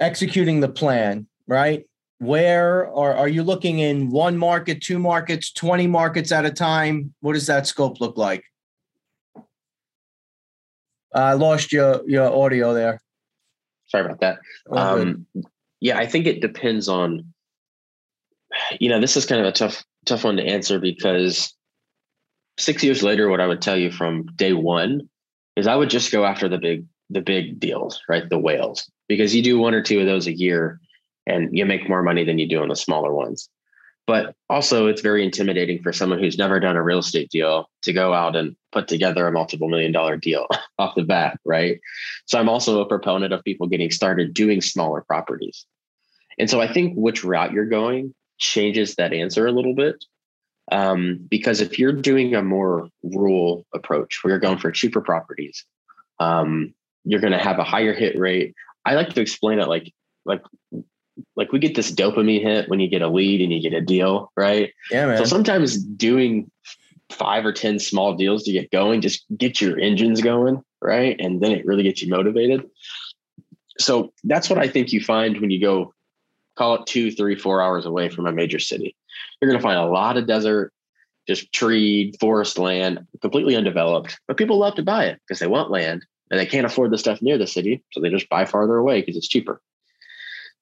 executing 0.00 0.60
the 0.60 0.68
plan, 0.68 1.26
right? 1.46 1.84
Where 2.18 2.86
are, 2.94 3.14
are 3.14 3.28
you 3.28 3.42
looking 3.42 3.78
in 3.78 4.10
one 4.10 4.36
market, 4.36 4.82
two 4.82 4.98
markets, 4.98 5.52
20 5.52 5.86
markets 5.86 6.32
at 6.32 6.44
a 6.44 6.50
time? 6.50 7.14
What 7.20 7.34
does 7.34 7.46
that 7.46 7.66
scope 7.66 8.00
look 8.00 8.16
like? 8.16 8.44
I 11.14 11.34
lost 11.34 11.72
your, 11.72 12.02
your 12.08 12.32
audio 12.32 12.74
there. 12.74 13.00
Sorry 13.86 14.04
about 14.04 14.20
that. 14.20 14.38
Um, 14.70 15.26
yeah, 15.80 15.98
I 15.98 16.06
think 16.06 16.26
it 16.26 16.40
depends 16.40 16.88
on, 16.88 17.32
you 18.80 18.88
know, 18.88 19.00
this 19.00 19.16
is 19.16 19.26
kind 19.26 19.40
of 19.40 19.46
a 19.46 19.52
tough, 19.52 19.84
tough 20.06 20.24
one 20.24 20.36
to 20.36 20.44
answer 20.44 20.80
because 20.80 21.54
six 22.58 22.82
years 22.82 23.02
later, 23.02 23.28
what 23.28 23.40
I 23.40 23.46
would 23.46 23.62
tell 23.62 23.76
you 23.76 23.90
from 23.90 24.26
day 24.34 24.52
one 24.52 25.08
is 25.56 25.66
I 25.66 25.76
would 25.76 25.90
just 25.90 26.12
go 26.12 26.24
after 26.24 26.48
the 26.48 26.58
big 26.58 26.86
the 27.10 27.20
big 27.20 27.60
deals, 27.60 28.00
right? 28.08 28.28
The 28.28 28.38
whales, 28.38 28.90
because 29.08 29.34
you 29.34 29.42
do 29.42 29.58
one 29.58 29.74
or 29.74 29.82
two 29.82 30.00
of 30.00 30.06
those 30.06 30.26
a 30.26 30.36
year 30.36 30.80
and 31.26 31.56
you 31.56 31.66
make 31.66 31.88
more 31.88 32.02
money 32.02 32.24
than 32.24 32.38
you 32.38 32.48
do 32.48 32.62
on 32.62 32.68
the 32.68 32.76
smaller 32.76 33.12
ones. 33.12 33.48
But 34.06 34.34
also, 34.50 34.86
it's 34.86 35.00
very 35.00 35.24
intimidating 35.24 35.82
for 35.82 35.90
someone 35.90 36.18
who's 36.18 36.36
never 36.36 36.60
done 36.60 36.76
a 36.76 36.82
real 36.82 36.98
estate 36.98 37.30
deal 37.30 37.70
to 37.82 37.92
go 37.92 38.12
out 38.12 38.36
and 38.36 38.54
put 38.70 38.86
together 38.86 39.26
a 39.26 39.32
multiple 39.32 39.68
million 39.68 39.92
dollar 39.92 40.18
deal 40.18 40.46
off 40.78 40.94
the 40.94 41.04
bat, 41.04 41.38
right? 41.44 41.80
So, 42.26 42.38
I'm 42.38 42.50
also 42.50 42.80
a 42.80 42.88
proponent 42.88 43.32
of 43.32 43.42
people 43.44 43.66
getting 43.66 43.90
started 43.90 44.34
doing 44.34 44.60
smaller 44.60 45.00
properties. 45.00 45.64
And 46.38 46.50
so, 46.50 46.60
I 46.60 46.70
think 46.70 46.94
which 46.96 47.24
route 47.24 47.52
you're 47.52 47.64
going 47.64 48.14
changes 48.36 48.96
that 48.96 49.14
answer 49.14 49.46
a 49.46 49.52
little 49.52 49.74
bit. 49.74 50.04
Um, 50.72 51.26
because 51.30 51.60
if 51.60 51.78
you're 51.78 51.92
doing 51.92 52.34
a 52.34 52.42
more 52.42 52.88
rural 53.02 53.66
approach 53.74 54.22
where 54.22 54.32
you're 54.32 54.40
going 54.40 54.58
for 54.58 54.70
cheaper 54.70 55.00
properties, 55.00 55.64
um, 56.20 56.74
you're 57.04 57.20
going 57.20 57.32
to 57.32 57.38
have 57.38 57.58
a 57.58 57.64
higher 57.64 57.92
hit 57.92 58.18
rate. 58.18 58.54
I 58.84 58.94
like 58.94 59.10
to 59.10 59.20
explain 59.20 59.58
it 59.58 59.68
like 59.68 59.92
like 60.24 60.42
like 61.36 61.52
we 61.52 61.58
get 61.58 61.74
this 61.74 61.92
dopamine 61.92 62.42
hit 62.42 62.68
when 62.68 62.80
you 62.80 62.88
get 62.88 63.02
a 63.02 63.08
lead 63.08 63.40
and 63.40 63.52
you 63.52 63.60
get 63.60 63.76
a 63.76 63.80
deal, 63.80 64.32
right? 64.36 64.72
Yeah, 64.90 65.06
man. 65.06 65.18
So 65.18 65.24
sometimes 65.24 65.78
doing 65.78 66.50
five 67.10 67.44
or 67.44 67.52
10 67.52 67.78
small 67.78 68.14
deals 68.14 68.44
to 68.44 68.52
get 68.52 68.70
going, 68.70 69.00
just 69.00 69.24
get 69.36 69.60
your 69.60 69.78
engines 69.78 70.20
going, 70.20 70.62
right? 70.80 71.16
And 71.20 71.40
then 71.40 71.52
it 71.52 71.66
really 71.66 71.82
gets 71.82 72.02
you 72.02 72.08
motivated. 72.08 72.64
So 73.78 74.12
that's 74.24 74.48
what 74.48 74.58
I 74.58 74.68
think 74.68 74.92
you 74.92 75.00
find 75.00 75.40
when 75.40 75.50
you 75.50 75.60
go 75.60 75.92
call 76.56 76.76
it 76.76 76.86
two, 76.86 77.10
three, 77.10 77.36
four 77.36 77.60
hours 77.60 77.86
away 77.86 78.08
from 78.08 78.26
a 78.26 78.32
major 78.32 78.58
city. 78.58 78.96
You're 79.40 79.50
going 79.50 79.60
to 79.60 79.62
find 79.62 79.78
a 79.78 79.86
lot 79.86 80.16
of 80.16 80.26
desert, 80.26 80.72
just 81.26 81.52
treed, 81.52 82.16
forest 82.20 82.58
land, 82.58 83.06
completely 83.20 83.56
undeveloped. 83.56 84.18
But 84.26 84.36
people 84.36 84.58
love 84.58 84.74
to 84.76 84.82
buy 84.82 85.06
it 85.06 85.20
because 85.26 85.38
they 85.38 85.46
want 85.46 85.70
land 85.70 86.04
and 86.30 86.40
they 86.40 86.46
can't 86.46 86.66
afford 86.66 86.90
the 86.90 86.98
stuff 86.98 87.22
near 87.22 87.38
the 87.38 87.46
city. 87.46 87.82
So 87.92 88.00
they 88.00 88.10
just 88.10 88.28
buy 88.28 88.44
farther 88.44 88.76
away 88.76 89.00
because 89.00 89.16
it's 89.16 89.28
cheaper. 89.28 89.60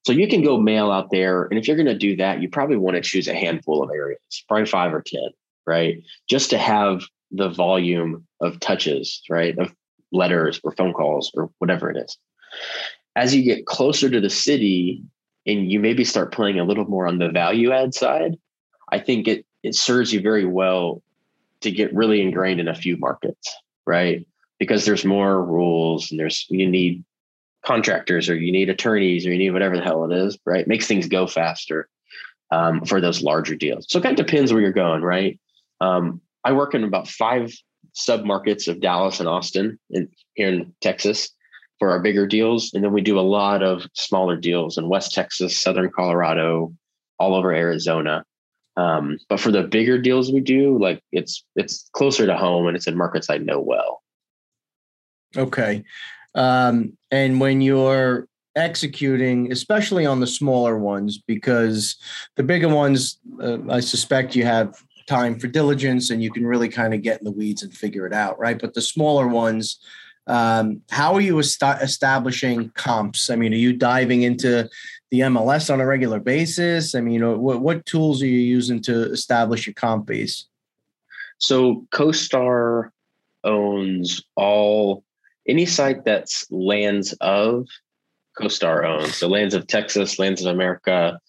So 0.05 0.11
you 0.11 0.27
can 0.27 0.43
go 0.43 0.59
mail 0.59 0.91
out 0.91 1.11
there. 1.11 1.43
And 1.43 1.57
if 1.57 1.67
you're 1.67 1.77
going 1.77 1.87
to 1.87 1.97
do 1.97 2.15
that, 2.17 2.41
you 2.41 2.49
probably 2.49 2.77
want 2.77 2.95
to 2.95 3.01
choose 3.01 3.27
a 3.27 3.33
handful 3.33 3.81
of 3.81 3.89
areas, 3.89 4.19
probably 4.47 4.65
five 4.65 4.93
or 4.93 5.01
10, 5.01 5.21
right? 5.65 6.03
Just 6.29 6.49
to 6.49 6.57
have 6.57 7.03
the 7.31 7.49
volume 7.49 8.27
of 8.41 8.59
touches, 8.59 9.21
right? 9.29 9.57
Of 9.57 9.73
letters 10.11 10.59
or 10.63 10.73
phone 10.73 10.93
calls 10.93 11.31
or 11.35 11.49
whatever 11.59 11.89
it 11.89 11.97
is. 11.97 12.17
As 13.15 13.33
you 13.33 13.43
get 13.43 13.65
closer 13.65 14.09
to 14.09 14.19
the 14.19 14.29
city 14.29 15.03
and 15.45 15.71
you 15.71 15.79
maybe 15.79 16.03
start 16.03 16.33
playing 16.33 16.59
a 16.59 16.65
little 16.65 16.85
more 16.85 17.07
on 17.07 17.19
the 17.19 17.29
value 17.29 17.71
add 17.71 17.93
side, 17.93 18.37
I 18.93 18.99
think 18.99 19.27
it 19.27 19.43
it 19.63 19.73
serves 19.73 20.13
you 20.13 20.21
very 20.21 20.45
well 20.45 21.01
to 21.61 21.71
get 21.71 21.95
really 21.95 22.21
ingrained 22.21 22.59
in 22.59 22.67
a 22.67 22.75
few 22.75 22.95
markets, 22.97 23.55
right? 23.87 24.27
Because 24.59 24.85
there's 24.85 25.03
more 25.03 25.43
rules 25.43 26.11
and 26.11 26.19
there's 26.19 26.45
you 26.49 26.69
need 26.69 27.03
contractors 27.65 28.29
or 28.29 28.35
you 28.35 28.51
need 28.51 28.69
attorneys 28.69 29.25
or 29.25 29.31
you 29.31 29.39
need 29.39 29.49
whatever 29.49 29.77
the 29.77 29.83
hell 29.83 30.05
it 30.05 30.15
is, 30.15 30.37
right? 30.45 30.67
Makes 30.67 30.85
things 30.85 31.07
go 31.07 31.25
faster 31.25 31.89
um, 32.51 32.85
for 32.85 33.01
those 33.01 33.23
larger 33.23 33.55
deals. 33.55 33.87
So 33.89 33.97
it 33.97 34.03
kind 34.03 34.19
of 34.19 34.25
depends 34.25 34.53
where 34.53 34.61
you're 34.61 34.71
going, 34.71 35.01
right? 35.01 35.39
Um, 35.81 36.21
I 36.43 36.51
work 36.51 36.75
in 36.75 36.83
about 36.83 37.07
five 37.07 37.51
sub 37.93 38.25
markets 38.25 38.67
of 38.67 38.79
Dallas 38.79 39.19
and 39.19 39.27
Austin 39.27 39.79
in, 39.89 40.07
here 40.35 40.49
in 40.49 40.71
Texas 40.81 41.29
for 41.79 41.89
our 41.89 41.99
bigger 41.99 42.27
deals. 42.27 42.71
And 42.75 42.83
then 42.83 42.93
we 42.93 43.01
do 43.01 43.17
a 43.17 43.21
lot 43.21 43.63
of 43.63 43.87
smaller 43.93 44.35
deals 44.37 44.77
in 44.77 44.87
West 44.87 45.13
Texas, 45.15 45.57
Southern 45.57 45.89
Colorado, 45.89 46.73
all 47.17 47.33
over 47.33 47.51
Arizona. 47.51 48.23
Um, 48.75 49.19
but 49.29 49.39
for 49.39 49.51
the 49.51 49.63
bigger 49.63 49.97
deals 49.97 50.31
we 50.31 50.39
do, 50.39 50.77
like 50.79 51.01
it's 51.11 51.43
it's 51.55 51.89
closer 51.93 52.25
to 52.25 52.35
home 52.35 52.67
and 52.67 52.75
it's 52.75 52.87
in 52.87 52.97
markets 52.97 53.29
I 53.29 53.37
know 53.37 53.59
well. 53.59 54.01
Okay. 55.37 55.83
Um, 56.35 56.97
and 57.11 57.39
when 57.39 57.61
you're 57.61 58.27
executing, 58.55 59.51
especially 59.51 60.05
on 60.05 60.19
the 60.19 60.27
smaller 60.27 60.77
ones, 60.77 61.17
because 61.17 61.95
the 62.35 62.43
bigger 62.43 62.69
ones, 62.69 63.19
uh, 63.41 63.57
I 63.69 63.79
suspect 63.79 64.35
you 64.35 64.45
have 64.45 64.75
time 65.07 65.37
for 65.37 65.47
diligence 65.47 66.09
and 66.09 66.23
you 66.23 66.31
can 66.31 66.45
really 66.45 66.69
kind 66.69 66.93
of 66.93 67.01
get 67.01 67.19
in 67.19 67.25
the 67.25 67.31
weeds 67.31 67.63
and 67.63 67.73
figure 67.73 68.05
it 68.07 68.13
out, 68.13 68.39
right? 68.39 68.59
But 68.59 68.73
the 68.73 68.81
smaller 68.81 69.27
ones, 69.27 69.79
um, 70.27 70.81
how 70.89 71.13
are 71.13 71.21
you 71.21 71.39
est- 71.39 71.61
establishing 71.81 72.69
comps? 72.71 73.29
I 73.29 73.35
mean, 73.35 73.53
are 73.53 73.57
you 73.57 73.73
diving 73.73 74.21
into 74.21 74.69
the 75.13 75.19
MLS 75.19 75.71
on 75.71 75.79
a 75.79 75.85
regular 75.85 76.19
basis? 76.19 76.95
I 76.95 77.01
mean, 77.01 77.13
you 77.13 77.19
know, 77.19 77.37
what, 77.37 77.61
what 77.61 77.85
tools 77.85 78.23
are 78.23 78.27
you 78.27 78.39
using 78.39 78.81
to 78.81 79.11
establish 79.11 79.67
your 79.67 79.75
comp 79.75 80.07
base? 80.07 80.47
So 81.37 81.85
CoStar 81.93 82.89
owns 83.43 84.23
all 84.35 85.03
any 85.47 85.67
site 85.67 86.03
that's 86.03 86.47
lands 86.49 87.13
of 87.21 87.67
CoStar 88.41 88.85
owns. 88.85 89.15
So 89.15 89.27
lands 89.27 89.53
of 89.53 89.67
Texas, 89.67 90.17
lands 90.17 90.43
of 90.43 90.51
America, 90.51 91.19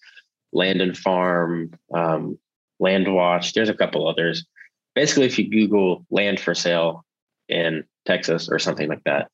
Land 0.51 0.81
and 0.81 0.97
Farm, 0.97 1.71
um, 1.93 2.39
Land 2.79 3.13
Watch. 3.13 3.53
There's 3.53 3.69
a 3.69 3.75
couple 3.75 4.07
others. 4.07 4.47
Basically, 4.95 5.27
if 5.27 5.37
you 5.37 5.47
Google 5.47 6.07
land 6.09 6.39
for 6.39 6.55
sale 6.55 7.05
in 7.49 7.83
Texas 8.07 8.49
or 8.49 8.57
something 8.57 8.89
like 8.89 9.03
that, 9.03 9.29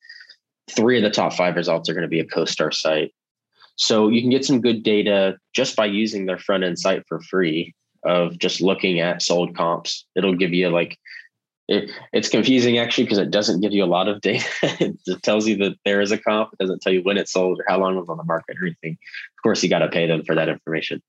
three 0.70 0.98
of 0.98 1.04
the 1.04 1.10
top 1.10 1.32
five 1.32 1.56
results 1.56 1.88
are 1.88 1.94
going 1.94 2.02
to 2.02 2.08
be 2.08 2.20
a 2.20 2.26
CoStar 2.26 2.74
site. 2.74 3.14
So 3.76 4.08
you 4.08 4.20
can 4.20 4.30
get 4.30 4.44
some 4.44 4.60
good 4.60 4.82
data 4.82 5.36
just 5.54 5.76
by 5.76 5.86
using 5.86 6.26
their 6.26 6.38
front 6.38 6.64
end 6.64 6.78
site 6.78 7.04
for 7.08 7.20
free 7.20 7.74
of 8.04 8.38
just 8.38 8.60
looking 8.60 9.00
at 9.00 9.22
sold 9.22 9.56
comps. 9.56 10.06
It'll 10.14 10.34
give 10.34 10.52
you 10.52 10.68
like 10.68 10.98
it, 11.68 11.90
it's 12.12 12.28
confusing 12.28 12.78
actually 12.78 13.04
because 13.04 13.18
it 13.18 13.30
doesn't 13.30 13.60
give 13.60 13.72
you 13.72 13.84
a 13.84 13.86
lot 13.86 14.08
of 14.08 14.20
data. 14.20 14.46
it 14.62 15.22
tells 15.22 15.46
you 15.46 15.56
that 15.58 15.76
there 15.84 16.00
is 16.00 16.10
a 16.10 16.18
comp. 16.18 16.50
It 16.52 16.58
doesn't 16.58 16.82
tell 16.82 16.92
you 16.92 17.02
when 17.02 17.16
it 17.16 17.28
sold 17.28 17.60
or 17.60 17.64
how 17.68 17.78
long 17.78 17.96
it 17.96 18.00
was 18.00 18.08
on 18.08 18.16
the 18.16 18.24
market 18.24 18.56
or 18.60 18.66
anything. 18.66 18.92
Of 18.92 19.42
course, 19.42 19.62
you 19.62 19.68
got 19.68 19.80
to 19.80 19.88
pay 19.88 20.06
them 20.06 20.24
for 20.24 20.34
that 20.34 20.48
information. 20.48 21.02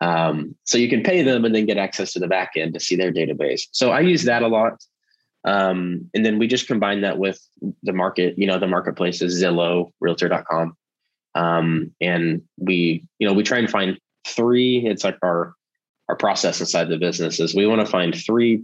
Um, 0.00 0.56
so 0.64 0.78
you 0.78 0.88
can 0.88 1.02
pay 1.02 1.22
them 1.22 1.44
and 1.44 1.54
then 1.54 1.66
get 1.66 1.76
access 1.76 2.12
to 2.14 2.18
the 2.18 2.26
back 2.26 2.52
end 2.56 2.74
to 2.74 2.80
see 2.80 2.96
their 2.96 3.12
database. 3.12 3.62
So 3.72 3.90
I 3.90 4.00
use 4.00 4.24
that 4.24 4.42
a 4.42 4.48
lot. 4.48 4.82
Um, 5.44 6.10
and 6.14 6.24
then 6.24 6.38
we 6.38 6.46
just 6.46 6.66
combine 6.66 7.02
that 7.02 7.18
with 7.18 7.40
the 7.82 7.92
market, 7.92 8.38
you 8.38 8.46
know, 8.46 8.58
the 8.58 8.66
marketplace 8.66 9.22
is 9.22 9.42
Zillow, 9.42 9.90
realtor.com. 10.00 10.76
Um, 11.34 11.94
and 12.00 12.42
we, 12.58 13.04
you 13.18 13.26
know, 13.26 13.34
we 13.34 13.42
try 13.42 13.58
and 13.58 13.70
find 13.70 13.98
three, 14.26 14.86
it's 14.86 15.04
like 15.04 15.18
our, 15.22 15.54
our 16.08 16.16
process 16.16 16.60
inside 16.60 16.88
the 16.88 16.98
business 16.98 17.38
is 17.38 17.54
we 17.54 17.66
want 17.66 17.80
to 17.80 17.90
find 17.90 18.14
three 18.14 18.62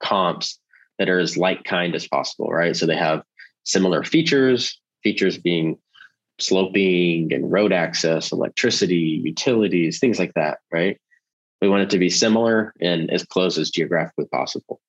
comps 0.00 0.58
that 0.98 1.08
are 1.08 1.18
as 1.18 1.36
like 1.36 1.64
kind 1.64 1.94
as 1.94 2.08
possible, 2.08 2.48
right? 2.48 2.76
So 2.76 2.86
they 2.86 2.96
have 2.96 3.22
similar 3.64 4.02
features, 4.02 4.80
features 5.02 5.38
being 5.38 5.78
sloping 6.40 7.32
and 7.32 7.50
road 7.50 7.72
access, 7.72 8.32
electricity, 8.32 9.20
utilities, 9.24 9.98
things 9.98 10.18
like 10.18 10.34
that, 10.34 10.58
right? 10.72 10.98
We 11.60 11.68
want 11.68 11.82
it 11.82 11.90
to 11.90 11.98
be 11.98 12.10
similar 12.10 12.72
and 12.80 13.10
as 13.10 13.24
close 13.24 13.58
as 13.58 13.70
geographically 13.70 14.26
possible. 14.26 14.80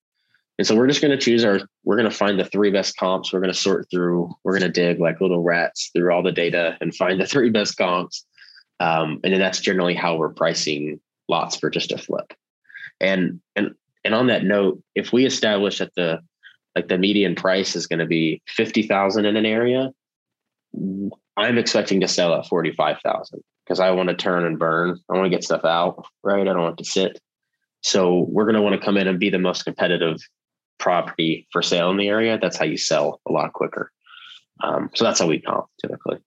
And 0.59 0.67
so 0.67 0.75
we're 0.75 0.87
just 0.87 1.01
going 1.01 1.17
to 1.17 1.17
choose 1.17 1.45
our, 1.45 1.61
we're 1.85 1.95
going 1.95 2.09
to 2.09 2.15
find 2.15 2.37
the 2.37 2.43
three 2.43 2.69
best 2.69 2.97
comps. 2.97 3.31
We're 3.31 3.39
going 3.39 3.53
to 3.53 3.57
sort 3.57 3.87
through, 3.89 4.29
we're 4.43 4.59
going 4.59 4.69
to 4.69 4.81
dig 4.81 4.99
like 4.99 5.21
little 5.21 5.41
rats 5.41 5.89
through 5.95 6.11
all 6.11 6.21
the 6.21 6.33
data 6.33 6.77
and 6.81 6.93
find 6.93 7.19
the 7.19 7.25
three 7.27 7.49
best 7.49 7.77
comps. 7.77 8.25
Um, 8.81 9.21
and 9.23 9.33
then 9.33 9.39
that's 9.39 9.61
generally 9.61 9.95
how 9.95 10.17
we're 10.17 10.33
pricing 10.33 10.99
lots 11.29 11.55
for 11.55 11.69
just 11.69 11.93
a 11.93 11.97
flip. 11.97 12.33
And, 12.99 13.39
and 13.55 13.73
and 14.03 14.13
on 14.13 14.27
that 14.27 14.43
note, 14.43 14.81
if 14.95 15.13
we 15.13 15.25
establish 15.25 15.79
that 15.79 15.93
the 15.95 16.19
like 16.75 16.87
the 16.87 16.97
median 16.97 17.35
price 17.35 17.75
is 17.75 17.87
going 17.87 17.99
to 17.99 18.05
be 18.05 18.41
50,000 18.47 19.25
in 19.25 19.35
an 19.35 19.45
area, 19.45 19.91
I'm 21.37 21.57
expecting 21.57 22.01
to 22.01 22.07
sell 22.07 22.33
at 22.33 22.47
45,000 22.47 23.41
because 23.65 23.79
I 23.79 23.91
want 23.91 24.09
to 24.09 24.15
turn 24.15 24.45
and 24.45 24.59
burn. 24.59 24.99
I 25.09 25.13
want 25.13 25.25
to 25.25 25.29
get 25.29 25.43
stuff 25.43 25.65
out, 25.65 26.05
right? 26.23 26.41
I 26.41 26.53
don't 26.53 26.61
want 26.61 26.77
to 26.77 26.85
sit. 26.85 27.19
So 27.81 28.27
we're 28.29 28.45
going 28.45 28.55
to 28.55 28.61
want 28.61 28.79
to 28.79 28.85
come 28.85 28.97
in 28.97 29.07
and 29.07 29.19
be 29.19 29.29
the 29.29 29.39
most 29.39 29.63
competitive 29.63 30.17
property 30.79 31.47
for 31.51 31.61
sale 31.61 31.91
in 31.91 31.97
the 31.97 32.07
area. 32.07 32.39
That's 32.41 32.57
how 32.57 32.65
you 32.65 32.77
sell 32.77 33.21
a 33.27 33.31
lot 33.31 33.53
quicker. 33.53 33.91
Um, 34.63 34.89
so 34.95 35.03
that's 35.03 35.19
how 35.19 35.27
we 35.27 35.39
comp 35.39 35.67
typically. 35.81 36.17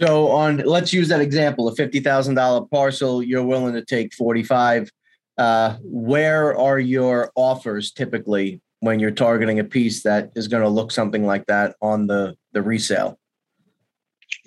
So 0.00 0.28
on, 0.30 0.58
let's 0.58 0.92
use 0.92 1.08
that 1.08 1.20
example, 1.20 1.68
a 1.68 1.74
fifty 1.74 2.00
thousand 2.00 2.34
dollar 2.34 2.66
parcel, 2.66 3.22
you're 3.22 3.44
willing 3.44 3.74
to 3.74 3.84
take 3.84 4.14
forty 4.14 4.42
five. 4.42 4.90
Uh, 5.36 5.76
where 5.82 6.56
are 6.56 6.78
your 6.78 7.32
offers 7.34 7.92
typically 7.92 8.60
when 8.80 8.98
you're 9.00 9.10
targeting 9.10 9.58
a 9.58 9.64
piece 9.64 10.02
that 10.02 10.30
is 10.34 10.48
going 10.48 10.62
to 10.62 10.68
look 10.68 10.90
something 10.90 11.26
like 11.26 11.46
that 11.46 11.76
on 11.82 12.06
the 12.06 12.36
the 12.52 12.62
resale? 12.62 13.18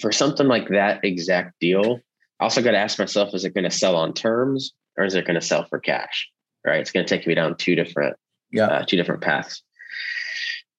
For 0.02 0.12
something 0.12 0.48
like 0.48 0.70
that 0.70 1.04
exact 1.04 1.60
deal, 1.60 2.00
I 2.40 2.46
also 2.46 2.62
got 2.62 2.72
to 2.72 2.78
ask 2.78 2.98
myself: 2.98 3.34
Is 3.34 3.46
it 3.46 3.54
going 3.54 3.64
to 3.64 3.72
sell 3.72 3.96
on 3.96 4.14
terms 4.14 4.74
or 4.98 5.06
is 5.06 5.14
it 5.14 5.26
going 5.26 5.40
to 5.40 5.46
sell 5.46 5.66
for 5.66 5.80
cash? 5.80 6.30
Right? 6.66 6.80
It's 6.80 6.92
going 6.92 7.06
to 7.06 7.18
take 7.18 7.28
me 7.28 7.36
down 7.36 7.58
two 7.58 7.76
different, 7.76 8.16
yeah, 8.54 8.68
uh, 8.68 8.86
two 8.86 8.98
different 8.98 9.22
paths. 9.22 9.62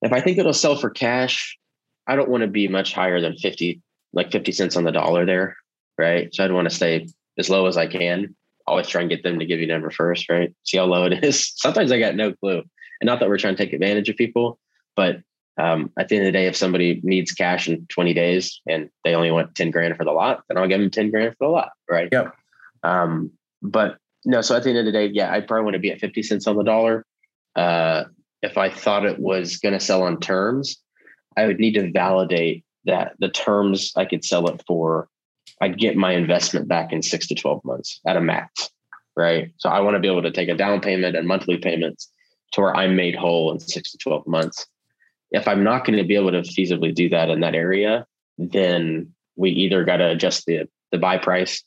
If 0.02 0.12
I 0.12 0.20
think 0.20 0.38
it'll 0.38 0.52
sell 0.52 0.76
for 0.76 0.90
cash, 0.90 1.56
I 2.06 2.16
don't 2.16 2.28
want 2.28 2.42
to 2.42 2.48
be 2.48 2.68
much 2.68 2.94
higher 2.94 3.20
than 3.20 3.36
fifty, 3.36 3.82
like 4.12 4.32
fifty 4.32 4.52
cents 4.52 4.76
on 4.76 4.84
the 4.84 4.92
dollar 4.92 5.26
there, 5.26 5.56
right? 5.98 6.34
So 6.34 6.44
I'd 6.44 6.52
want 6.52 6.68
to 6.68 6.74
stay 6.74 7.06
as 7.38 7.50
low 7.50 7.66
as 7.66 7.76
I 7.76 7.86
can 7.86 8.34
always 8.66 8.88
try 8.88 9.00
and 9.00 9.10
get 9.10 9.22
them 9.22 9.38
to 9.38 9.46
give 9.46 9.60
you 9.60 9.66
number 9.66 9.90
first, 9.90 10.28
right? 10.28 10.54
See 10.64 10.78
how 10.78 10.84
low 10.84 11.04
it 11.04 11.12
is. 11.24 11.52
Sometimes 11.56 11.92
I 11.92 11.98
got 11.98 12.14
no 12.14 12.32
clue. 12.32 12.62
And 13.00 13.06
not 13.06 13.20
that 13.20 13.28
we're 13.28 13.38
trying 13.38 13.56
to 13.56 13.64
take 13.64 13.72
advantage 13.72 14.08
of 14.08 14.16
people, 14.16 14.58
but 14.96 15.20
um, 15.56 15.90
at 15.98 16.08
the 16.08 16.16
end 16.16 16.26
of 16.26 16.32
the 16.32 16.38
day, 16.38 16.46
if 16.46 16.56
somebody 16.56 17.00
needs 17.04 17.32
cash 17.32 17.68
in 17.68 17.86
20 17.86 18.14
days 18.14 18.60
and 18.66 18.90
they 19.04 19.14
only 19.14 19.30
want 19.30 19.54
10 19.54 19.70
grand 19.70 19.96
for 19.96 20.04
the 20.04 20.10
lot, 20.10 20.42
then 20.48 20.58
I'll 20.58 20.66
give 20.66 20.80
them 20.80 20.90
10 20.90 21.10
grand 21.10 21.36
for 21.36 21.46
the 21.46 21.50
lot, 21.50 21.70
right? 21.88 22.08
Yep. 22.10 22.34
Um, 22.82 23.30
but 23.62 23.98
no, 24.24 24.40
so 24.40 24.56
at 24.56 24.62
the 24.62 24.70
end 24.70 24.78
of 24.78 24.84
the 24.84 24.92
day, 24.92 25.06
yeah, 25.06 25.32
I 25.32 25.40
probably 25.40 25.64
want 25.64 25.74
to 25.74 25.80
be 25.80 25.90
at 25.90 26.00
50 26.00 26.22
cents 26.22 26.46
on 26.46 26.56
the 26.56 26.64
dollar. 26.64 27.04
Uh, 27.56 28.04
if 28.42 28.58
I 28.58 28.68
thought 28.68 29.06
it 29.06 29.18
was 29.18 29.56
going 29.58 29.72
to 29.72 29.80
sell 29.80 30.02
on 30.02 30.20
terms, 30.20 30.76
I 31.36 31.46
would 31.46 31.58
need 31.58 31.74
to 31.74 31.90
validate 31.90 32.64
that 32.84 33.12
the 33.18 33.30
terms 33.30 33.92
I 33.96 34.04
could 34.04 34.24
sell 34.24 34.48
it 34.48 34.62
for 34.66 35.08
I'd 35.60 35.78
get 35.78 35.96
my 35.96 36.12
investment 36.12 36.68
back 36.68 36.92
in 36.92 37.02
six 37.02 37.26
to 37.28 37.34
12 37.34 37.64
months 37.64 38.00
at 38.06 38.16
a 38.16 38.20
max. 38.20 38.70
Right. 39.16 39.52
So 39.58 39.68
I 39.68 39.80
want 39.80 39.94
to 39.94 40.00
be 40.00 40.08
able 40.08 40.22
to 40.22 40.32
take 40.32 40.48
a 40.48 40.56
down 40.56 40.80
payment 40.80 41.16
and 41.16 41.28
monthly 41.28 41.56
payments 41.56 42.10
to 42.52 42.60
where 42.60 42.76
I'm 42.76 42.96
made 42.96 43.14
whole 43.14 43.52
in 43.52 43.60
six 43.60 43.92
to 43.92 43.98
12 43.98 44.26
months. 44.26 44.66
If 45.30 45.46
I'm 45.46 45.62
not 45.62 45.84
going 45.84 45.98
to 45.98 46.04
be 46.04 46.16
able 46.16 46.32
to 46.32 46.42
feasibly 46.42 46.94
do 46.94 47.08
that 47.10 47.30
in 47.30 47.40
that 47.40 47.54
area, 47.54 48.06
then 48.38 49.12
we 49.36 49.50
either 49.50 49.84
got 49.84 49.98
to 49.98 50.10
adjust 50.10 50.46
the, 50.46 50.68
the 50.90 50.98
buy 50.98 51.18
price 51.18 51.62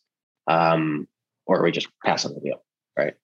um, 0.47 1.07
or 1.45 1.63
we 1.63 1.71
just 1.71 1.87
pass 2.05 2.25
on 2.25 2.33
the 2.33 2.41
deal. 2.41 2.63
Right. 2.97 3.15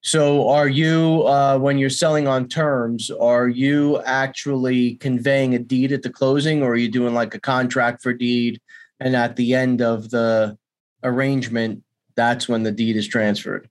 So, 0.00 0.48
are 0.48 0.68
you, 0.68 1.24
uh, 1.26 1.58
when 1.58 1.76
you're 1.76 1.90
selling 1.90 2.28
on 2.28 2.48
terms, 2.48 3.10
are 3.10 3.48
you 3.48 4.00
actually 4.02 4.94
conveying 4.96 5.54
a 5.54 5.58
deed 5.58 5.92
at 5.92 6.02
the 6.02 6.10
closing 6.10 6.62
or 6.62 6.70
are 6.72 6.76
you 6.76 6.90
doing 6.90 7.14
like 7.14 7.34
a 7.34 7.40
contract 7.40 8.02
for 8.02 8.12
deed 8.12 8.60
and 9.00 9.16
at 9.16 9.36
the 9.36 9.54
end 9.54 9.82
of 9.82 10.10
the 10.10 10.56
arrangement, 11.02 11.82
that's 12.16 12.48
when 12.48 12.62
the 12.62 12.72
deed 12.72 12.96
is 12.96 13.06
transferred. 13.06 13.68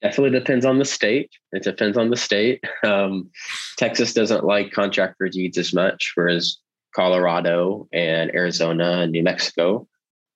Definitely 0.00 0.38
depends 0.38 0.64
on 0.64 0.78
the 0.78 0.84
state. 0.84 1.30
It 1.52 1.62
depends 1.62 1.96
on 1.96 2.10
the 2.10 2.16
state. 2.16 2.64
Um, 2.84 3.30
Texas 3.76 4.12
doesn't 4.12 4.44
like 4.44 4.72
contract 4.72 5.14
for 5.16 5.28
deeds 5.28 5.56
as 5.56 5.72
much, 5.72 6.12
whereas 6.14 6.58
Colorado 6.94 7.88
and 7.92 8.34
Arizona 8.34 9.02
and 9.02 9.12
New 9.12 9.22
Mexico, 9.22 9.86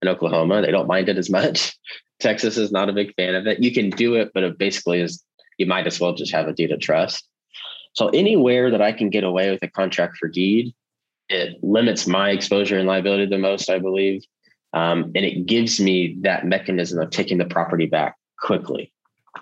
and 0.01 0.09
Oklahoma. 0.09 0.63
They 0.63 0.71
don't 0.71 0.87
mind 0.87 1.09
it 1.09 1.19
as 1.19 1.31
much. 1.31 1.77
Texas 2.21 2.57
is 2.57 2.73
not 2.73 2.89
a 2.89 2.93
big 2.93 3.15
fan 3.15 3.35
of 3.35 3.47
it. 3.47 3.63
You 3.63 3.73
can 3.73 3.91
do 3.91 4.15
it, 4.15 4.33
but 4.35 4.43
it 4.43 4.59
basically 4.59 5.01
is 5.01 5.23
you 5.59 5.67
might 5.67 5.87
as 5.87 6.01
well 6.01 6.15
just 6.15 6.33
have 6.33 6.49
a 6.49 6.53
deed 6.53 6.73
of 6.73 6.81
trust. 6.81 7.29
So 7.95 8.09
anywhere 8.09 8.71
that 8.71 8.83
I 8.83 8.93
can 8.93 9.11
get 9.11 9.25
away 9.25 9.51
with 9.51 9.63
a 9.63 9.69
contract 9.69 10.19
for 10.19 10.29
deed, 10.29 10.75
it 11.29 11.63
limits 11.63 12.07
my 12.07 12.31
exposure 12.31 12.79
and 12.79 12.87
liability 12.87 13.27
the 13.27 13.39
most, 13.39 13.71
I 13.71 13.79
believe. 13.79 14.23
Um, 14.73 15.13
and 15.15 15.25
it 15.25 15.47
gives 15.47 15.81
me 15.81 16.19
that 16.21 16.45
mechanism 16.45 17.01
of 17.01 17.11
taking 17.11 17.39
the 17.39 17.47
property 17.47 17.87
back 17.87 18.17
quickly, 18.39 18.93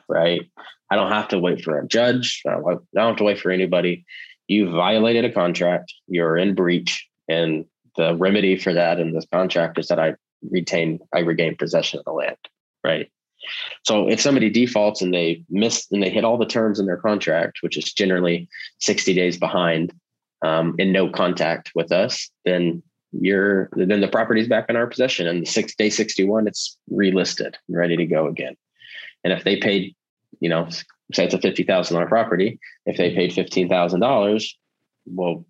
right? 0.08 0.48
I 0.90 0.96
don't 0.96 1.10
have 1.10 1.28
to 1.28 1.38
wait 1.38 1.64
for 1.64 1.78
a 1.78 1.86
judge. 1.86 2.42
I 2.46 2.52
don't 2.52 2.86
have 2.94 3.16
to 3.16 3.24
wait 3.24 3.40
for 3.40 3.50
anybody. 3.50 4.04
You 4.46 4.70
violated 4.70 5.24
a 5.24 5.32
contract. 5.32 5.92
You're 6.06 6.36
in 6.36 6.54
breach, 6.54 7.08
and 7.28 7.64
the 7.96 8.14
remedy 8.14 8.56
for 8.56 8.72
that 8.72 9.00
in 9.00 9.12
this 9.12 9.26
contract 9.32 9.78
is 9.78 9.88
that 9.88 9.98
I 9.98 10.14
retain, 10.50 11.00
I 11.12 11.20
regain 11.20 11.56
possession 11.56 11.98
of 11.98 12.04
the 12.04 12.12
land, 12.12 12.36
right? 12.84 13.10
So 13.82 14.08
if 14.08 14.20
somebody 14.20 14.48
defaults 14.48 15.02
and 15.02 15.12
they 15.12 15.44
miss 15.50 15.86
and 15.90 16.02
they 16.02 16.10
hit 16.10 16.24
all 16.24 16.38
the 16.38 16.46
terms 16.46 16.80
in 16.80 16.86
their 16.86 16.96
contract, 16.96 17.58
which 17.60 17.76
is 17.76 17.92
generally 17.92 18.48
60 18.80 19.12
days 19.14 19.36
behind, 19.36 19.92
um, 20.42 20.74
in 20.78 20.92
no 20.92 21.08
contact 21.08 21.72
with 21.74 21.90
us, 21.90 22.30
then 22.44 22.82
you're 23.12 23.70
then 23.72 24.00
the 24.00 24.08
property's 24.08 24.48
back 24.48 24.66
in 24.68 24.76
our 24.76 24.86
possession. 24.86 25.26
And 25.26 25.42
the 25.42 25.46
six 25.46 25.74
day 25.74 25.88
61, 25.88 26.46
it's 26.46 26.78
relisted 26.92 27.54
and 27.68 27.76
ready 27.76 27.96
to 27.96 28.06
go 28.06 28.26
again. 28.26 28.56
And 29.22 29.32
if 29.32 29.44
they 29.44 29.56
paid, 29.56 29.94
you 30.40 30.48
know, 30.48 30.68
say 31.12 31.24
it's 31.24 31.34
a 31.34 31.40
fifty 31.40 31.64
thousand 31.64 31.94
dollar 31.94 32.08
property, 32.08 32.58
if 32.86 32.96
they 32.96 33.14
paid 33.14 33.32
fifteen 33.32 33.68
thousand 33.68 34.00
dollars, 34.00 34.56
well, 35.06 35.46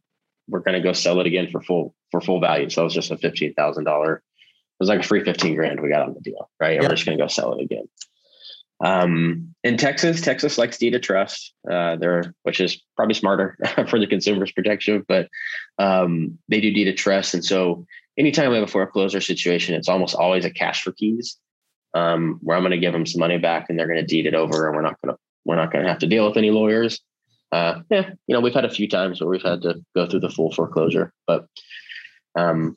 we're 0.49 0.61
going 0.61 0.75
to 0.75 0.87
go 0.87 0.93
sell 0.93 1.21
it 1.21 1.27
again 1.27 1.49
for 1.51 1.61
full 1.61 1.95
for 2.11 2.21
full 2.21 2.41
value. 2.41 2.71
So 2.71 2.83
it 2.83 2.85
was 2.85 2.95
just 2.95 3.11
a 3.11 3.19
fifteen 3.19 3.55
thousand 3.55 3.85
dollar. 3.85 4.23
It 4.75 4.83
was 4.83 4.89
like 4.89 5.01
a 5.01 5.05
free 5.05 5.25
fifteen 5.25 5.55
grand 5.55 5.81
we 5.81 5.89
got 5.89 6.03
on 6.03 6.15
the 6.15 6.21
deal, 6.21 6.51
right? 6.61 6.77
And 6.77 6.83
we're 6.83 6.95
just 6.95 7.07
going 7.07 7.17
to 7.17 7.25
go 7.25 7.29
sell 7.29 7.55
it 7.55 7.63
again. 7.63 7.89
Um, 8.85 9.55
in 9.63 9.77
Texas, 9.77 10.21
Texas 10.21 10.59
likes 10.59 10.79
deed 10.79 10.95
of 10.95 11.03
trust. 11.03 11.55
Uh, 11.71 11.97
there, 11.97 12.35
which 12.43 12.61
is 12.61 12.83
probably 12.97 13.15
smarter 13.15 13.57
for 13.89 13.99
the 13.99 14.07
consumer's 14.07 14.53
protection, 14.53 15.05
but 15.07 15.29
um, 15.79 16.39
they 16.49 16.61
do 16.61 16.73
deed 16.73 16.89
of 16.89 16.97
trust. 16.97 17.35
And 17.35 17.45
so, 17.45 17.87
anytime 18.19 18.51
we 18.51 18.57
have 18.57 18.69
a 18.69 18.71
foreclosure 18.71 19.21
situation, 19.21 19.75
it's 19.75 19.89
almost 19.89 20.15
always 20.15 20.45
a 20.45 20.51
cash 20.51 20.83
for 20.83 20.93
keys, 20.93 21.39
um, 21.95 22.39
where 22.43 22.57
I'm 22.57 22.63
going 22.63 22.73
to 22.73 22.79
give 22.79 22.93
them 22.93 23.07
some 23.07 23.21
money 23.21 23.39
back, 23.39 23.67
and 23.69 23.79
they're 23.79 23.89
going 23.89 24.01
to 24.01 24.07
deed 24.07 24.27
it 24.27 24.35
over, 24.35 24.67
and 24.67 24.77
we're 24.77 24.83
not 24.83 25.01
going 25.03 25.15
to 25.15 25.21
we're 25.45 25.57
not 25.57 25.73
going 25.73 25.85
to 25.85 25.91
have 25.91 26.01
to 26.01 26.07
deal 26.07 26.27
with 26.27 26.37
any 26.37 26.51
lawyers. 26.51 27.01
Uh, 27.53 27.81
yeah, 27.91 28.11
you 28.27 28.35
know, 28.35 28.41
we've 28.41 28.55
had 28.55 28.65
a 28.65 28.71
few 28.71 28.89
times 28.89 29.21
where 29.21 29.31
we've 29.31 29.43
had 29.43 29.63
to 29.63 29.77
go 29.95 30.09
through 30.09 30.21
the 30.21 30.31
full 30.31 30.51
foreclosure, 30.53 31.13
but 31.27 31.47
um, 32.37 32.77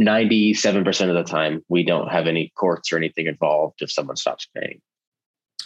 97% 0.00 1.08
of 1.08 1.14
the 1.14 1.24
time, 1.24 1.64
we 1.68 1.84
don't 1.84 2.08
have 2.08 2.26
any 2.26 2.52
courts 2.56 2.92
or 2.92 2.96
anything 2.96 3.26
involved 3.26 3.82
if 3.82 3.90
someone 3.90 4.16
stops 4.16 4.48
paying. 4.54 4.80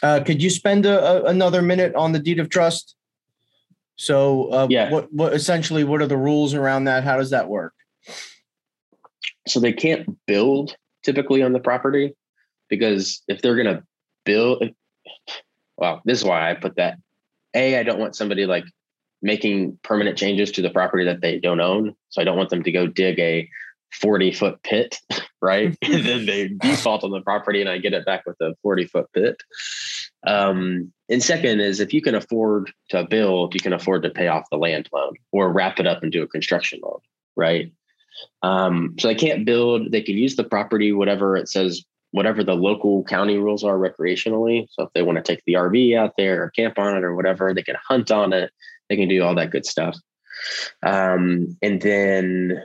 Uh, 0.02 0.20
could 0.24 0.42
you 0.42 0.50
spend 0.50 0.86
a, 0.86 1.02
a, 1.02 1.24
another 1.24 1.62
minute 1.62 1.94
on 1.94 2.12
the 2.12 2.18
deed 2.18 2.38
of 2.38 2.48
trust? 2.48 2.96
So, 3.96 4.50
uh, 4.52 4.66
yeah. 4.70 4.90
What, 4.90 5.12
what 5.12 5.34
essentially 5.34 5.84
what 5.84 6.00
are 6.00 6.06
the 6.06 6.16
rules 6.16 6.54
around 6.54 6.84
that? 6.84 7.04
How 7.04 7.18
does 7.18 7.30
that 7.30 7.48
work? 7.48 7.74
So 9.46 9.60
they 9.60 9.72
can't 9.72 10.18
build 10.26 10.74
typically 11.02 11.42
on 11.42 11.52
the 11.52 11.60
property 11.60 12.14
because 12.68 13.22
if 13.28 13.42
they're 13.42 13.56
going 13.56 13.76
to 13.76 13.82
build, 14.24 14.64
well, 15.76 16.00
this 16.04 16.18
is 16.18 16.24
why 16.24 16.50
I 16.50 16.54
put 16.54 16.76
that. 16.76 16.98
A, 17.54 17.78
I 17.78 17.82
don't 17.82 17.98
want 17.98 18.16
somebody 18.16 18.46
like 18.46 18.64
making 19.22 19.78
permanent 19.82 20.16
changes 20.16 20.50
to 20.52 20.62
the 20.62 20.70
property 20.70 21.04
that 21.04 21.20
they 21.20 21.38
don't 21.38 21.60
own. 21.60 21.94
So 22.08 22.20
I 22.20 22.24
don't 22.24 22.36
want 22.36 22.50
them 22.50 22.62
to 22.62 22.72
go 22.72 22.86
dig 22.86 23.18
a 23.18 23.48
40 23.92 24.32
foot 24.32 24.62
pit, 24.62 24.98
right? 25.42 25.76
and 25.82 26.04
then 26.04 26.26
they 26.26 26.48
default 26.48 27.04
on 27.04 27.10
the 27.10 27.20
property 27.20 27.60
and 27.60 27.68
I 27.68 27.78
get 27.78 27.94
it 27.94 28.06
back 28.06 28.24
with 28.26 28.40
a 28.40 28.54
40 28.62 28.86
foot 28.86 29.06
pit. 29.12 29.36
Um, 30.26 30.92
and 31.08 31.22
second 31.22 31.60
is 31.60 31.80
if 31.80 31.94
you 31.94 32.02
can 32.02 32.14
afford 32.14 32.72
to 32.90 33.04
build, 33.04 33.54
you 33.54 33.60
can 33.60 33.72
afford 33.72 34.02
to 34.02 34.10
pay 34.10 34.28
off 34.28 34.50
the 34.50 34.58
land 34.58 34.88
loan 34.92 35.14
or 35.32 35.52
wrap 35.52 35.80
it 35.80 35.86
up 35.86 36.02
and 36.02 36.12
do 36.12 36.22
a 36.22 36.28
construction 36.28 36.80
loan, 36.82 37.00
right? 37.36 37.72
Um, 38.42 38.96
so 38.98 39.08
they 39.08 39.14
can't 39.14 39.46
build, 39.46 39.90
they 39.92 40.02
can 40.02 40.16
use 40.16 40.36
the 40.36 40.44
property, 40.44 40.92
whatever 40.92 41.36
it 41.36 41.48
says, 41.48 41.84
whatever 42.12 42.42
the 42.42 42.54
local 42.54 43.04
county 43.04 43.38
rules 43.38 43.64
are 43.64 43.78
recreationally. 43.78 44.66
So 44.70 44.84
if 44.84 44.92
they 44.94 45.02
want 45.02 45.16
to 45.16 45.22
take 45.22 45.42
the 45.46 45.54
RV 45.54 45.96
out 45.96 46.14
there 46.16 46.42
or 46.42 46.50
camp 46.50 46.78
on 46.78 46.96
it 46.96 47.04
or 47.04 47.14
whatever, 47.14 47.54
they 47.54 47.62
can 47.62 47.76
hunt 47.88 48.10
on 48.10 48.32
it, 48.32 48.50
they 48.90 48.96
can 48.96 49.08
do 49.08 49.22
all 49.22 49.34
that 49.36 49.50
good 49.50 49.64
stuff. 49.64 49.96
Um, 50.82 51.56
and 51.62 51.80
then 51.80 52.62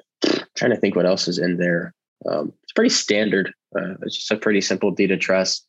trying 0.55 0.71
to 0.71 0.77
think 0.77 0.95
what 0.95 1.05
else 1.05 1.27
is 1.27 1.37
in 1.37 1.57
there. 1.57 1.93
Um, 2.27 2.51
it's 2.63 2.73
pretty 2.73 2.89
standard. 2.89 3.53
Uh, 3.77 3.93
it's 4.01 4.15
just 4.15 4.31
a 4.31 4.37
pretty 4.37 4.61
simple 4.61 4.91
deed 4.91 5.11
of 5.11 5.19
trust. 5.19 5.65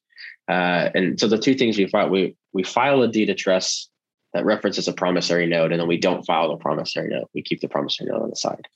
Uh, 0.48 0.90
and 0.94 1.20
so 1.20 1.28
the 1.28 1.38
two 1.38 1.54
things 1.54 1.76
we 1.76 1.86
file, 1.86 2.08
we 2.08 2.34
we 2.52 2.62
file 2.62 3.02
a 3.02 3.08
deed 3.08 3.30
of 3.30 3.36
trust 3.36 3.90
that 4.32 4.44
references 4.44 4.88
a 4.88 4.92
promissory 4.92 5.46
note, 5.46 5.72
and 5.72 5.80
then 5.80 5.88
we 5.88 5.98
don't 5.98 6.24
file 6.24 6.48
the 6.50 6.56
promissory 6.56 7.08
note. 7.08 7.28
We 7.34 7.42
keep 7.42 7.60
the 7.60 7.68
promissory 7.68 8.08
note 8.08 8.22
on 8.22 8.30
the 8.30 8.36
side. 8.36 8.66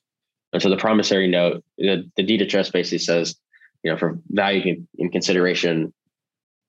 And 0.52 0.60
so 0.60 0.68
the 0.68 0.76
promissory 0.76 1.28
note, 1.28 1.64
the, 1.78 2.10
the 2.16 2.24
deed 2.24 2.42
of 2.42 2.48
trust 2.48 2.72
basically 2.72 2.98
says, 2.98 3.36
you 3.84 3.90
know, 3.90 3.96
for 3.96 4.18
value 4.28 4.84
in 4.98 5.10
consideration, 5.10 5.94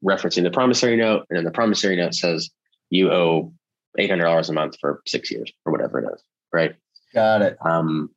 referencing 0.06 0.44
the 0.44 0.52
promissory 0.52 0.98
note, 0.98 1.26
and 1.30 1.38
then 1.38 1.46
the 1.46 1.52
promissory 1.52 1.96
note 1.96 2.14
says 2.14 2.52
you 2.92 3.12
owe 3.12 3.52
eight 3.98 4.10
hundred 4.10 4.26
dollars 4.26 4.50
a 4.50 4.54
month 4.54 4.78
for 4.80 5.02
six 5.06 5.32
years 5.32 5.52
or 5.66 5.72
whatever 5.72 6.00
it 6.00 6.14
is, 6.14 6.24
right? 6.54 6.76
Got 7.14 7.42
it. 7.42 7.58
Um, 7.66 8.10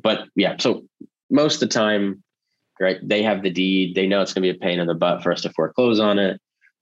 but 0.00 0.28
yeah, 0.34 0.56
so 0.58 0.84
most 1.30 1.54
of 1.54 1.68
the 1.68 1.74
time, 1.74 2.22
right, 2.80 2.98
they 3.02 3.22
have 3.22 3.42
the 3.42 3.50
deed. 3.50 3.94
They 3.94 4.06
know 4.06 4.22
it's 4.22 4.32
going 4.32 4.42
to 4.42 4.52
be 4.52 4.56
a 4.56 4.60
pain 4.60 4.78
in 4.78 4.86
the 4.86 4.94
butt 4.94 5.22
for 5.22 5.32
us 5.32 5.42
to 5.42 5.50
foreclose 5.50 6.00
on 6.00 6.18
it. 6.18 6.40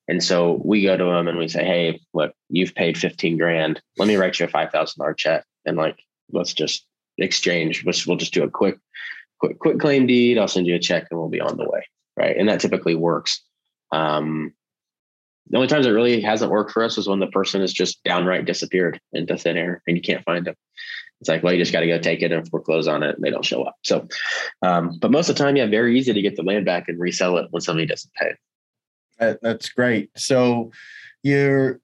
And 0.08 0.22
so 0.22 0.60
we 0.64 0.82
go 0.82 0.96
to 0.96 1.04
them 1.04 1.28
and 1.28 1.38
we 1.38 1.48
say, 1.48 1.64
Hey, 1.64 2.00
look, 2.14 2.32
you've 2.48 2.74
paid 2.74 2.96
15 2.96 3.38
grand. 3.38 3.80
Let 3.98 4.08
me 4.08 4.16
write 4.16 4.38
you 4.38 4.46
a 4.46 4.48
$5,000 4.48 5.16
check. 5.16 5.44
And 5.64 5.76
like, 5.76 5.98
let's 6.30 6.54
just 6.54 6.86
exchange. 7.18 7.84
We'll 7.84 8.16
just 8.16 8.34
do 8.34 8.44
a 8.44 8.50
quick, 8.50 8.78
quick, 9.40 9.58
quick 9.58 9.80
claim 9.80 10.06
deed. 10.06 10.38
I'll 10.38 10.48
send 10.48 10.66
you 10.66 10.76
a 10.76 10.80
check 10.80 11.08
and 11.10 11.18
we'll 11.18 11.28
be 11.28 11.40
on 11.40 11.56
the 11.56 11.68
way. 11.68 11.88
Right. 12.16 12.36
And 12.36 12.48
that 12.48 12.60
typically 12.60 12.94
works. 12.94 13.42
Um, 13.92 14.54
the 15.48 15.56
only 15.56 15.68
times 15.68 15.86
it 15.86 15.90
really 15.90 16.20
hasn't 16.20 16.50
worked 16.50 16.72
for 16.72 16.82
us 16.82 16.98
is 16.98 17.08
when 17.08 17.20
the 17.20 17.26
person 17.28 17.60
has 17.60 17.72
just 17.72 18.02
downright 18.04 18.44
disappeared 18.44 19.00
into 19.12 19.36
thin 19.36 19.56
air 19.56 19.82
and 19.86 19.96
you 19.96 20.02
can't 20.02 20.24
find 20.24 20.46
them. 20.46 20.54
It's 21.20 21.28
like, 21.28 21.42
well, 21.42 21.52
you 21.52 21.58
just 21.58 21.72
got 21.72 21.80
to 21.80 21.86
go 21.86 21.98
take 21.98 22.20
it 22.22 22.32
and 22.32 22.46
foreclose 22.48 22.86
on 22.86 23.02
it, 23.02 23.14
and 23.14 23.24
they 23.24 23.30
don't 23.30 23.44
show 23.44 23.62
up. 23.62 23.76
So, 23.82 24.06
um, 24.62 24.98
but 25.00 25.10
most 25.10 25.30
of 25.30 25.36
the 25.36 25.42
time, 25.42 25.56
yeah, 25.56 25.66
very 25.66 25.98
easy 25.98 26.12
to 26.12 26.20
get 26.20 26.36
the 26.36 26.42
land 26.42 26.66
back 26.66 26.88
and 26.88 27.00
resell 27.00 27.38
it 27.38 27.46
when 27.50 27.62
somebody 27.62 27.86
doesn't 27.86 28.12
pay. 28.14 29.36
that's 29.40 29.70
great. 29.70 30.10
So, 30.14 30.72
you're 31.22 31.80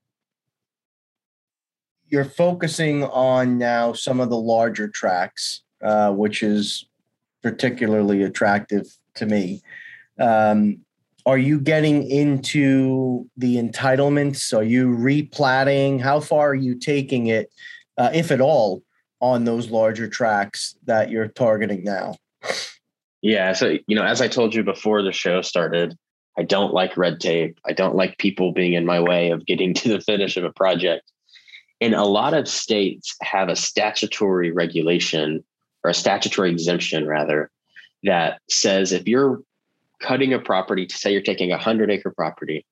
you're 2.08 2.26
focusing 2.26 3.04
on 3.04 3.56
now 3.56 3.94
some 3.94 4.20
of 4.20 4.28
the 4.28 4.36
larger 4.36 4.86
tracks, 4.86 5.62
uh, 5.82 6.12
which 6.12 6.42
is 6.42 6.86
particularly 7.42 8.22
attractive 8.22 8.86
to 9.14 9.24
me. 9.24 9.62
Um, 10.20 10.84
are 11.26 11.38
you 11.38 11.60
getting 11.60 12.10
into 12.10 13.28
the 13.36 13.56
entitlements? 13.56 14.56
Are 14.56 14.62
you 14.62 14.88
replatting? 14.88 16.00
How 16.00 16.20
far 16.20 16.50
are 16.50 16.54
you 16.54 16.74
taking 16.74 17.28
it, 17.28 17.50
uh, 17.96 18.10
if 18.12 18.30
at 18.30 18.40
all, 18.40 18.82
on 19.20 19.44
those 19.44 19.70
larger 19.70 20.08
tracks 20.08 20.76
that 20.86 21.10
you're 21.10 21.28
targeting 21.28 21.84
now? 21.84 22.16
Yeah. 23.22 23.52
So, 23.52 23.78
you 23.86 23.94
know, 23.94 24.04
as 24.04 24.20
I 24.20 24.28
told 24.28 24.54
you 24.54 24.64
before 24.64 25.02
the 25.02 25.12
show 25.12 25.42
started, 25.42 25.96
I 26.36 26.42
don't 26.42 26.74
like 26.74 26.96
red 26.96 27.20
tape. 27.20 27.58
I 27.64 27.72
don't 27.72 27.94
like 27.94 28.18
people 28.18 28.52
being 28.52 28.72
in 28.72 28.84
my 28.84 29.00
way 29.00 29.30
of 29.30 29.46
getting 29.46 29.74
to 29.74 29.88
the 29.90 30.00
finish 30.00 30.36
of 30.36 30.44
a 30.44 30.52
project. 30.52 31.10
And 31.80 31.94
a 31.94 32.04
lot 32.04 32.34
of 32.34 32.48
states 32.48 33.16
have 33.22 33.48
a 33.48 33.56
statutory 33.56 34.52
regulation 34.52 35.44
or 35.84 35.90
a 35.90 35.94
statutory 35.94 36.50
exemption, 36.50 37.06
rather, 37.06 37.50
that 38.04 38.40
says 38.48 38.92
if 38.92 39.08
you're 39.08 39.40
cutting 40.02 40.32
a 40.32 40.38
property 40.38 40.86
to 40.86 40.96
say 40.96 41.12
you're 41.12 41.22
taking 41.22 41.50
a 41.50 41.56
100 41.56 41.90
acre 41.90 42.10
property, 42.10 42.66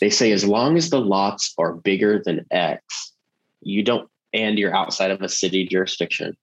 they 0.00 0.10
say 0.10 0.32
as 0.32 0.44
long 0.44 0.76
as 0.76 0.90
the 0.90 1.00
lots 1.00 1.54
are 1.58 1.74
bigger 1.74 2.22
than 2.24 2.46
X, 2.50 3.12
you 3.60 3.82
don't 3.82 4.08
and 4.32 4.58
you're 4.58 4.74
outside 4.74 5.10
of 5.10 5.22
a 5.22 5.28
city 5.28 5.66
jurisdiction, 5.66 6.36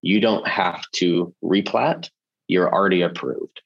you 0.00 0.20
don't 0.20 0.46
have 0.46 0.84
to 0.92 1.34
replat. 1.42 2.08
You're 2.48 2.72
already 2.72 3.02
approved. 3.02 3.60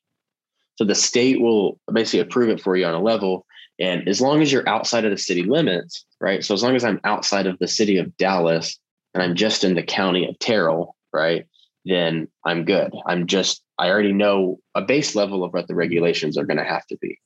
So 0.76 0.84
the 0.84 0.94
state 0.94 1.40
will 1.40 1.78
basically 1.92 2.20
approve 2.20 2.50
it 2.50 2.60
for 2.60 2.76
you 2.76 2.86
on 2.86 2.94
a 2.94 3.02
level. 3.02 3.46
And 3.78 4.08
as 4.08 4.20
long 4.20 4.42
as 4.42 4.52
you're 4.52 4.68
outside 4.68 5.04
of 5.04 5.10
the 5.10 5.18
city 5.18 5.42
limits, 5.42 6.04
right? 6.20 6.44
So 6.44 6.54
as 6.54 6.62
long 6.62 6.76
as 6.76 6.84
I'm 6.84 7.00
outside 7.04 7.46
of 7.46 7.58
the 7.58 7.68
city 7.68 7.98
of 7.98 8.16
Dallas 8.16 8.78
and 9.14 9.22
I'm 9.22 9.34
just 9.34 9.64
in 9.64 9.74
the 9.74 9.82
county 9.82 10.26
of 10.26 10.38
Terrell, 10.38 10.94
right? 11.12 11.46
Then 11.84 12.28
I'm 12.44 12.64
good. 12.64 12.92
I'm 13.06 13.26
just, 13.26 13.62
I 13.78 13.90
already 13.90 14.12
know 14.12 14.58
a 14.74 14.82
base 14.82 15.14
level 15.14 15.44
of 15.44 15.52
what 15.52 15.68
the 15.68 15.74
regulations 15.74 16.38
are 16.38 16.44
going 16.44 16.58
to 16.58 16.64
have 16.64 16.86
to 16.86 16.96
be. 16.98 17.18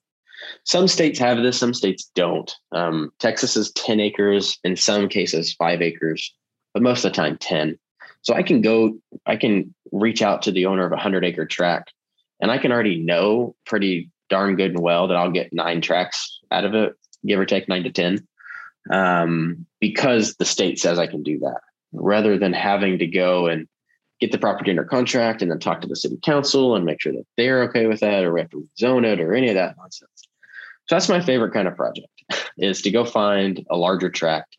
Some 0.64 0.88
states 0.88 1.18
have 1.18 1.38
this, 1.38 1.58
some 1.58 1.74
states 1.74 2.10
don't. 2.14 2.52
Um, 2.72 3.12
Texas 3.18 3.56
is 3.56 3.72
10 3.72 4.00
acres, 4.00 4.58
in 4.64 4.74
some 4.76 5.08
cases, 5.08 5.54
five 5.54 5.82
acres 5.82 6.34
but 6.72 6.82
most 6.82 7.04
of 7.04 7.12
the 7.12 7.16
time 7.16 7.36
10. 7.38 7.78
So 8.22 8.34
I 8.34 8.42
can 8.42 8.60
go, 8.60 8.98
I 9.26 9.36
can 9.36 9.74
reach 9.92 10.22
out 10.22 10.42
to 10.42 10.52
the 10.52 10.66
owner 10.66 10.84
of 10.84 10.92
a 10.92 10.96
hundred 10.96 11.24
acre 11.24 11.46
tract 11.46 11.92
and 12.40 12.50
I 12.50 12.58
can 12.58 12.72
already 12.72 13.02
know 13.02 13.54
pretty 13.66 14.10
darn 14.28 14.56
good 14.56 14.72
and 14.72 14.80
well 14.80 15.08
that 15.08 15.16
I'll 15.16 15.30
get 15.30 15.52
nine 15.52 15.80
tracks 15.80 16.40
out 16.50 16.64
of 16.64 16.74
it, 16.74 16.94
give 17.26 17.40
or 17.40 17.46
take 17.46 17.68
nine 17.68 17.84
to 17.84 17.90
10, 17.90 18.26
um, 18.90 19.66
because 19.80 20.36
the 20.36 20.44
state 20.44 20.78
says 20.78 20.98
I 20.98 21.06
can 21.06 21.22
do 21.22 21.38
that 21.40 21.60
rather 21.92 22.38
than 22.38 22.52
having 22.52 22.98
to 22.98 23.06
go 23.06 23.46
and 23.46 23.66
get 24.20 24.32
the 24.32 24.38
property 24.38 24.70
under 24.70 24.84
contract 24.84 25.42
and 25.42 25.50
then 25.50 25.58
talk 25.58 25.80
to 25.80 25.88
the 25.88 25.96
city 25.96 26.18
council 26.22 26.76
and 26.76 26.84
make 26.84 27.00
sure 27.00 27.12
that 27.12 27.26
they're 27.36 27.62
okay 27.62 27.86
with 27.86 28.00
that 28.00 28.24
or 28.24 28.32
we 28.32 28.40
have 28.40 28.50
to 28.50 28.68
zone 28.78 29.04
it 29.04 29.20
or 29.20 29.34
any 29.34 29.48
of 29.48 29.54
that 29.54 29.76
nonsense. 29.76 30.10
So 30.86 30.94
that's 30.94 31.08
my 31.08 31.20
favorite 31.20 31.52
kind 31.52 31.68
of 31.68 31.76
project 31.76 32.08
is 32.58 32.82
to 32.82 32.90
go 32.90 33.04
find 33.04 33.64
a 33.70 33.76
larger 33.76 34.10
tract. 34.10 34.56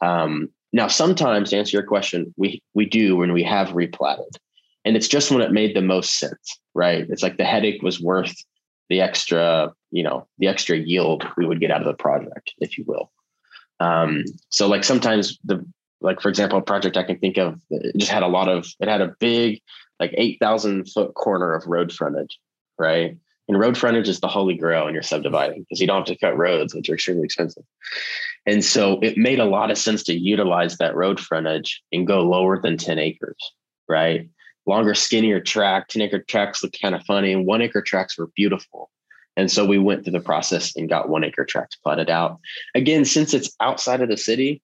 Um, 0.00 0.50
now, 0.72 0.88
sometimes 0.88 1.50
to 1.50 1.56
answer 1.56 1.76
your 1.76 1.86
question, 1.86 2.34
we 2.36 2.62
we 2.74 2.84
do 2.84 3.16
when 3.16 3.32
we 3.32 3.42
have 3.42 3.68
replatted, 3.68 4.36
and 4.84 4.96
it's 4.96 5.08
just 5.08 5.30
when 5.30 5.40
it 5.40 5.50
made 5.50 5.74
the 5.74 5.82
most 5.82 6.18
sense, 6.18 6.60
right? 6.74 7.06
It's 7.08 7.22
like 7.22 7.38
the 7.38 7.44
headache 7.44 7.82
was 7.82 8.00
worth 8.00 8.34
the 8.90 9.00
extra, 9.00 9.72
you 9.90 10.02
know, 10.02 10.26
the 10.38 10.46
extra 10.46 10.76
yield 10.76 11.26
we 11.36 11.46
would 11.46 11.60
get 11.60 11.70
out 11.70 11.80
of 11.80 11.86
the 11.86 11.94
project, 11.94 12.52
if 12.58 12.76
you 12.76 12.84
will. 12.86 13.10
Um, 13.80 14.24
so, 14.50 14.68
like 14.68 14.84
sometimes 14.84 15.38
the 15.44 15.64
like 16.00 16.20
for 16.20 16.28
example, 16.28 16.58
a 16.58 16.62
project 16.62 16.96
I 16.96 17.02
can 17.02 17.18
think 17.18 17.38
of 17.38 17.60
just 17.96 18.10
had 18.10 18.22
a 18.22 18.28
lot 18.28 18.48
of 18.48 18.66
it 18.80 18.88
had 18.88 19.00
a 19.00 19.14
big 19.18 19.60
like 20.00 20.14
eight 20.16 20.38
thousand 20.40 20.88
foot 20.90 21.14
corner 21.14 21.54
of 21.54 21.66
road 21.66 21.92
frontage, 21.92 22.38
right? 22.78 23.16
And 23.48 23.58
road 23.58 23.78
frontage 23.78 24.08
is 24.08 24.20
the 24.20 24.28
holy 24.28 24.54
grail 24.54 24.84
when 24.84 24.94
you're 24.94 25.02
subdividing 25.02 25.62
because 25.62 25.80
you 25.80 25.86
don't 25.86 26.06
have 26.06 26.16
to 26.16 26.18
cut 26.18 26.36
roads, 26.36 26.74
which 26.74 26.90
are 26.90 26.94
extremely 26.94 27.24
expensive. 27.24 27.64
And 28.44 28.62
so 28.62 28.98
it 29.00 29.16
made 29.16 29.40
a 29.40 29.46
lot 29.46 29.70
of 29.70 29.78
sense 29.78 30.02
to 30.04 30.12
utilize 30.12 30.76
that 30.78 30.94
road 30.94 31.18
frontage 31.18 31.82
and 31.90 32.06
go 32.06 32.22
lower 32.22 32.60
than 32.60 32.76
10 32.76 32.98
acres, 32.98 33.52
right? 33.88 34.28
Longer, 34.66 34.94
skinnier 34.94 35.40
track, 35.40 35.88
10 35.88 36.02
acre 36.02 36.18
tracks 36.18 36.62
look 36.62 36.74
kind 36.80 36.94
of 36.94 37.02
funny, 37.04 37.32
and 37.32 37.46
one 37.46 37.62
acre 37.62 37.80
tracks 37.80 38.18
were 38.18 38.28
beautiful. 38.36 38.90
And 39.38 39.50
so 39.50 39.64
we 39.64 39.78
went 39.78 40.04
through 40.04 40.12
the 40.12 40.20
process 40.20 40.76
and 40.76 40.88
got 40.88 41.08
one 41.08 41.24
acre 41.24 41.46
tracks 41.46 41.76
plotted 41.76 42.10
out. 42.10 42.38
Again, 42.74 43.06
since 43.06 43.32
it's 43.32 43.54
outside 43.60 44.02
of 44.02 44.10
the 44.10 44.16
city, 44.16 44.60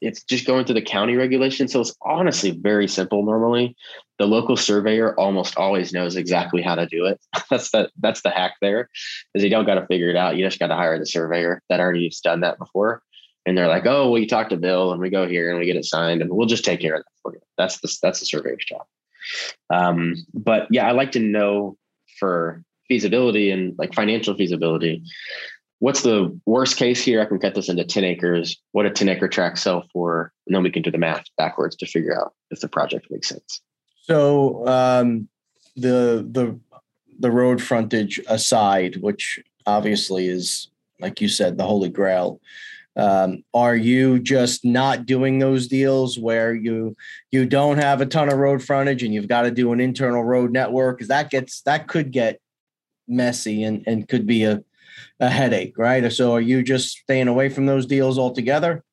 it's 0.00 0.22
just 0.22 0.46
going 0.46 0.64
through 0.64 0.74
the 0.74 0.82
county 0.82 1.14
regulation. 1.16 1.68
So 1.68 1.80
it's 1.80 1.94
honestly 2.02 2.50
very 2.52 2.88
simple 2.88 3.24
normally. 3.24 3.76
The 4.18 4.26
local 4.26 4.56
surveyor 4.56 5.14
almost 5.18 5.56
always 5.56 5.92
knows 5.92 6.16
exactly 6.16 6.62
how 6.62 6.74
to 6.74 6.86
do 6.86 7.06
it. 7.06 7.20
that's 7.50 7.70
the 7.70 7.90
that's 7.98 8.22
the 8.22 8.30
hack 8.30 8.54
there, 8.60 8.88
is 9.34 9.42
you 9.42 9.50
don't 9.50 9.66
got 9.66 9.74
to 9.74 9.86
figure 9.86 10.10
it 10.10 10.16
out. 10.16 10.36
You 10.36 10.44
just 10.44 10.58
got 10.58 10.68
to 10.68 10.76
hire 10.76 10.98
the 10.98 11.06
surveyor 11.06 11.62
that 11.68 11.80
already 11.80 12.04
has 12.04 12.20
done 12.20 12.40
that 12.40 12.58
before. 12.58 13.02
And 13.46 13.56
they're 13.56 13.68
like, 13.68 13.86
oh, 13.86 14.10
well, 14.10 14.20
you 14.20 14.28
talk 14.28 14.50
to 14.50 14.56
Bill 14.56 14.92
and 14.92 15.00
we 15.00 15.08
go 15.08 15.26
here 15.26 15.50
and 15.50 15.58
we 15.58 15.66
get 15.66 15.76
it 15.76 15.84
signed 15.84 16.20
and 16.20 16.30
we'll 16.30 16.46
just 16.46 16.64
take 16.64 16.80
care 16.80 16.94
of 16.94 17.02
that 17.02 17.12
for 17.22 17.32
you. 17.32 17.40
That's 17.56 17.80
the 17.80 17.94
that's 18.02 18.20
the 18.20 18.26
surveyor's 18.26 18.64
job. 18.64 18.84
Um, 19.70 20.14
but 20.34 20.66
yeah, 20.70 20.86
I 20.86 20.92
like 20.92 21.12
to 21.12 21.20
know 21.20 21.76
for 22.18 22.62
feasibility 22.88 23.50
and 23.50 23.78
like 23.78 23.94
financial 23.94 24.34
feasibility 24.34 25.02
what's 25.80 26.02
the 26.02 26.38
worst 26.46 26.76
case 26.76 27.02
here? 27.02 27.20
I 27.20 27.24
can 27.24 27.40
cut 27.40 27.54
this 27.54 27.68
into 27.68 27.84
10 27.84 28.04
acres. 28.04 28.56
What 28.72 28.86
a 28.86 28.90
10 28.90 29.08
acre 29.08 29.28
tract 29.28 29.58
sell 29.58 29.84
for? 29.92 30.32
And 30.46 30.54
then 30.54 30.62
we 30.62 30.70
can 30.70 30.82
do 30.82 30.90
the 30.90 30.98
math 30.98 31.24
backwards 31.36 31.74
to 31.76 31.86
figure 31.86 32.18
out 32.18 32.34
if 32.50 32.60
the 32.60 32.68
project 32.68 33.08
makes 33.10 33.28
sense. 33.28 33.60
So 34.02 34.66
um, 34.66 35.28
the 35.76 36.26
the 36.30 36.58
the 37.18 37.30
road 37.30 37.62
frontage 37.62 38.20
aside, 38.28 38.96
which 38.96 39.40
obviously 39.66 40.26
is 40.28 40.68
like 41.00 41.20
you 41.20 41.28
said, 41.28 41.56
the 41.56 41.64
holy 41.64 41.88
grail. 41.88 42.40
Um, 42.96 43.44
are 43.54 43.76
you 43.76 44.18
just 44.18 44.64
not 44.64 45.06
doing 45.06 45.38
those 45.38 45.68
deals 45.68 46.18
where 46.18 46.54
you 46.54 46.96
you 47.30 47.46
don't 47.46 47.78
have 47.78 48.00
a 48.00 48.06
ton 48.06 48.28
of 48.28 48.38
road 48.38 48.62
frontage 48.62 49.02
and 49.02 49.14
you've 49.14 49.28
got 49.28 49.42
to 49.42 49.50
do 49.50 49.72
an 49.72 49.80
internal 49.80 50.24
road 50.24 50.52
network? 50.52 50.98
Because 50.98 51.08
that 51.08 51.30
gets 51.30 51.62
that 51.62 51.88
could 51.88 52.10
get 52.10 52.40
messy 53.08 53.62
and 53.62 53.84
and 53.86 54.08
could 54.08 54.26
be 54.26 54.44
a 54.44 54.62
a 55.20 55.28
headache, 55.28 55.76
right? 55.78 56.12
So 56.12 56.32
are 56.32 56.40
you 56.40 56.62
just 56.62 56.98
staying 56.98 57.28
away 57.28 57.48
from 57.48 57.66
those 57.66 57.86
deals 57.86 58.18
altogether? 58.18 58.84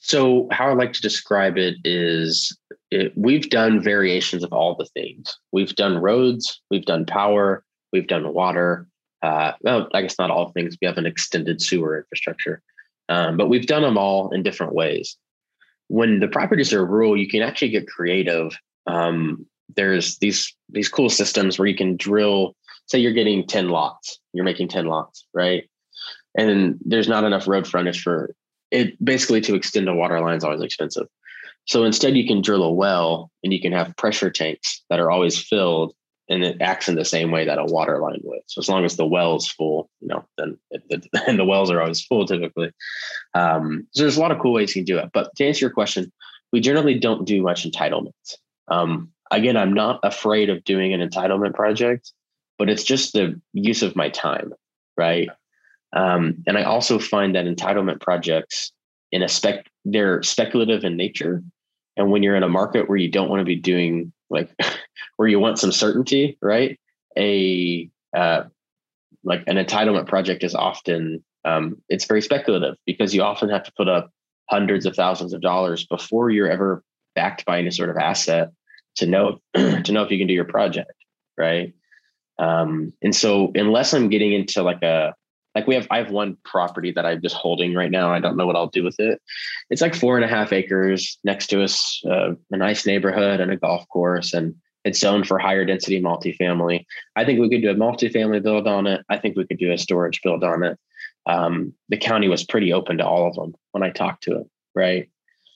So 0.00 0.48
how 0.50 0.70
I 0.70 0.72
like 0.72 0.94
to 0.94 1.02
describe 1.02 1.58
it 1.58 1.76
is 1.84 2.56
it, 2.90 3.12
we've 3.16 3.48
done 3.50 3.82
variations 3.82 4.42
of 4.42 4.52
all 4.52 4.74
the 4.74 4.86
things. 4.86 5.36
We've 5.52 5.74
done 5.74 5.98
roads, 5.98 6.60
we've 6.70 6.86
done 6.86 7.06
power, 7.06 7.64
we've 7.92 8.08
done 8.08 8.32
water. 8.32 8.86
Uh, 9.22 9.52
well, 9.60 9.88
I 9.92 10.02
guess 10.02 10.18
not 10.18 10.30
all 10.30 10.50
things. 10.52 10.76
We 10.80 10.86
have 10.86 10.96
an 10.96 11.06
extended 11.06 11.60
sewer 11.60 11.98
infrastructure, 11.98 12.62
um, 13.08 13.36
but 13.36 13.48
we've 13.48 13.66
done 13.66 13.82
them 13.82 13.98
all 13.98 14.30
in 14.30 14.42
different 14.42 14.74
ways. 14.74 15.16
When 15.88 16.20
the 16.20 16.28
properties 16.28 16.72
are 16.72 16.86
rural, 16.86 17.16
you 17.16 17.28
can 17.28 17.42
actually 17.42 17.68
get 17.70 17.86
creative. 17.86 18.56
Um, 18.86 19.46
there's 19.76 20.18
these 20.18 20.54
these 20.70 20.88
cool 20.88 21.10
systems 21.10 21.58
where 21.58 21.68
you 21.68 21.76
can 21.76 21.96
drill 21.96 22.56
say 22.90 22.98
you're 22.98 23.12
getting 23.12 23.46
10 23.46 23.68
lots, 23.68 24.18
you're 24.32 24.44
making 24.44 24.68
10 24.68 24.86
lots, 24.86 25.24
right? 25.32 25.68
And 26.36 26.78
there's 26.84 27.08
not 27.08 27.24
enough 27.24 27.46
road 27.46 27.66
frontage 27.66 28.02
for 28.02 28.34
it. 28.70 29.02
Basically, 29.02 29.40
to 29.42 29.54
extend 29.54 29.88
a 29.88 29.94
water 29.94 30.20
line 30.20 30.36
is 30.36 30.44
always 30.44 30.62
expensive. 30.62 31.06
So 31.66 31.84
instead, 31.84 32.16
you 32.16 32.26
can 32.26 32.42
drill 32.42 32.64
a 32.64 32.72
well 32.72 33.30
and 33.44 33.52
you 33.52 33.60
can 33.60 33.72
have 33.72 33.96
pressure 33.96 34.30
tanks 34.30 34.82
that 34.90 35.00
are 35.00 35.10
always 35.10 35.38
filled 35.38 35.94
and 36.28 36.44
it 36.44 36.60
acts 36.60 36.88
in 36.88 36.94
the 36.94 37.04
same 37.04 37.30
way 37.30 37.44
that 37.44 37.58
a 37.58 37.64
water 37.64 37.98
line 37.98 38.20
would. 38.22 38.40
So 38.46 38.60
as 38.60 38.68
long 38.68 38.84
as 38.84 38.96
the 38.96 39.06
well 39.06 39.36
is 39.36 39.48
full, 39.48 39.90
you 40.00 40.08
know, 40.08 40.24
then 40.38 40.56
it, 40.70 40.82
it, 40.88 41.06
and 41.26 41.38
the 41.38 41.44
wells 41.44 41.70
are 41.70 41.80
always 41.80 42.02
full 42.02 42.26
typically. 42.26 42.72
Um, 43.34 43.86
so 43.92 44.02
there's 44.02 44.16
a 44.16 44.20
lot 44.20 44.32
of 44.32 44.38
cool 44.38 44.52
ways 44.52 44.74
you 44.74 44.82
can 44.82 44.86
do 44.86 44.98
it. 44.98 45.10
But 45.12 45.34
to 45.36 45.46
answer 45.46 45.64
your 45.64 45.72
question, 45.74 46.12
we 46.52 46.60
generally 46.60 46.98
don't 46.98 47.26
do 47.26 47.42
much 47.42 47.68
entitlements. 47.68 48.36
Um, 48.68 49.10
again, 49.30 49.56
I'm 49.56 49.74
not 49.74 50.00
afraid 50.02 50.50
of 50.50 50.64
doing 50.64 50.92
an 50.94 51.00
entitlement 51.00 51.54
project 51.54 52.12
but 52.60 52.68
it's 52.68 52.84
just 52.84 53.14
the 53.14 53.40
use 53.54 53.82
of 53.82 53.96
my 53.96 54.10
time, 54.10 54.52
right? 54.94 55.30
Um, 55.96 56.44
and 56.46 56.58
I 56.58 56.64
also 56.64 56.98
find 56.98 57.34
that 57.34 57.46
entitlement 57.46 58.02
projects 58.02 58.70
in 59.10 59.22
a 59.22 59.28
spec 59.28 59.66
they're 59.86 60.22
speculative 60.22 60.84
in 60.84 60.94
nature. 60.94 61.42
And 61.96 62.10
when 62.10 62.22
you're 62.22 62.36
in 62.36 62.42
a 62.42 62.50
market 62.50 62.86
where 62.86 62.98
you 62.98 63.10
don't 63.10 63.30
want 63.30 63.40
to 63.40 63.46
be 63.46 63.56
doing 63.56 64.12
like 64.28 64.50
where 65.16 65.26
you 65.26 65.40
want 65.40 65.58
some 65.58 65.72
certainty, 65.72 66.36
right? 66.42 66.78
A 67.16 67.88
uh, 68.14 68.42
like 69.24 69.42
an 69.46 69.56
entitlement 69.56 70.06
project 70.06 70.44
is 70.44 70.54
often 70.54 71.24
um, 71.46 71.78
it's 71.88 72.04
very 72.04 72.20
speculative 72.20 72.76
because 72.84 73.14
you 73.14 73.22
often 73.22 73.48
have 73.48 73.64
to 73.64 73.72
put 73.74 73.88
up 73.88 74.10
hundreds 74.50 74.84
of 74.84 74.94
thousands 74.94 75.32
of 75.32 75.40
dollars 75.40 75.86
before 75.86 76.28
you're 76.28 76.50
ever 76.50 76.84
backed 77.14 77.46
by 77.46 77.58
any 77.58 77.70
sort 77.70 77.88
of 77.88 77.96
asset 77.96 78.50
to 78.96 79.06
know 79.06 79.38
to 79.54 79.92
know 79.92 80.02
if 80.02 80.10
you 80.10 80.18
can 80.18 80.26
do 80.26 80.34
your 80.34 80.44
project, 80.44 80.92
right? 81.38 81.72
Um, 82.40 82.92
and 83.02 83.14
so 83.14 83.52
unless 83.54 83.92
I'm 83.92 84.08
getting 84.08 84.32
into 84.32 84.62
like 84.62 84.82
a 84.82 85.14
like 85.54 85.66
we 85.66 85.74
have 85.74 85.86
I 85.90 85.98
have 85.98 86.10
one 86.10 86.36
property 86.44 86.90
that 86.92 87.04
I'm 87.04 87.20
just 87.20 87.34
holding 87.34 87.74
right 87.74 87.90
now. 87.90 88.12
I 88.12 88.18
don't 88.18 88.36
know 88.36 88.46
what 88.46 88.56
I'll 88.56 88.68
do 88.68 88.82
with 88.82 88.98
it. 88.98 89.20
It's 89.68 89.82
like 89.82 89.94
four 89.94 90.16
and 90.16 90.24
a 90.24 90.28
half 90.28 90.52
acres 90.52 91.18
next 91.22 91.48
to 91.48 91.62
us, 91.62 92.00
uh, 92.08 92.32
a 92.50 92.56
nice 92.56 92.86
neighborhood 92.86 93.40
and 93.40 93.50
a 93.50 93.56
golf 93.56 93.86
course, 93.88 94.32
and 94.32 94.54
it's 94.84 95.00
zoned 95.00 95.26
for 95.26 95.38
higher 95.38 95.64
density 95.66 96.00
multifamily. 96.00 96.84
I 97.14 97.24
think 97.24 97.40
we 97.40 97.50
could 97.50 97.62
do 97.62 97.70
a 97.70 97.74
multifamily 97.74 98.42
build 98.42 98.66
on 98.66 98.86
it. 98.86 99.04
I 99.10 99.18
think 99.18 99.36
we 99.36 99.46
could 99.46 99.58
do 99.58 99.72
a 99.72 99.78
storage 99.78 100.22
build 100.22 100.42
on 100.42 100.62
it. 100.62 100.78
Um, 101.26 101.74
the 101.90 101.98
county 101.98 102.28
was 102.28 102.44
pretty 102.44 102.72
open 102.72 102.96
to 102.98 103.06
all 103.06 103.28
of 103.28 103.34
them 103.34 103.54
when 103.72 103.82
I 103.82 103.90
talked 103.90 104.22
to 104.24 104.38
it, 104.38 104.46
right? 104.74 105.10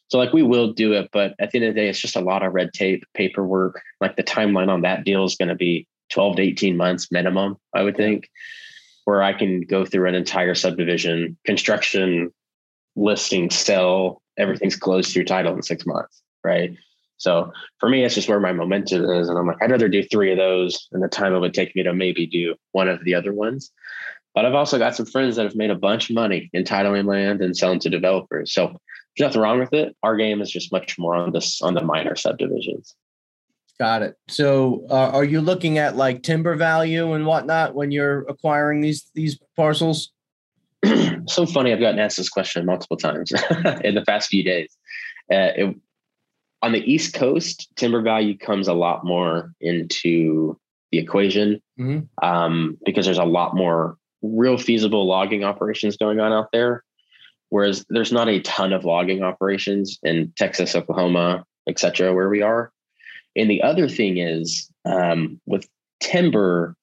So 0.08 0.18
like 0.18 0.34
we 0.34 0.42
will 0.42 0.74
do 0.74 0.92
it, 0.92 1.08
but 1.12 1.34
at 1.38 1.50
the 1.50 1.58
end 1.58 1.68
of 1.68 1.74
the 1.74 1.80
day, 1.80 1.88
it's 1.88 2.00
just 2.00 2.16
a 2.16 2.20
lot 2.20 2.42
of 2.42 2.52
red 2.52 2.72
tape, 2.74 3.04
paperwork. 3.14 3.80
Like 4.00 4.16
the 4.16 4.22
timeline 4.22 4.68
on 4.68 4.82
that 4.82 5.04
deal 5.04 5.24
is 5.24 5.36
going 5.36 5.48
to 5.48 5.54
be 5.54 5.86
12 6.10 6.36
to 6.36 6.42
18 6.42 6.76
months 6.76 7.10
minimum, 7.10 7.56
I 7.74 7.82
would 7.82 7.96
think, 7.96 8.28
where 9.04 9.22
I 9.22 9.32
can 9.32 9.62
go 9.62 9.84
through 9.84 10.08
an 10.08 10.14
entire 10.14 10.54
subdivision, 10.54 11.36
construction, 11.44 12.32
listing, 12.96 13.50
sell, 13.50 14.22
everything's 14.36 14.76
closed 14.76 15.12
through 15.12 15.24
title 15.24 15.54
in 15.54 15.62
six 15.62 15.86
months. 15.86 16.22
Right. 16.42 16.76
So 17.16 17.52
for 17.78 17.88
me, 17.88 18.04
it's 18.04 18.14
just 18.14 18.28
where 18.28 18.40
my 18.40 18.52
momentum 18.52 19.08
is. 19.10 19.28
And 19.28 19.38
I'm 19.38 19.46
like, 19.46 19.56
I'd 19.62 19.70
rather 19.70 19.88
do 19.88 20.02
three 20.02 20.30
of 20.32 20.38
those 20.38 20.88
and 20.92 21.02
the 21.02 21.08
time 21.08 21.34
it 21.34 21.38
would 21.38 21.54
take 21.54 21.74
me 21.74 21.82
to 21.82 21.94
maybe 21.94 22.26
do 22.26 22.54
one 22.72 22.88
of 22.88 23.02
the 23.04 23.14
other 23.14 23.32
ones. 23.32 23.70
But 24.34 24.44
I've 24.44 24.54
also 24.54 24.78
got 24.78 24.96
some 24.96 25.06
friends 25.06 25.36
that 25.36 25.44
have 25.44 25.54
made 25.54 25.70
a 25.70 25.76
bunch 25.76 26.10
of 26.10 26.14
money 26.14 26.50
in 26.52 26.64
titling 26.64 27.06
land 27.06 27.40
and 27.40 27.56
selling 27.56 27.78
to 27.80 27.88
developers. 27.88 28.52
So 28.52 28.76
there's 29.16 29.28
nothing 29.28 29.40
wrong 29.40 29.60
with 29.60 29.72
it. 29.72 29.96
Our 30.02 30.16
game 30.16 30.42
is 30.42 30.50
just 30.50 30.72
much 30.72 30.98
more 30.98 31.14
on 31.14 31.32
this 31.32 31.62
on 31.62 31.74
the 31.74 31.82
minor 31.82 32.16
subdivisions. 32.16 32.94
Got 33.78 34.02
it. 34.02 34.16
So, 34.28 34.86
uh, 34.88 35.10
are 35.12 35.24
you 35.24 35.40
looking 35.40 35.78
at 35.78 35.96
like 35.96 36.22
timber 36.22 36.54
value 36.54 37.12
and 37.14 37.26
whatnot 37.26 37.74
when 37.74 37.90
you're 37.90 38.22
acquiring 38.28 38.80
these 38.80 39.10
these 39.14 39.38
parcels? 39.56 40.12
so 41.26 41.46
funny. 41.46 41.72
I've 41.72 41.80
gotten 41.80 41.98
asked 41.98 42.16
this 42.16 42.28
question 42.28 42.66
multiple 42.66 42.96
times 42.96 43.32
in 43.82 43.94
the 43.94 44.04
past 44.06 44.28
few 44.28 44.44
days. 44.44 44.76
Uh, 45.32 45.50
it, 45.56 45.76
on 46.62 46.72
the 46.72 46.90
East 46.90 47.14
Coast, 47.14 47.68
timber 47.76 48.00
value 48.00 48.38
comes 48.38 48.68
a 48.68 48.74
lot 48.74 49.04
more 49.04 49.52
into 49.60 50.58
the 50.92 50.98
equation 50.98 51.60
mm-hmm. 51.78 52.26
um, 52.26 52.78
because 52.86 53.04
there's 53.04 53.18
a 53.18 53.24
lot 53.24 53.56
more 53.56 53.98
real 54.22 54.56
feasible 54.56 55.06
logging 55.06 55.44
operations 55.44 55.96
going 55.96 56.20
on 56.20 56.32
out 56.32 56.48
there. 56.52 56.84
Whereas 57.50 57.84
there's 57.90 58.12
not 58.12 58.28
a 58.28 58.40
ton 58.40 58.72
of 58.72 58.84
logging 58.84 59.22
operations 59.22 59.98
in 60.02 60.32
Texas, 60.36 60.74
Oklahoma, 60.74 61.44
et 61.68 61.78
cetera, 61.78 62.14
where 62.14 62.28
we 62.28 62.40
are. 62.40 62.72
And 63.36 63.50
the 63.50 63.62
other 63.62 63.88
thing 63.88 64.18
is 64.18 64.70
um, 64.84 65.40
with 65.46 65.68
timber, 66.00 66.76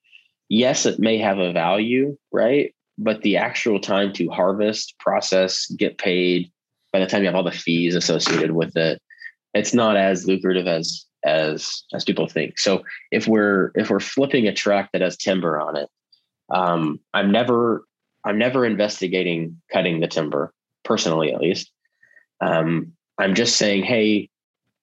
yes, 0.50 0.86
it 0.86 1.00
may 1.00 1.18
have 1.18 1.40
a 1.40 1.54
value, 1.54 2.18
right? 2.32 2.74
But 2.98 3.22
the 3.22 3.38
actual 3.38 3.80
time 3.80 4.14
to 4.14 4.30
harvest, 4.30 4.96
process, 5.00 5.68
get 5.78 5.98
paid, 5.98 6.52
by 6.92 7.00
the 7.00 7.08
time 7.08 7.22
you 7.22 7.28
have 7.28 7.36
all 7.36 7.44
the 7.44 7.52
fees 7.52 7.96
associated 7.96 8.52
with 8.52 8.76
it, 8.76 9.02
it's 9.54 9.74
not 9.74 9.96
as 9.96 10.28
lucrative 10.28 10.68
as 10.68 11.06
as 11.24 11.84
as 11.94 12.04
people 12.04 12.28
think. 12.28 12.60
So 12.60 12.84
if 13.12 13.28
we're 13.28 13.72
if 13.76 13.90
we're 13.90 14.00
flipping 14.00 14.48
a 14.48 14.54
truck 14.54 14.90
that 14.92 15.02
has 15.02 15.18
timber 15.18 15.60
on 15.60 15.78
it, 15.78 15.90
um, 16.54 17.00
I'm 17.14 17.32
never 17.32 17.86
I'm 18.26 18.38
never 18.38 18.66
investigating 18.66 19.62
cutting 19.72 20.00
the 20.00 20.08
timber 20.08 20.54
personally, 20.84 21.34
at 21.34 21.42
least. 21.42 21.72
Um, 22.42 22.94
I'm 23.18 23.36
just 23.36 23.56
saying, 23.56 23.84
hey, 23.84 24.30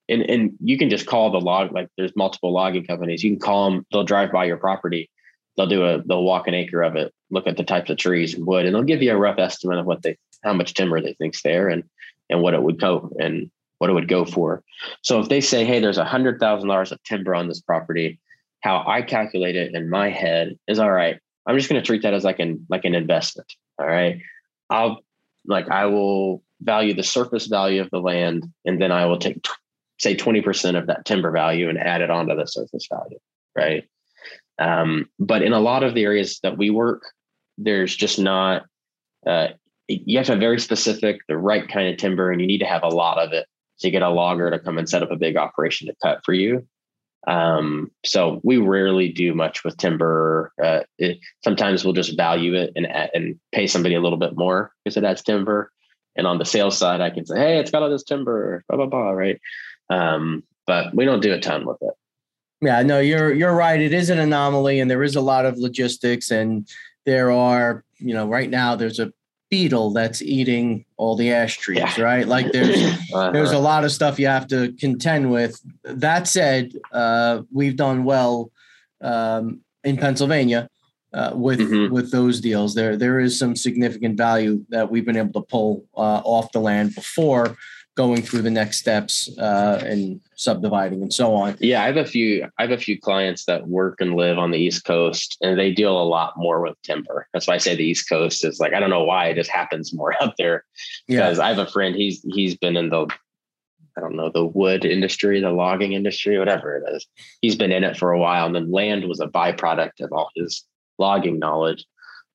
and 0.08 0.22
and 0.22 0.52
you 0.60 0.78
can 0.78 0.90
just 0.90 1.06
call 1.06 1.30
the 1.30 1.40
log 1.40 1.72
like 1.72 1.88
there's 1.96 2.14
multiple 2.16 2.52
logging 2.52 2.86
companies. 2.86 3.22
You 3.22 3.30
can 3.30 3.40
call 3.40 3.70
them. 3.70 3.86
They'll 3.92 4.04
drive 4.04 4.32
by 4.32 4.46
your 4.46 4.56
property. 4.56 5.10
They'll 5.56 5.66
do 5.66 5.84
a 5.84 6.02
they'll 6.02 6.24
walk 6.24 6.48
an 6.48 6.54
acre 6.54 6.82
of 6.82 6.96
it, 6.96 7.12
look 7.30 7.46
at 7.46 7.56
the 7.56 7.64
types 7.64 7.90
of 7.90 7.98
trees 7.98 8.34
and 8.34 8.46
wood, 8.46 8.64
and 8.64 8.74
they'll 8.74 8.82
give 8.82 9.02
you 9.02 9.12
a 9.12 9.16
rough 9.16 9.38
estimate 9.38 9.78
of 9.78 9.86
what 9.86 10.02
they 10.02 10.16
how 10.44 10.52
much 10.52 10.74
timber 10.74 11.00
they 11.00 11.14
think's 11.14 11.42
there 11.42 11.68
and 11.68 11.84
and 12.30 12.42
what 12.42 12.54
it 12.54 12.62
would 12.62 12.80
go 12.80 13.10
and 13.18 13.50
what 13.78 13.90
it 13.90 13.92
would 13.92 14.08
go 14.08 14.24
for. 14.24 14.62
So 15.02 15.20
if 15.20 15.28
they 15.28 15.40
say, 15.40 15.64
hey, 15.64 15.80
there's 15.80 15.98
a 15.98 16.04
hundred 16.04 16.40
thousand 16.40 16.68
dollars 16.68 16.92
of 16.92 17.02
timber 17.02 17.34
on 17.34 17.48
this 17.48 17.60
property, 17.60 18.18
how 18.60 18.84
I 18.86 19.02
calculate 19.02 19.56
it 19.56 19.74
in 19.74 19.90
my 19.90 20.10
head 20.10 20.58
is 20.68 20.78
all 20.78 20.90
right. 20.90 21.18
I'm 21.46 21.56
just 21.56 21.68
going 21.68 21.80
to 21.80 21.86
treat 21.86 22.02
that 22.02 22.14
as 22.14 22.24
like 22.24 22.38
an 22.38 22.66
like 22.68 22.84
an 22.84 22.94
investment. 22.94 23.52
All 23.78 23.86
right. 23.86 24.20
I'll 24.70 25.00
like 25.46 25.68
I 25.68 25.86
will 25.86 26.42
value 26.60 26.94
the 26.94 27.02
surface 27.02 27.46
value 27.46 27.80
of 27.80 27.90
the 27.90 28.00
land, 28.00 28.44
and 28.64 28.80
then 28.80 28.92
I 28.92 29.06
will 29.06 29.18
take 29.18 29.42
say 29.98 30.16
20% 30.16 30.78
of 30.78 30.86
that 30.86 31.04
timber 31.04 31.30
value 31.30 31.68
and 31.68 31.78
add 31.78 32.00
it 32.00 32.10
onto 32.10 32.36
the 32.36 32.46
surface 32.46 32.86
value. 32.90 33.18
Right. 33.56 33.84
Um, 34.58 35.08
but 35.18 35.42
in 35.42 35.52
a 35.52 35.60
lot 35.60 35.82
of 35.82 35.94
the 35.94 36.04
areas 36.04 36.40
that 36.42 36.58
we 36.58 36.70
work, 36.70 37.02
there's 37.56 37.94
just 37.94 38.18
not 38.18 38.66
uh, 39.26 39.48
you 39.88 40.18
have 40.18 40.26
to 40.26 40.32
have 40.32 40.40
very 40.40 40.60
specific, 40.60 41.20
the 41.28 41.38
right 41.38 41.66
kind 41.66 41.88
of 41.88 41.96
timber, 41.96 42.30
and 42.30 42.40
you 42.40 42.46
need 42.46 42.58
to 42.58 42.66
have 42.66 42.82
a 42.82 42.88
lot 42.88 43.18
of 43.18 43.32
it. 43.32 43.46
So 43.76 43.88
you 43.88 43.92
get 43.92 44.02
a 44.02 44.10
logger 44.10 44.50
to 44.50 44.58
come 44.58 44.76
and 44.76 44.88
set 44.88 45.02
up 45.02 45.10
a 45.10 45.16
big 45.16 45.36
operation 45.36 45.88
to 45.88 45.94
cut 46.02 46.20
for 46.24 46.34
you. 46.34 46.66
Um, 47.26 47.90
so 48.04 48.40
we 48.44 48.58
rarely 48.58 49.10
do 49.10 49.34
much 49.34 49.64
with 49.64 49.76
timber. 49.76 50.52
Uh, 50.62 50.80
it, 50.98 51.18
sometimes 51.42 51.84
we'll 51.84 51.94
just 51.94 52.16
value 52.16 52.54
it 52.54 52.72
and 52.76 52.86
and 52.86 53.38
pay 53.52 53.66
somebody 53.66 53.94
a 53.94 54.00
little 54.00 54.18
bit 54.18 54.36
more 54.36 54.72
because 54.84 54.96
it 54.96 55.04
has 55.04 55.22
timber. 55.22 55.72
And 56.16 56.26
on 56.26 56.38
the 56.38 56.44
sales 56.44 56.76
side, 56.76 57.00
I 57.00 57.10
can 57.10 57.26
say, 57.26 57.38
hey, 57.38 57.58
it's 57.58 57.70
got 57.70 57.82
all 57.82 57.90
this 57.90 58.04
timber, 58.04 58.64
blah 58.68 58.76
blah 58.76 58.86
blah, 58.86 59.10
right? 59.10 59.40
Um, 59.90 60.44
but 60.66 60.94
we 60.94 61.04
don't 61.04 61.20
do 61.20 61.32
a 61.32 61.40
ton 61.40 61.66
with 61.66 61.78
it. 61.80 61.94
Yeah, 62.60 62.82
no, 62.82 63.00
you're 63.00 63.32
you're 63.32 63.54
right. 63.54 63.80
It 63.80 63.92
is 63.92 64.10
an 64.10 64.18
anomaly, 64.18 64.80
and 64.80 64.90
there 64.90 65.02
is 65.02 65.16
a 65.16 65.20
lot 65.20 65.46
of 65.46 65.58
logistics, 65.58 66.30
and 66.30 66.68
there 67.06 67.30
are, 67.30 67.84
you 67.98 68.12
know, 68.12 68.26
right 68.26 68.50
now 68.50 68.74
there's 68.74 68.98
a 68.98 69.12
beetle 69.50 69.92
that's 69.92 70.20
eating 70.20 70.84
all 70.96 71.16
the 71.16 71.32
ash 71.32 71.56
trees, 71.56 71.78
yeah. 71.78 72.02
right? 72.02 72.26
Like 72.26 72.52
there's 72.52 72.82
uh-huh. 73.14 73.30
there's 73.30 73.52
a 73.52 73.58
lot 73.58 73.84
of 73.84 73.92
stuff 73.92 74.18
you 74.18 74.26
have 74.26 74.48
to 74.48 74.72
contend 74.72 75.30
with. 75.30 75.60
That 75.84 76.26
said, 76.26 76.72
uh, 76.92 77.42
we've 77.52 77.76
done 77.76 78.04
well 78.04 78.50
um, 79.00 79.60
in 79.84 79.96
Pennsylvania 79.96 80.68
uh, 81.12 81.32
with 81.34 81.60
mm-hmm. 81.60 81.94
with 81.94 82.10
those 82.10 82.40
deals. 82.40 82.74
There 82.74 82.96
there 82.96 83.20
is 83.20 83.38
some 83.38 83.56
significant 83.56 84.16
value 84.16 84.64
that 84.68 84.90
we've 84.90 85.06
been 85.06 85.16
able 85.16 85.40
to 85.40 85.46
pull 85.46 85.84
uh, 85.96 86.22
off 86.24 86.52
the 86.52 86.60
land 86.60 86.94
before 86.94 87.56
going 87.98 88.22
through 88.22 88.42
the 88.42 88.50
next 88.50 88.78
steps 88.78 89.28
uh, 89.38 89.82
and 89.84 90.20
subdividing 90.36 91.02
and 91.02 91.12
so 91.12 91.34
on. 91.34 91.56
Yeah, 91.58 91.82
I 91.82 91.86
have 91.86 91.96
a 91.96 92.04
few. 92.04 92.46
I 92.56 92.62
have 92.62 92.70
a 92.70 92.78
few 92.78 92.96
clients 92.96 93.44
that 93.46 93.66
work 93.66 94.00
and 94.00 94.14
live 94.14 94.38
on 94.38 94.52
the 94.52 94.58
East 94.58 94.84
Coast, 94.84 95.36
and 95.42 95.58
they 95.58 95.72
deal 95.72 96.00
a 96.00 96.06
lot 96.06 96.34
more 96.36 96.62
with 96.62 96.80
timber. 96.82 97.26
That's 97.32 97.48
why 97.48 97.54
I 97.54 97.58
say 97.58 97.74
the 97.74 97.82
East 97.82 98.08
Coast 98.08 98.44
is 98.44 98.60
like 98.60 98.72
I 98.72 98.78
don't 98.78 98.88
know 98.88 99.02
why 99.02 99.26
it 99.26 99.34
just 99.34 99.50
happens 99.50 99.92
more 99.92 100.14
out 100.22 100.34
there. 100.38 100.64
Because 101.08 101.38
yeah. 101.38 101.44
I 101.44 101.48
have 101.48 101.58
a 101.58 101.66
friend. 101.66 101.96
He's 101.96 102.22
he's 102.22 102.56
been 102.56 102.76
in 102.76 102.88
the 102.88 103.08
I 103.96 104.00
don't 104.00 104.14
know 104.14 104.30
the 104.32 104.46
wood 104.46 104.84
industry, 104.84 105.40
the 105.40 105.50
logging 105.50 105.92
industry, 105.92 106.38
whatever 106.38 106.76
it 106.76 106.94
is. 106.94 107.04
He's 107.42 107.56
been 107.56 107.72
in 107.72 107.82
it 107.82 107.96
for 107.96 108.12
a 108.12 108.18
while, 108.20 108.46
and 108.46 108.54
then 108.54 108.70
land 108.70 109.08
was 109.08 109.18
a 109.18 109.26
byproduct 109.26 110.00
of 110.02 110.12
all 110.12 110.30
his 110.36 110.64
logging 110.98 111.40
knowledge. 111.40 111.84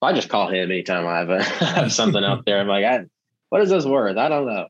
So 0.01 0.07
I 0.07 0.11
just 0.11 0.27
call 0.27 0.49
him 0.49 0.71
anytime 0.71 1.07
I 1.07 1.19
have 1.19 1.29
a, 1.29 1.41
have 1.77 1.93
something 1.93 2.21
out 2.21 2.43
there. 2.45 2.59
I'm 2.59 2.67
like, 2.67 2.83
I, 2.83 3.05
what 3.47 3.61
is 3.61 3.69
this 3.69 3.85
worth? 3.85 4.17
I 4.17 4.27
don't 4.27 4.45
know. 4.45 4.67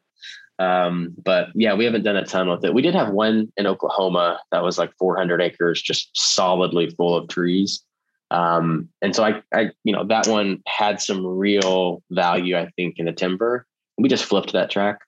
Um, 0.59 1.13
but 1.23 1.49
yeah, 1.55 1.73
we 1.73 1.85
haven't 1.85 2.03
done 2.03 2.15
a 2.15 2.25
ton 2.25 2.49
with 2.49 2.63
it. 2.63 2.73
We 2.73 2.81
did 2.81 2.95
have 2.95 3.09
one 3.09 3.51
in 3.57 3.67
Oklahoma 3.67 4.39
that 4.51 4.63
was 4.63 4.77
like 4.77 4.93
400 4.97 5.41
acres, 5.41 5.81
just 5.81 6.09
solidly 6.13 6.89
full 6.91 7.15
of 7.15 7.27
trees. 7.27 7.83
Um, 8.31 8.89
and 9.01 9.15
so 9.15 9.23
I, 9.23 9.41
I, 9.53 9.71
you 9.83 9.93
know, 9.93 10.03
that 10.05 10.27
one 10.27 10.61
had 10.67 11.01
some 11.01 11.25
real 11.25 12.01
value, 12.09 12.57
I 12.57 12.69
think, 12.75 12.97
in 12.97 13.05
the 13.05 13.11
timber. 13.11 13.67
We 13.97 14.09
just 14.09 14.25
flipped 14.25 14.53
that 14.53 14.71
track. 14.71 14.99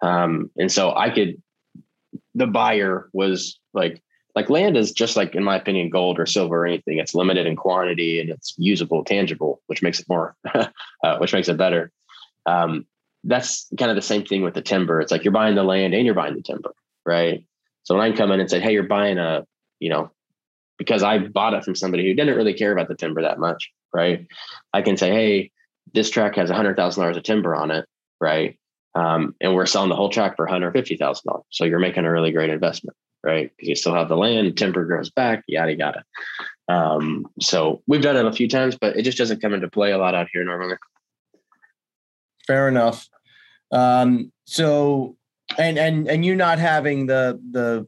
Um, 0.00 0.50
and 0.56 0.70
so 0.70 0.94
I 0.94 1.10
could, 1.10 1.42
the 2.34 2.46
buyer 2.46 3.08
was 3.12 3.58
like, 3.74 4.02
like 4.36 4.50
land 4.50 4.76
is 4.76 4.92
just 4.92 5.16
like, 5.16 5.34
in 5.34 5.42
my 5.42 5.56
opinion, 5.56 5.90
gold 5.90 6.20
or 6.20 6.26
silver 6.26 6.62
or 6.62 6.66
anything. 6.66 6.98
It's 6.98 7.14
limited 7.14 7.46
in 7.46 7.56
quantity 7.56 8.20
and 8.20 8.30
it's 8.30 8.54
usable, 8.56 9.02
tangible, 9.04 9.60
which 9.66 9.82
makes 9.82 9.98
it 9.98 10.08
more, 10.08 10.36
uh, 10.54 11.18
which 11.18 11.32
makes 11.32 11.48
it 11.48 11.56
better. 11.56 11.90
Um, 12.46 12.86
that's 13.28 13.68
kind 13.78 13.90
of 13.90 13.94
the 13.94 14.02
same 14.02 14.24
thing 14.24 14.42
with 14.42 14.54
the 14.54 14.62
timber. 14.62 15.00
It's 15.00 15.12
like 15.12 15.22
you're 15.22 15.32
buying 15.32 15.54
the 15.54 15.62
land 15.62 15.94
and 15.94 16.04
you're 16.04 16.14
buying 16.14 16.34
the 16.34 16.42
timber, 16.42 16.74
right? 17.04 17.44
So 17.84 17.94
when 17.96 18.10
I 18.10 18.16
come 18.16 18.32
in 18.32 18.40
and 18.40 18.50
say, 18.50 18.60
hey, 18.60 18.72
you're 18.72 18.82
buying 18.84 19.18
a, 19.18 19.44
you 19.80 19.90
know, 19.90 20.10
because 20.78 21.02
I 21.02 21.18
bought 21.18 21.54
it 21.54 21.64
from 21.64 21.74
somebody 21.74 22.06
who 22.06 22.14
didn't 22.14 22.36
really 22.36 22.54
care 22.54 22.72
about 22.72 22.88
the 22.88 22.94
timber 22.94 23.22
that 23.22 23.38
much, 23.38 23.70
right? 23.92 24.26
I 24.72 24.82
can 24.82 24.96
say, 24.96 25.10
hey, 25.10 25.50
this 25.92 26.10
track 26.10 26.36
has 26.36 26.50
a 26.50 26.54
hundred 26.54 26.76
thousand 26.76 27.02
dollars 27.02 27.16
of 27.16 27.22
timber 27.22 27.54
on 27.54 27.70
it, 27.70 27.86
right? 28.20 28.58
Um, 28.94 29.34
and 29.40 29.54
we're 29.54 29.66
selling 29.66 29.90
the 29.90 29.96
whole 29.96 30.10
track 30.10 30.36
for 30.36 30.46
one 30.46 30.52
hundred 30.52 30.72
fifty 30.72 30.96
thousand 30.96 31.28
dollars. 31.28 31.44
So 31.50 31.64
you're 31.64 31.78
making 31.78 32.04
a 32.04 32.12
really 32.12 32.32
great 32.32 32.50
investment, 32.50 32.96
right? 33.22 33.50
Because 33.56 33.68
you 33.68 33.74
still 33.74 33.94
have 33.94 34.08
the 34.08 34.16
land, 34.16 34.56
timber 34.56 34.84
grows 34.84 35.10
back, 35.10 35.44
yada 35.46 35.76
yada. 35.76 36.04
Um, 36.68 37.26
so 37.40 37.82
we've 37.86 38.02
done 38.02 38.16
it 38.16 38.26
a 38.26 38.32
few 38.32 38.48
times, 38.48 38.76
but 38.78 38.96
it 38.96 39.02
just 39.02 39.18
doesn't 39.18 39.40
come 39.40 39.54
into 39.54 39.68
play 39.68 39.92
a 39.92 39.98
lot 39.98 40.14
out 40.14 40.28
here 40.32 40.44
normally. 40.44 40.76
Fair 42.46 42.68
enough. 42.68 43.08
Um, 43.70 44.32
so, 44.44 45.16
and 45.58 45.78
and 45.78 46.08
and 46.08 46.24
you 46.24 46.34
not 46.34 46.58
having 46.58 47.06
the 47.06 47.40
the 47.50 47.86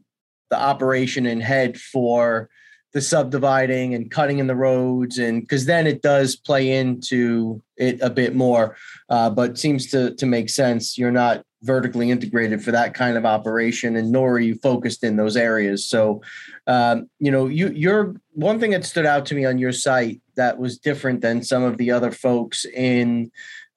the 0.51 0.59
operation 0.59 1.27
in 1.27 1.41
head 1.41 1.79
for 1.79 2.51
the 2.93 3.01
subdividing 3.01 3.95
and 3.95 4.11
cutting 4.11 4.39
in 4.39 4.49
the 4.49 4.57
roads 4.57 5.19
and 5.19 5.43
because 5.43 5.67
then 5.67 5.87
it 5.87 6.03
does 6.03 6.35
play 6.35 6.73
into 6.73 7.63
it 7.77 8.01
a 8.01 8.11
bit 8.11 8.35
more 8.35 8.77
uh, 9.11 9.31
but 9.31 9.59
seems 9.59 9.91
to 9.91 10.15
to 10.17 10.27
make 10.27 10.51
sense. 10.51 10.99
You're 10.99 11.13
not 11.13 11.45
vertically 11.63 12.11
integrated 12.11 12.65
for 12.65 12.73
that 12.73 12.95
kind 12.95 13.19
of 13.19 13.27
operation 13.27 13.95
and 13.95 14.11
nor 14.11 14.33
are 14.33 14.41
you 14.41 14.55
focused 14.57 15.05
in 15.05 15.17
those 15.17 15.37
areas. 15.37 15.87
So 15.87 16.23
um, 16.67 17.09
you 17.21 17.31
know 17.31 17.47
you 17.47 17.69
you're 17.69 18.17
one 18.33 18.59
thing 18.59 18.73
that 18.73 18.85
stood 18.85 19.07
out 19.07 19.27
to 19.27 19.35
me 19.35 19.45
on 19.45 19.59
your 19.59 19.73
site 19.73 20.21
that 20.37 20.59
was 20.59 20.79
different 20.79 21.21
than 21.21 21.45
some 21.45 21.63
of 21.63 21.77
the 21.77 21.91
other 21.91 22.11
folks 22.11 22.65
in 22.65 23.31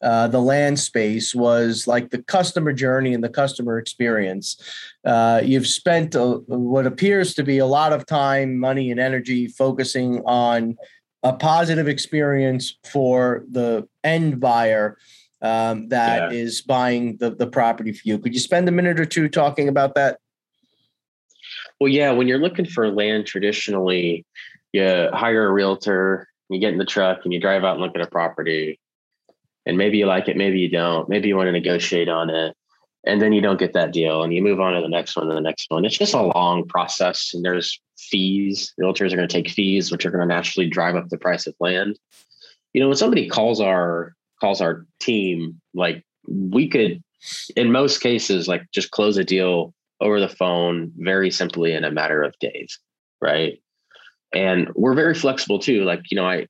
uh, 0.03 0.27
the 0.27 0.41
land 0.41 0.79
space 0.79 1.33
was 1.33 1.87
like 1.87 2.09
the 2.09 2.21
customer 2.23 2.73
journey 2.73 3.13
and 3.13 3.23
the 3.23 3.29
customer 3.29 3.77
experience. 3.77 4.57
Uh, 5.05 5.41
you've 5.43 5.67
spent 5.67 6.13
a, 6.13 6.41
what 6.47 6.85
appears 6.85 7.33
to 7.35 7.43
be 7.43 7.57
a 7.59 7.65
lot 7.65 7.93
of 7.93 8.05
time, 8.05 8.59
money, 8.59 8.91
and 8.91 8.99
energy 8.99 9.47
focusing 9.47 10.21
on 10.25 10.75
a 11.23 11.31
positive 11.31 11.87
experience 11.87 12.77
for 12.83 13.45
the 13.49 13.87
end 14.03 14.41
buyer 14.41 14.97
um, 15.41 15.87
that 15.87 16.31
yeah. 16.31 16.37
is 16.37 16.61
buying 16.61 17.15
the, 17.17 17.33
the 17.33 17.47
property 17.47 17.93
for 17.93 18.01
you. 18.03 18.19
Could 18.19 18.33
you 18.33 18.39
spend 18.41 18.67
a 18.67 18.71
minute 18.71 18.99
or 18.99 19.05
two 19.05 19.29
talking 19.29 19.69
about 19.69 19.95
that? 19.95 20.19
Well, 21.79 21.89
yeah, 21.89 22.11
when 22.11 22.27
you're 22.27 22.39
looking 22.39 22.65
for 22.65 22.89
land 22.91 23.25
traditionally, 23.25 24.25
you 24.73 25.09
hire 25.13 25.47
a 25.47 25.51
realtor, 25.51 26.27
you 26.49 26.59
get 26.59 26.73
in 26.73 26.77
the 26.77 26.85
truck 26.85 27.21
and 27.23 27.33
you 27.33 27.39
drive 27.39 27.63
out 27.63 27.75
and 27.75 27.81
look 27.81 27.95
at 27.95 28.01
a 28.01 28.07
property 28.07 28.79
and 29.65 29.77
maybe 29.77 29.97
you 29.97 30.05
like 30.05 30.27
it, 30.27 30.37
maybe 30.37 30.59
you 30.59 30.69
don't. 30.69 31.07
Maybe 31.09 31.27
you 31.27 31.35
want 31.35 31.47
to 31.47 31.51
negotiate 31.51 32.09
on 32.09 32.29
it, 32.29 32.55
and 33.05 33.21
then 33.21 33.33
you 33.33 33.41
don't 33.41 33.59
get 33.59 33.73
that 33.73 33.93
deal, 33.93 34.23
and 34.23 34.33
you 34.33 34.41
move 34.41 34.59
on 34.59 34.73
to 34.73 34.81
the 34.81 34.89
next 34.89 35.15
one 35.15 35.27
and 35.27 35.37
the 35.37 35.41
next 35.41 35.65
one. 35.69 35.85
It's 35.85 35.97
just 35.97 36.13
a 36.13 36.21
long 36.21 36.67
process, 36.67 37.31
and 37.33 37.43
there's 37.43 37.79
fees. 37.97 38.73
Realtors 38.79 39.13
are 39.13 39.15
going 39.15 39.27
to 39.27 39.33
take 39.33 39.49
fees, 39.49 39.91
which 39.91 40.05
are 40.05 40.11
going 40.11 40.27
to 40.27 40.33
naturally 40.33 40.67
drive 40.67 40.95
up 40.95 41.09
the 41.09 41.17
price 41.17 41.47
of 41.47 41.55
land. 41.59 41.97
You 42.73 42.81
know, 42.81 42.87
when 42.87 42.97
somebody 42.97 43.27
calls 43.27 43.61
our 43.61 44.13
calls 44.41 44.61
our 44.61 44.85
team, 44.99 45.61
like 45.73 46.03
we 46.27 46.67
could, 46.67 47.01
in 47.55 47.71
most 47.71 47.99
cases, 47.99 48.47
like 48.47 48.63
just 48.73 48.91
close 48.91 49.17
a 49.17 49.23
deal 49.23 49.73
over 50.01 50.19
the 50.19 50.27
phone 50.27 50.91
very 50.97 51.31
simply 51.31 51.73
in 51.73 51.85
a 51.85 51.91
matter 51.91 52.21
of 52.21 52.37
days, 52.39 52.79
right? 53.21 53.59
and 54.33 54.69
we're 54.75 54.95
very 54.95 55.13
flexible 55.13 55.59
too 55.59 55.83
like 55.83 56.01
you 56.09 56.15
know 56.15 56.25
i 56.25 56.45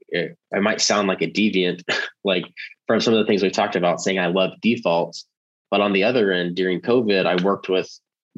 i 0.53 0.59
might 0.59 0.81
sound 0.81 1.07
like 1.07 1.21
a 1.21 1.29
deviant 1.29 1.83
like 2.23 2.45
from 2.87 2.99
some 2.99 3.13
of 3.13 3.19
the 3.19 3.25
things 3.25 3.41
we 3.41 3.49
talked 3.49 3.75
about 3.75 4.01
saying 4.01 4.19
i 4.19 4.27
love 4.27 4.51
defaults 4.61 5.25
but 5.71 5.81
on 5.81 5.93
the 5.93 6.03
other 6.03 6.31
end 6.31 6.55
during 6.55 6.81
covid 6.81 7.25
i 7.25 7.41
worked 7.43 7.69
with 7.69 7.89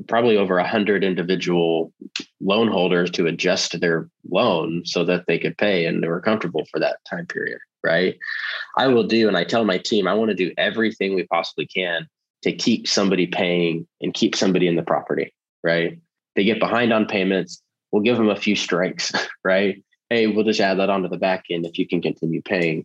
probably 0.08 0.38
over 0.38 0.56
100 0.56 1.04
individual 1.04 1.94
loan 2.42 2.68
holders 2.68 3.10
to 3.12 3.28
adjust 3.28 3.80
their 3.80 4.10
loan 4.30 4.86
so 4.86 5.06
that 5.06 5.26
they 5.28 5.40
could 5.40 5.58
pay 5.58 5.86
and 5.86 6.04
they 6.04 6.08
were 6.08 6.22
comfortable 6.22 6.66
for 6.72 6.80
that 6.80 6.98
time 7.10 7.26
period. 7.26 7.60
Right. 7.84 8.18
I 8.78 8.88
will 8.88 9.06
do, 9.06 9.28
and 9.28 9.38
I 9.38 9.44
tell 9.44 9.64
my 9.64 9.78
team, 9.78 10.08
I 10.08 10.16
want 10.16 10.30
to 10.30 10.36
do 10.36 10.52
everything 10.58 11.14
we 11.14 11.28
possibly 11.28 11.68
can 11.68 12.08
to 12.42 12.52
keep 12.52 12.88
somebody 12.88 13.28
paying 13.28 13.88
and 14.02 14.14
keep 14.14 14.36
somebody 14.36 14.68
in 14.68 14.76
the 14.76 14.82
property. 14.82 15.34
Right. 15.64 16.00
They 16.36 16.44
get 16.44 16.60
behind 16.60 16.92
on 16.92 17.06
payments. 17.06 17.62
We'll 17.92 18.02
give 18.02 18.18
them 18.18 18.30
a 18.30 18.36
few 18.36 18.56
strikes. 18.56 19.12
Right. 19.44 19.84
Hey, 20.10 20.26
we'll 20.26 20.44
just 20.44 20.60
add 20.60 20.80
that 20.80 20.90
onto 20.90 21.08
the 21.08 21.18
back 21.18 21.46
end 21.52 21.68
if 21.68 21.78
you 21.78 21.88
can 21.88 22.02
continue 22.02 22.42
paying. 22.42 22.84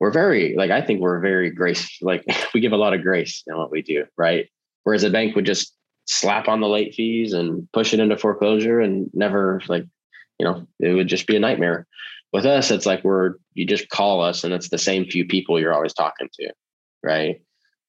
We're 0.00 0.10
very, 0.10 0.54
like, 0.56 0.70
I 0.70 0.80
think 0.80 1.00
we're 1.00 1.20
very 1.20 1.50
grace, 1.50 1.98
like, 2.00 2.24
we 2.54 2.60
give 2.60 2.72
a 2.72 2.76
lot 2.76 2.94
of 2.94 3.02
grace 3.02 3.42
in 3.46 3.56
what 3.56 3.70
we 3.70 3.82
do. 3.82 4.06
Right. 4.16 4.48
Whereas 4.82 5.04
a 5.04 5.10
bank 5.10 5.36
would 5.36 5.46
just 5.46 5.74
slap 6.10 6.48
on 6.48 6.60
the 6.60 6.68
late 6.68 6.94
fees 6.94 7.32
and 7.32 7.68
push 7.72 7.94
it 7.94 8.00
into 8.00 8.16
foreclosure 8.16 8.80
and 8.80 9.08
never 9.14 9.60
like 9.68 9.84
you 10.40 10.44
know 10.44 10.66
it 10.80 10.92
would 10.92 11.06
just 11.06 11.26
be 11.26 11.36
a 11.36 11.40
nightmare 11.40 11.86
with 12.32 12.44
us 12.44 12.72
it's 12.72 12.84
like 12.84 13.04
we're 13.04 13.34
you 13.54 13.64
just 13.64 13.88
call 13.90 14.20
us 14.20 14.42
and 14.42 14.52
it's 14.52 14.70
the 14.70 14.78
same 14.78 15.04
few 15.04 15.24
people 15.24 15.60
you're 15.60 15.72
always 15.72 15.94
talking 15.94 16.28
to 16.32 16.50
right 17.04 17.40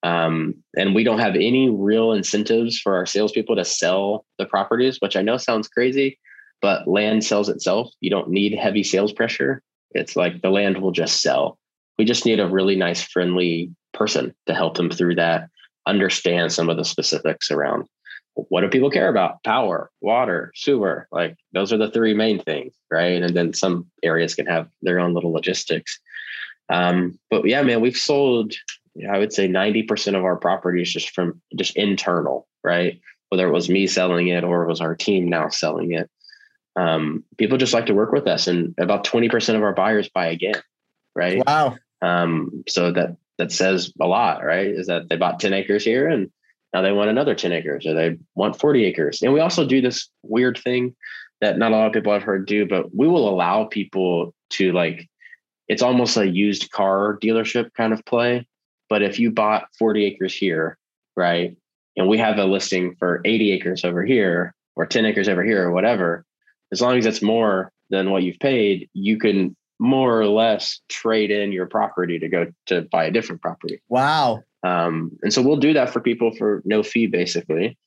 um, 0.03 0.55
and 0.75 0.95
we 0.95 1.03
don't 1.03 1.19
have 1.19 1.35
any 1.35 1.69
real 1.69 2.11
incentives 2.11 2.79
for 2.79 2.95
our 2.95 3.05
salespeople 3.05 3.55
to 3.55 3.65
sell 3.65 4.25
the 4.37 4.45
properties 4.45 4.97
which 4.99 5.15
i 5.15 5.21
know 5.21 5.37
sounds 5.37 5.67
crazy 5.67 6.19
but 6.61 6.87
land 6.87 7.23
sells 7.23 7.49
itself 7.49 7.89
you 8.01 8.09
don't 8.11 8.29
need 8.29 8.53
heavy 8.53 8.83
sales 8.83 9.13
pressure 9.13 9.63
it's 9.91 10.15
like 10.15 10.41
the 10.41 10.49
land 10.51 10.79
will 10.79 10.91
just 10.91 11.21
sell 11.21 11.57
we 12.01 12.05
just 12.05 12.25
need 12.25 12.39
a 12.39 12.47
really 12.47 12.75
nice 12.75 13.03
friendly 13.03 13.69
person 13.93 14.33
to 14.47 14.55
help 14.55 14.75
them 14.75 14.89
through 14.89 15.13
that 15.13 15.47
understand 15.85 16.51
some 16.51 16.67
of 16.67 16.75
the 16.75 16.83
specifics 16.83 17.51
around 17.51 17.87
what 18.33 18.61
do 18.61 18.69
people 18.69 18.89
care 18.89 19.07
about? 19.07 19.43
Power, 19.43 19.91
water, 20.01 20.51
sewer. 20.55 21.07
Like 21.11 21.35
those 21.53 21.71
are 21.71 21.77
the 21.77 21.91
three 21.91 22.15
main 22.15 22.41
things, 22.41 22.73
right? 22.89 23.21
And 23.21 23.35
then 23.35 23.53
some 23.53 23.85
areas 24.01 24.33
can 24.33 24.47
have 24.47 24.67
their 24.81 24.99
own 24.99 25.13
little 25.13 25.31
logistics. 25.31 25.99
Um, 26.69 27.19
but 27.29 27.47
yeah, 27.47 27.61
man, 27.61 27.81
we've 27.81 27.95
sold, 27.95 28.51
I 29.07 29.19
would 29.19 29.31
say 29.31 29.47
90% 29.47 30.17
of 30.17 30.23
our 30.23 30.37
properties 30.37 30.91
just 30.91 31.11
from 31.11 31.39
just 31.55 31.77
internal, 31.77 32.47
right? 32.63 32.99
Whether 33.29 33.47
it 33.47 33.53
was 33.53 33.69
me 33.69 33.85
selling 33.85 34.29
it 34.29 34.43
or 34.43 34.63
it 34.63 34.69
was 34.69 34.81
our 34.81 34.95
team 34.95 35.29
now 35.29 35.49
selling 35.49 35.91
it. 35.91 36.09
Um, 36.75 37.23
people 37.37 37.59
just 37.59 37.75
like 37.75 37.85
to 37.85 37.93
work 37.93 38.11
with 38.11 38.25
us 38.25 38.47
and 38.47 38.73
about 38.79 39.05
20% 39.05 39.55
of 39.55 39.61
our 39.61 39.73
buyers 39.73 40.09
buy 40.09 40.29
again, 40.29 40.55
right? 41.15 41.43
Wow. 41.45 41.77
Um, 42.01 42.63
so 42.67 42.91
that 42.91 43.17
that 43.37 43.51
says 43.51 43.91
a 43.99 44.07
lot, 44.07 44.43
right? 44.43 44.67
Is 44.67 44.87
that 44.87 45.09
they 45.09 45.15
bought 45.15 45.39
10 45.39 45.53
acres 45.53 45.83
here 45.83 46.07
and 46.07 46.31
now 46.73 46.81
they 46.81 46.91
want 46.91 47.09
another 47.09 47.35
10 47.35 47.51
acres 47.51 47.85
or 47.85 47.93
they 47.93 48.17
want 48.35 48.59
40 48.59 48.85
acres. 48.85 49.21
And 49.21 49.33
we 49.33 49.39
also 49.39 49.65
do 49.65 49.81
this 49.81 50.09
weird 50.23 50.57
thing 50.57 50.95
that 51.41 51.57
not 51.57 51.71
a 51.71 51.75
lot 51.75 51.87
of 51.87 51.93
people 51.93 52.11
I've 52.11 52.23
heard 52.23 52.45
do, 52.45 52.65
but 52.65 52.95
we 52.95 53.07
will 53.07 53.27
allow 53.27 53.65
people 53.65 54.33
to 54.51 54.71
like, 54.71 55.09
it's 55.67 55.81
almost 55.81 56.17
a 56.17 56.27
used 56.27 56.71
car 56.71 57.17
dealership 57.21 57.73
kind 57.73 57.93
of 57.93 58.05
play. 58.05 58.47
But 58.89 59.01
if 59.01 59.19
you 59.19 59.31
bought 59.31 59.67
40 59.79 60.05
acres 60.05 60.35
here, 60.35 60.77
right, 61.15 61.57
and 61.97 62.07
we 62.07 62.17
have 62.19 62.37
a 62.37 62.45
listing 62.45 62.95
for 62.95 63.21
80 63.25 63.51
acres 63.51 63.83
over 63.83 64.05
here 64.05 64.53
or 64.75 64.85
10 64.85 65.05
acres 65.05 65.27
over 65.27 65.43
here 65.43 65.67
or 65.67 65.71
whatever, 65.71 66.25
as 66.71 66.81
long 66.81 66.97
as 66.97 67.05
it's 67.05 67.21
more 67.21 67.71
than 67.89 68.11
what 68.11 68.23
you've 68.23 68.39
paid, 68.39 68.89
you 68.93 69.17
can 69.17 69.55
more 69.81 70.21
or 70.21 70.27
less 70.27 70.79
trade 70.89 71.31
in 71.31 71.51
your 71.51 71.65
property 71.65 72.19
to 72.19 72.29
go 72.29 72.45
to 72.67 72.83
buy 72.91 73.03
a 73.05 73.11
different 73.11 73.41
property. 73.41 73.81
Wow. 73.89 74.43
Um, 74.63 75.17
and 75.23 75.33
so 75.33 75.41
we'll 75.41 75.57
do 75.57 75.73
that 75.73 75.89
for 75.89 75.99
people 75.99 76.31
for 76.37 76.61
no 76.65 76.83
fee, 76.83 77.07
basically. 77.07 77.79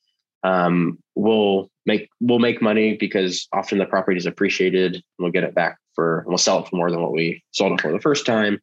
Um, 0.43 0.99
we'll 1.15 1.71
make 1.85 2.09
we'll 2.19 2.39
make 2.39 2.61
money 2.61 2.97
because 2.99 3.47
often 3.53 3.77
the 3.77 3.85
property 3.85 4.17
is 4.17 4.25
appreciated. 4.25 4.95
And 4.95 5.03
we'll 5.19 5.31
get 5.31 5.45
it 5.45 5.55
back 5.55 5.77
for 5.95 6.25
we'll 6.27 6.37
sell 6.37 6.59
it 6.59 6.67
for 6.67 6.75
more 6.75 6.91
than 6.91 7.01
what 7.01 7.13
we 7.13 7.41
sold 7.51 7.71
it 7.71 7.81
for 7.81 7.93
the 7.93 7.99
first 7.99 8.25
time, 8.25 8.59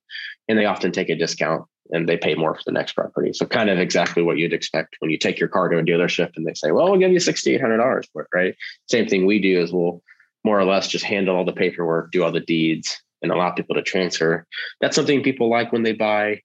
and 0.46 0.58
they 0.58 0.66
often 0.66 0.92
take 0.92 1.08
a 1.08 1.16
discount 1.16 1.64
and 1.90 2.06
they 2.06 2.18
pay 2.18 2.34
more 2.34 2.54
for 2.54 2.62
the 2.66 2.72
next 2.72 2.92
property. 2.92 3.32
So 3.32 3.46
kind 3.46 3.70
of 3.70 3.78
exactly 3.78 4.22
what 4.22 4.36
you'd 4.36 4.52
expect 4.52 4.96
when 4.98 5.10
you 5.10 5.16
take 5.16 5.40
your 5.40 5.48
car 5.48 5.70
to 5.70 5.78
a 5.78 5.82
dealership 5.82 6.32
and 6.36 6.46
they 6.46 6.54
say, 6.54 6.70
"Well, 6.70 6.90
we'll 6.90 7.00
give 7.00 7.12
you 7.12 7.18
sixty 7.18 7.54
eight 7.54 7.62
hundred 7.62 7.78
dollars 7.78 8.06
for 8.12 8.22
it." 8.22 8.28
Right? 8.34 8.54
Same 8.90 9.08
thing 9.08 9.24
we 9.24 9.40
do 9.40 9.58
is 9.58 9.72
we'll 9.72 10.02
more 10.44 10.60
or 10.60 10.64
less 10.64 10.88
just 10.88 11.04
handle 11.04 11.34
all 11.34 11.46
the 11.46 11.52
paperwork, 11.52 12.12
do 12.12 12.22
all 12.22 12.32
the 12.32 12.40
deeds, 12.40 13.01
and 13.22 13.32
allow 13.32 13.50
people 13.50 13.74
to 13.76 13.82
transfer. 13.82 14.46
That's 14.80 14.96
something 14.96 15.22
people 15.22 15.48
like 15.48 15.72
when 15.72 15.82
they 15.82 15.92
buy 15.92 16.40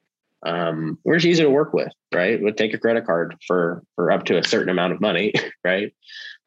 um, 0.46 1.00
we're 1.04 1.16
just 1.16 1.26
easy 1.26 1.44
to 1.44 1.50
work 1.50 1.74
with, 1.74 1.92
right? 2.14 2.42
We'll 2.42 2.54
take 2.54 2.74
a 2.74 2.78
credit 2.78 3.06
card 3.06 3.36
for 3.46 3.84
for 3.96 4.12
up 4.12 4.26
to 4.26 4.38
a 4.38 4.44
certain 4.44 4.70
amount 4.70 4.94
of 4.94 5.02
money, 5.02 5.34
right? 5.64 5.94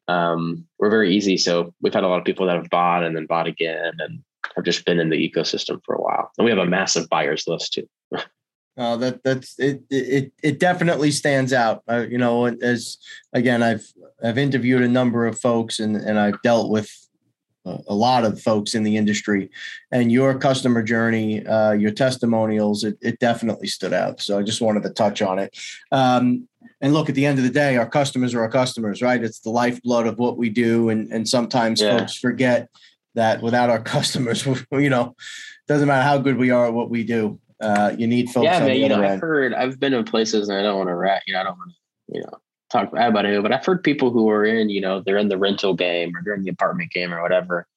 Um, 0.07 0.65
we're 0.79 0.89
very 0.89 1.15
easy. 1.15 1.37
So 1.37 1.73
we've 1.81 1.93
had 1.93 2.03
a 2.03 2.07
lot 2.07 2.19
of 2.19 2.25
people 2.25 2.45
that 2.47 2.55
have 2.55 2.69
bought 2.69 3.03
and 3.03 3.15
then 3.15 3.25
bought 3.25 3.47
again 3.47 3.93
and 3.99 4.23
have 4.55 4.65
just 4.65 4.85
been 4.85 4.99
in 4.99 5.09
the 5.09 5.29
ecosystem 5.29 5.79
for 5.85 5.95
a 5.95 6.01
while. 6.01 6.31
And 6.37 6.45
we 6.45 6.51
have 6.51 6.59
a 6.59 6.65
massive 6.65 7.07
buyers 7.09 7.47
list 7.47 7.73
too. 7.73 7.87
Oh, 8.77 8.95
that 8.97 9.21
that's 9.21 9.59
it. 9.59 9.83
It 9.89 10.31
it 10.41 10.57
definitely 10.57 11.11
stands 11.11 11.51
out. 11.51 11.83
Uh, 11.89 12.05
you 12.09 12.17
know, 12.17 12.45
as 12.45 12.97
again, 13.33 13.61
I've 13.61 13.85
I've 14.23 14.37
interviewed 14.37 14.81
a 14.81 14.87
number 14.87 15.27
of 15.27 15.37
folks 15.37 15.81
and 15.81 15.97
and 15.97 16.17
I've 16.17 16.41
dealt 16.41 16.71
with 16.71 16.89
a 17.65 17.93
lot 17.93 18.25
of 18.25 18.41
folks 18.41 18.73
in 18.73 18.83
the 18.83 18.97
industry. 18.97 19.49
And 19.91 20.11
your 20.11 20.37
customer 20.37 20.81
journey 20.81 21.45
uh, 21.45 21.73
your 21.73 21.91
testimonials 21.91 22.83
it, 22.83 22.97
it, 23.01 23.19
definitely 23.19 23.67
stood 23.67 23.93
out. 23.93 24.21
So 24.21 24.39
i 24.39 24.43
just 24.43 24.61
wanted 24.61 24.83
to 24.83 24.89
touch 24.89 25.21
on 25.21 25.39
it. 25.39 25.57
Um, 25.91 26.47
and 26.79 26.93
look 26.93 27.09
at 27.09 27.15
the 27.15 27.25
end 27.25 27.37
of 27.37 27.43
the 27.43 27.51
day 27.51 27.77
our 27.77 27.87
customers 27.87 28.33
are 28.33 28.41
our 28.41 28.49
customers 28.49 29.01
right? 29.01 29.23
It's 29.23 29.39
the 29.39 29.51
lifeblood 29.51 30.07
of 30.07 30.17
what 30.17 30.37
we 30.37 30.49
do. 30.49 30.89
And, 30.89 31.11
and 31.11 31.27
sometimes 31.27 31.81
yeah. 31.81 31.99
folks 31.99 32.15
forget 32.15 32.69
that 33.15 33.41
without 33.41 33.69
our 33.69 33.81
customers 33.95 34.45
you 34.71 34.89
know 34.89 35.15
doesn't 35.67 35.87
matter 35.87 36.03
how 36.03 36.17
good 36.17 36.37
we 36.37 36.51
are 36.51 36.67
at 36.67 36.73
what 36.73 36.89
we 36.89 37.03
do 37.03 37.39
uh, 37.61 37.93
you 37.97 38.07
need 38.07 38.29
folks 38.29 38.45
yeah 38.45 38.59
man 38.59 38.77
you 38.77 38.89
know 38.89 39.03
i've 39.03 39.19
heard 39.19 39.53
i've 39.53 39.79
been 39.79 39.93
in 39.93 40.03
places 40.03 40.49
and 40.49 40.57
i 40.57 40.61
don't 40.61 40.77
want 40.77 40.89
to 40.89 40.95
rat 40.95 41.21
you 41.27 41.33
know 41.33 41.41
i 41.41 41.43
don't 41.43 41.57
want 41.57 41.71
to 41.71 42.15
you 42.15 42.21
know 42.21 42.41
talk 42.71 42.91
bad 42.91 43.09
about 43.09 43.25
it, 43.25 43.41
but 43.41 43.51
I've 43.51 43.65
heard 43.65 43.83
people 43.83 44.11
who 44.11 44.29
are 44.29 44.45
in, 44.45 44.69
you 44.69 44.81
know, 44.81 45.01
they're 45.01 45.17
in 45.17 45.29
the 45.29 45.37
rental 45.37 45.73
game 45.73 46.15
or 46.15 46.21
they're 46.23 46.33
in 46.33 46.43
the 46.43 46.51
apartment 46.51 46.91
game 46.91 47.13
or 47.13 47.21
whatever, 47.21 47.67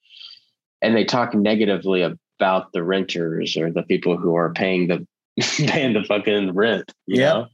and 0.80 0.96
they 0.96 1.04
talk 1.04 1.34
negatively 1.34 2.02
about 2.02 2.72
the 2.72 2.82
renters 2.82 3.56
or 3.56 3.70
the 3.70 3.82
people 3.82 4.16
who 4.16 4.34
are 4.34 4.52
paying 4.52 4.88
the 4.88 5.06
paying 5.66 5.92
the 5.94 6.04
fucking 6.04 6.54
rent. 6.54 6.92
You 7.06 7.20
yep. 7.20 7.34
know? 7.34 7.46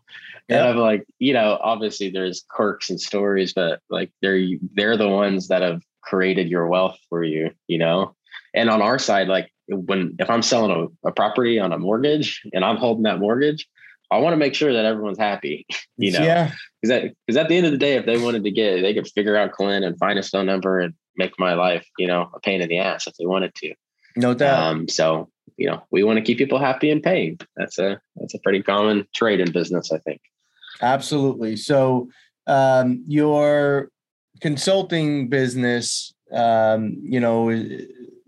And 0.50 0.60
I'm 0.60 0.76
like, 0.76 1.06
you 1.20 1.32
know, 1.32 1.58
obviously 1.62 2.10
there's 2.10 2.44
quirks 2.50 2.90
and 2.90 3.00
stories, 3.00 3.52
but 3.52 3.80
like 3.88 4.10
they're 4.20 4.40
they're 4.74 4.96
the 4.96 5.08
ones 5.08 5.48
that 5.48 5.62
have 5.62 5.82
created 6.02 6.48
your 6.48 6.66
wealth 6.66 6.98
for 7.08 7.22
you, 7.22 7.50
you 7.68 7.78
know. 7.78 8.16
And 8.52 8.68
on 8.68 8.82
our 8.82 8.98
side, 8.98 9.28
like 9.28 9.52
when 9.68 10.16
if 10.18 10.28
I'm 10.28 10.42
selling 10.42 10.90
a, 11.04 11.08
a 11.08 11.12
property 11.12 11.60
on 11.60 11.72
a 11.72 11.78
mortgage 11.78 12.42
and 12.52 12.64
I'm 12.64 12.76
holding 12.76 13.04
that 13.04 13.20
mortgage, 13.20 13.68
I 14.10 14.18
want 14.18 14.32
to 14.32 14.38
make 14.38 14.54
sure 14.54 14.72
that 14.72 14.84
everyone's 14.84 15.18
happy, 15.18 15.66
you 15.96 16.12
know. 16.12 16.22
Yeah. 16.22 16.52
Because 16.82 17.10
because 17.26 17.36
at 17.36 17.48
the 17.48 17.56
end 17.56 17.66
of 17.66 17.72
the 17.72 17.78
day, 17.78 17.96
if 17.96 18.06
they 18.06 18.18
wanted 18.18 18.44
to 18.44 18.50
get, 18.50 18.80
they 18.80 18.94
could 18.94 19.08
figure 19.08 19.36
out 19.36 19.52
Clint 19.52 19.84
and 19.84 19.98
find 19.98 20.18
a 20.18 20.22
phone 20.22 20.46
number 20.46 20.80
and 20.80 20.94
make 21.16 21.38
my 21.38 21.54
life, 21.54 21.86
you 21.98 22.06
know, 22.06 22.30
a 22.34 22.40
pain 22.40 22.62
in 22.62 22.68
the 22.68 22.78
ass 22.78 23.06
if 23.06 23.14
they 23.16 23.26
wanted 23.26 23.54
to. 23.56 23.74
No 24.16 24.34
doubt. 24.34 24.58
Um, 24.58 24.88
so 24.88 25.28
you 25.60 25.66
know, 25.66 25.82
we 25.90 26.02
want 26.02 26.16
to 26.16 26.24
keep 26.24 26.38
people 26.38 26.58
happy 26.58 26.90
and 26.90 27.02
paying. 27.02 27.38
That's 27.56 27.78
a 27.78 28.00
that's 28.16 28.34
a 28.34 28.38
pretty 28.38 28.62
common 28.62 29.06
trade 29.14 29.40
in 29.40 29.52
business, 29.52 29.92
I 29.92 29.98
think. 29.98 30.22
Absolutely. 30.80 31.56
So 31.56 32.08
um, 32.46 33.04
your 33.06 33.90
consulting 34.40 35.28
business, 35.28 36.14
um, 36.32 36.96
you 37.02 37.20
know 37.20 37.50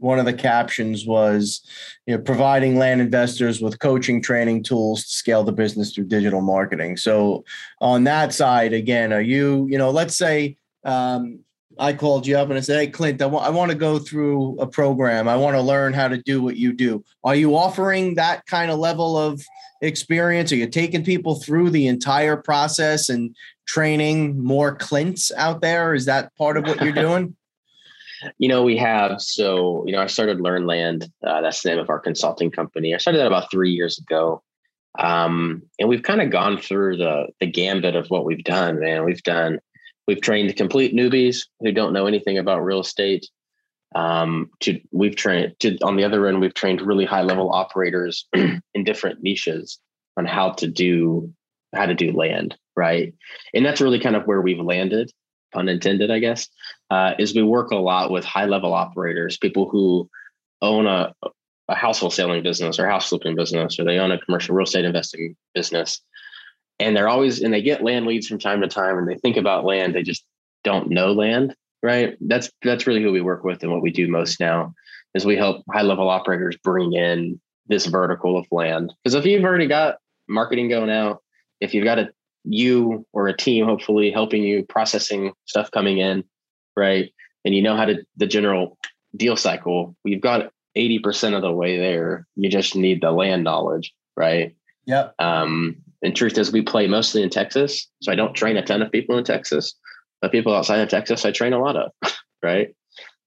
one 0.03 0.19
of 0.19 0.25
the 0.25 0.33
captions 0.33 1.07
was 1.07 1.63
you 2.07 2.17
know 2.17 2.23
providing 2.23 2.77
land 2.77 3.01
investors 3.01 3.61
with 3.61 3.79
coaching 3.79 4.21
training 4.21 4.63
tools 4.63 5.05
to 5.05 5.15
scale 5.15 5.45
the 5.45 5.53
business 5.53 5.95
through 5.95 6.05
digital 6.05 6.41
marketing. 6.41 6.97
So 6.97 7.45
on 7.81 8.05
that 8.05 8.35
side 8.35 8.73
again 8.73 9.13
are 9.13 9.21
you 9.21 9.67
you 9.71 9.79
know 9.79 9.91
let's 9.91 10.17
say 10.17 10.57
um, 10.85 11.41
i 11.79 11.93
called 11.93 12.27
you 12.27 12.37
up 12.37 12.49
and 12.49 12.59
i 12.59 12.61
said 12.61 12.79
hey 12.79 12.87
clint 12.87 13.23
I, 13.23 13.25
w- 13.25 13.43
I 13.43 13.51
want 13.51 13.71
to 13.71 13.77
go 13.77 13.99
through 13.99 14.59
a 14.59 14.67
program. 14.67 15.29
I 15.29 15.37
want 15.37 15.57
to 15.57 15.63
learn 15.63 15.93
how 15.93 16.09
to 16.09 16.19
do 16.19 16.43
what 16.43 16.57
you 16.57 16.73
do. 16.73 17.05
Are 17.25 17.35
you 17.35 17.57
offering 17.57 18.15
that 18.17 18.45
kind 18.47 18.71
of 18.71 18.79
level 18.79 19.17
of 19.17 19.43
experience? 19.81 20.53
Are 20.53 20.57
you 20.57 20.69
taking 20.69 21.05
people 21.05 21.37
through 21.37 21.71
the 21.71 21.87
entire 21.87 22.37
process 22.37 23.09
and 23.09 23.35
training 23.67 24.43
more 24.43 24.75
clints 24.75 25.33
out 25.37 25.61
there? 25.61 25.95
Is 25.95 26.07
that 26.07 26.35
part 26.37 26.57
of 26.57 26.65
what 26.65 26.83
you're 26.83 26.93
doing 26.93 27.37
you 28.39 28.49
know, 28.49 28.63
we 28.63 28.77
have 28.77 29.21
so 29.21 29.85
you 29.87 29.93
know, 29.93 30.01
I 30.01 30.07
started 30.07 30.41
Learn 30.41 30.67
Land. 30.67 31.11
Uh, 31.27 31.41
that's 31.41 31.63
the 31.63 31.71
name 31.71 31.79
of 31.79 31.91
our 31.91 32.01
consulting 32.01 32.51
company. 32.51 32.95
I 32.95 32.99
started 32.99 33.19
that 33.19 33.27
about 33.27 33.51
three 33.51 33.71
years 33.71 33.99
ago, 33.99 34.43
um, 34.99 35.63
and 35.79 35.89
we've 35.89 36.03
kind 36.03 36.21
of 36.21 36.31
gone 36.31 36.59
through 36.59 36.97
the 36.99 37.29
the 37.41 37.47
gambit 37.47 37.97
of 37.97 38.09
what 38.09 38.25
we've 38.25 38.45
done. 38.45 38.81
Man, 38.81 39.05
we've 39.05 39.23
done 39.23 39.61
we've 40.07 40.21
trained 40.21 40.55
complete 40.57 40.95
newbies 40.95 41.47
who 41.61 41.73
don't 41.73 41.93
know 41.93 42.07
anything 42.07 42.39
about 42.39 42.65
real 42.65 42.81
estate. 42.81 43.27
Um, 43.95 44.49
to 44.61 44.81
we've 44.91 45.17
trained 45.17 45.55
to 45.61 45.77
on 45.83 45.97
the 45.97 46.05
other 46.05 46.27
end, 46.27 46.41
we've 46.41 46.55
trained 46.55 46.81
really 46.81 47.05
high 47.05 47.23
level 47.23 47.53
operators 47.53 48.27
in 48.35 48.85
different 48.85 49.23
niches 49.23 49.79
on 50.17 50.25
how 50.25 50.53
to 50.53 50.67
do 50.67 51.33
how 51.75 51.87
to 51.87 51.95
do 51.95 52.13
land, 52.13 52.57
right? 52.77 53.15
And 53.55 53.65
that's 53.65 53.81
really 53.81 53.99
kind 53.99 54.17
of 54.17 54.25
where 54.25 54.41
we've 54.41 54.61
landed. 54.61 55.11
pun 55.53 55.69
intended, 55.69 56.11
I 56.11 56.19
guess, 56.19 56.49
uh, 56.93 57.15
is 57.19 57.35
we 57.35 57.43
work 57.43 57.71
a 57.71 57.77
lot 57.77 58.11
with 58.11 58.23
high 58.23 58.45
level 58.45 58.75
operators, 58.75 59.39
people 59.39 59.67
who 59.67 60.11
own 60.61 60.87
a, 60.87 61.15
a 61.69 61.75
house 61.75 61.99
wholesaling 61.99 62.43
business 62.43 62.79
or 62.79 62.87
house 62.87 63.09
flipping 63.09 63.35
business, 63.35 63.81
or 63.81 63.85
they 63.85 63.99
own 63.99 64.13
a 64.13 64.21
commercial 64.21 64.55
real 64.55 64.65
estate 64.65 64.85
investing 64.85 65.35
business. 65.55 66.03
And 66.79 66.95
they're 66.95 67.09
always, 67.09 67.41
and 67.41 67.55
they 67.55 67.63
get 67.63 67.83
land 67.83 68.05
leads 68.05 68.27
from 68.27 68.39
time 68.39 68.61
to 68.61 68.69
time 68.69 68.99
and 68.99 69.09
they 69.09 69.17
think 69.17 69.39
about 69.39 69.65
land. 69.65 69.95
They 69.95 70.03
just 70.03 70.23
don't 70.65 70.91
know 70.91 71.13
land, 71.15 71.57
right? 71.83 72.15
That's, 72.21 72.51
that's 72.63 72.87
really 72.87 73.03
who 73.03 73.11
we 73.11 73.23
work 73.23 73.43
with 73.43 73.63
and 73.63 73.73
what 73.73 73.81
we 73.81 73.91
do 73.91 74.07
most 74.07 74.39
now 74.39 74.75
is 75.15 75.25
we 75.25 75.37
help 75.37 75.65
high 75.73 75.83
level 75.83 76.11
operators 76.11 76.59
bring 76.63 76.93
in 76.93 77.41
this 77.69 77.87
vertical 77.87 78.37
of 78.37 78.47
land. 78.51 78.93
Because 79.03 79.15
if 79.15 79.25
you've 79.25 79.45
already 79.45 79.67
got 79.67 79.97
marketing 80.29 80.69
going 80.69 80.91
out, 80.91 81.23
if 81.63 81.73
you've 81.73 81.85
got 81.85 82.01
a 82.01 82.11
you 82.45 83.07
or 83.15 83.29
a 83.29 83.37
team 83.37 83.65
hopefully 83.65 84.11
helping 84.11 84.43
you 84.43 84.67
processing 84.67 85.33
stuff 85.47 85.71
coming 85.71 85.97
in, 85.97 86.25
right? 86.77 87.13
And 87.45 87.55
you 87.55 87.63
know 87.63 87.77
how 87.77 87.85
to 87.85 88.05
the 88.17 88.27
general 88.27 88.79
deal 89.17 89.37
cycle, 89.37 89.97
we've 90.05 90.21
got 90.21 90.53
80% 90.77 91.35
of 91.35 91.43
the 91.43 91.53
way 91.53 91.79
there. 91.79 92.27
You 92.37 92.49
just 92.49 92.77
need 92.77 93.03
the 93.03 93.11
land 93.11 93.45
knowledge, 93.45 93.93
right? 94.17 94.57
Yep. 94.87 95.15
Um, 95.19 95.77
and 96.03 96.17
truth 96.17 96.39
is 96.39 96.51
we 96.51 96.63
play 96.63 96.87
mostly 96.87 97.23
in 97.23 97.31
Texas. 97.31 97.89
So 98.01 98.11
I 98.11 98.15
don't 98.15 98.35
train 98.35 98.57
a 98.57 98.65
ton 98.65 98.83
of 98.83 98.91
people 98.91 99.19
in 99.19 99.25
Texas, 99.25 99.75
but 100.21 100.33
people 100.33 100.55
outside 100.55 100.81
of 100.81 100.89
Texas, 100.89 101.25
I 101.25 101.31
train 101.31 101.53
a 101.53 101.61
lot 101.61 101.77
of, 101.77 101.93
right? 102.43 102.75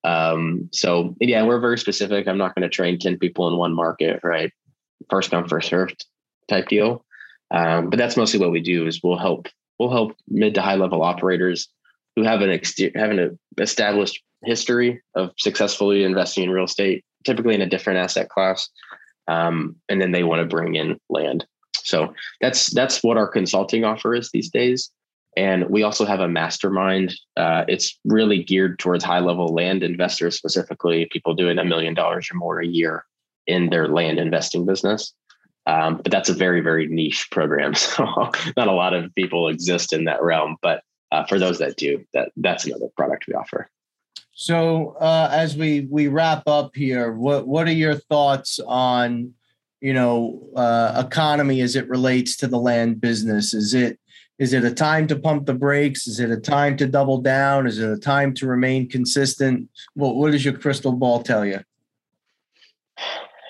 Um, 0.03 0.69
so 0.71 1.15
yeah, 1.19 1.43
we're 1.43 1.59
very 1.59 1.77
specific. 1.77 2.27
I'm 2.27 2.37
not 2.37 2.55
going 2.55 2.63
to 2.63 2.69
train 2.69 2.99
10 2.99 3.17
people 3.17 3.47
in 3.47 3.57
one 3.57 3.73
market, 3.73 4.19
right? 4.23 4.51
First 5.09 5.31
come, 5.31 5.47
first 5.47 5.69
served 5.69 6.05
type 6.47 6.67
deal. 6.67 7.03
Um, 7.51 7.89
but 7.89 7.97
that's 7.97 8.17
mostly 8.17 8.39
what 8.39 8.51
we 8.51 8.61
do 8.61 8.87
is 8.87 9.01
we'll 9.03 9.17
help 9.17 9.47
we'll 9.79 9.91
help 9.91 10.15
mid 10.27 10.55
to 10.55 10.61
high 10.61 10.75
level 10.75 11.03
operators 11.03 11.69
who 12.15 12.23
have 12.23 12.41
an 12.41 12.49
ex- 12.49 12.79
have 12.95 13.11
an 13.11 13.37
established 13.59 14.21
history 14.43 15.01
of 15.15 15.31
successfully 15.37 16.03
investing 16.03 16.43
in 16.43 16.49
real 16.49 16.65
estate, 16.65 17.03
typically 17.23 17.55
in 17.55 17.61
a 17.61 17.69
different 17.69 17.99
asset 17.99 18.29
class, 18.29 18.69
um, 19.27 19.75
and 19.89 20.01
then 20.01 20.11
they 20.11 20.23
want 20.23 20.41
to 20.41 20.55
bring 20.55 20.75
in 20.75 20.99
land. 21.09 21.45
So 21.75 22.13
that's 22.41 22.73
that's 22.73 23.03
what 23.03 23.17
our 23.17 23.27
consulting 23.27 23.83
offer 23.83 24.15
is 24.15 24.31
these 24.31 24.49
days. 24.49 24.91
And 25.37 25.69
we 25.69 25.83
also 25.83 26.05
have 26.05 26.21
a 26.21 26.29
mastermind. 26.29 27.13
Uh, 27.35 27.65
it's 27.67 27.99
really 28.05 28.41
geared 28.41 28.79
towards 28.79 29.03
high 29.03 29.19
level 29.19 29.47
land 29.47 29.83
investors, 29.83 30.37
specifically 30.37 31.07
people 31.11 31.33
doing 31.33 31.59
a 31.59 31.65
million 31.65 31.93
dollars 31.93 32.29
or 32.31 32.37
more 32.37 32.59
a 32.61 32.65
year 32.65 33.05
in 33.45 33.69
their 33.69 33.89
land 33.89 34.17
investing 34.17 34.65
business. 34.65 35.13
Um, 35.67 35.97
but 35.97 36.11
that's 36.11 36.29
a 36.29 36.33
very, 36.33 36.61
very 36.61 36.87
niche 36.87 37.27
program. 37.31 37.73
So 37.95 38.05
not 38.55 38.67
a 38.67 38.71
lot 38.71 38.93
of 38.93 39.13
people 39.15 39.49
exist 39.49 39.93
in 39.93 40.05
that 40.05 40.21
realm. 40.21 40.55
But 40.61 40.81
uh, 41.15 41.25
for 41.25 41.39
those 41.39 41.59
that 41.59 41.77
do, 41.77 42.03
that 42.13 42.31
that's 42.35 42.65
another 42.65 42.87
product 42.97 43.25
we 43.27 43.33
offer. 43.33 43.69
So 44.33 44.97
uh, 44.99 45.29
as 45.31 45.55
we 45.55 45.87
we 45.89 46.07
wrap 46.09 46.43
up 46.47 46.75
here, 46.75 47.13
what 47.13 47.47
what 47.47 47.67
are 47.67 47.73
your 47.73 47.95
thoughts 47.95 48.59
on 48.59 49.33
you 49.79 49.93
know 49.93 50.49
uh, 50.55 51.03
economy 51.05 51.61
as 51.61 51.75
it 51.75 51.87
relates 51.87 52.35
to 52.37 52.47
the 52.47 52.59
land 52.59 52.99
business? 52.99 53.53
Is 53.53 53.73
it 53.73 53.97
is 54.37 54.51
it 54.51 54.65
a 54.65 54.73
time 54.73 55.07
to 55.07 55.15
pump 55.15 55.45
the 55.45 55.53
brakes? 55.53 56.05
Is 56.05 56.19
it 56.19 56.29
a 56.29 56.39
time 56.39 56.75
to 56.77 56.85
double 56.85 57.21
down? 57.21 57.65
Is 57.65 57.79
it 57.79 57.89
a 57.89 57.97
time 57.97 58.33
to 58.35 58.47
remain 58.47 58.89
consistent? 58.89 59.69
What 59.93 60.17
what 60.17 60.33
does 60.33 60.43
your 60.43 60.57
crystal 60.57 60.91
ball 60.91 61.23
tell 61.23 61.45
you? 61.45 61.61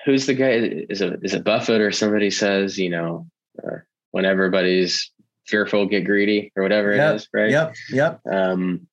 Who's 0.05 0.27
the 0.27 0.35
guy? 0.35 0.85
Is 0.87 1.01
it 1.01 1.19
is 1.23 1.33
it 1.33 1.43
Buffett 1.43 1.81
or 1.81 1.91
somebody 1.91 2.29
says 2.29 2.77
you 2.77 2.91
know 2.91 3.25
uh, 3.63 3.77
when 4.11 4.25
everybody's 4.25 5.11
fearful, 5.47 5.85
get 5.85 6.05
greedy 6.05 6.51
or 6.55 6.63
whatever 6.63 6.95
yep, 6.95 7.13
it 7.13 7.15
is, 7.15 7.27
right? 7.33 7.49
Yep, 7.49 7.75
yep. 7.91 8.21
Um, 8.31 8.87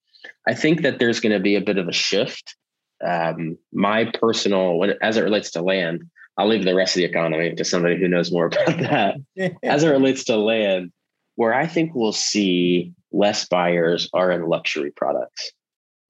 I 0.47 0.55
think 0.55 0.83
that 0.83 0.99
there's 0.99 1.21
going 1.21 1.33
to 1.33 1.41
be 1.41 1.57
a 1.57 1.61
bit 1.61 1.79
of 1.79 1.89
a 1.89 1.93
shift. 1.93 2.57
Um, 3.05 3.59
my 3.73 4.11
personal, 4.21 4.79
when, 4.79 4.95
as 5.03 5.17
it 5.17 5.23
relates 5.23 5.51
to 5.53 5.63
land, 5.63 6.05
I'll 6.37 6.49
leave 6.49 6.65
the 6.65 6.75
rest 6.75 6.97
of 6.97 7.01
the 7.01 7.05
economy 7.05 7.55
to 7.55 7.65
somebody 7.65 7.99
who 7.99 8.09
knows 8.09 8.33
more 8.33 8.47
about 8.53 8.79
that. 8.79 9.17
as 9.63 9.83
it 9.83 9.89
relates 9.89 10.25
to 10.25 10.37
land, 10.37 10.93
where 11.37 11.55
I 11.55 11.67
think 11.67 11.95
we'll 11.95 12.13
see 12.13 12.93
less 13.13 13.47
buyers 13.47 14.09
are 14.13 14.31
in 14.31 14.49
luxury 14.49 14.91
products. 14.91 15.53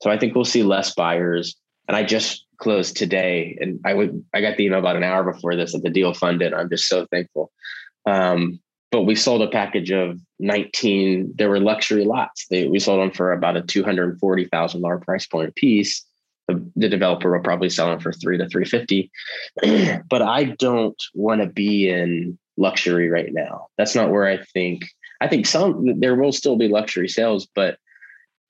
So 0.03 0.11
I 0.11 0.19
think 0.19 0.35
we'll 0.35 0.45
see 0.45 0.63
less 0.63 0.95
buyers. 0.95 1.57
And 1.89 1.97
I 1.97 2.05
just 2.05 2.47
closed 2.59 2.97
today, 2.97 3.59
and 3.61 3.81
I 3.85 3.95
would 3.95 4.25
I 4.33 4.41
got 4.41 4.57
the 4.57 4.65
email 4.65 4.79
about 4.79 4.97
an 4.97 5.03
hour 5.03 5.25
before 5.31 5.57
this 5.57 5.73
that 5.73 5.83
the 5.83 5.91
deal 5.91 6.15
funded. 6.15 6.55
I'm 6.55 6.71
just 6.71 6.87
so 6.87 7.07
thankful. 7.07 7.51
Um, 8.07 8.61
but 8.93 9.03
we 9.03 9.17
sold 9.17 9.43
a 9.43 9.49
package 9.49 9.91
of 9.91 10.21
19 10.39 11.33
there 11.37 11.49
were 11.49 11.59
luxury 11.59 12.05
lots. 12.05 12.47
They, 12.49 12.69
we 12.69 12.79
sold 12.79 13.01
them 13.01 13.11
for 13.11 13.33
about 13.33 13.57
a 13.57 13.63
$240000 13.63 15.03
price 15.03 15.27
point 15.27 15.49
a 15.49 15.53
piece 15.53 16.05
the, 16.49 16.65
the 16.77 16.89
developer 16.89 17.33
will 17.33 17.43
probably 17.43 17.71
sell 17.71 17.89
them 17.89 18.01
for 18.01 18.13
three 18.13 18.39
to 18.39 18.49
350 18.49 19.11
but 20.09 20.23
i 20.23 20.45
don't 20.45 21.01
want 21.15 21.41
to 21.41 21.47
be 21.47 21.89
in 21.89 22.39
luxury 22.59 23.09
right 23.09 23.33
now. 23.33 23.69
That's 23.79 23.95
not 23.95 24.11
where 24.11 24.27
i 24.27 24.39
think 24.53 24.85
i 25.21 25.29
think 25.29 25.47
some 25.47 26.01
there 26.01 26.15
will 26.15 26.33
still 26.33 26.57
be 26.57 26.69
luxury 26.69 27.09
sales 27.09 27.47
but 27.55 27.79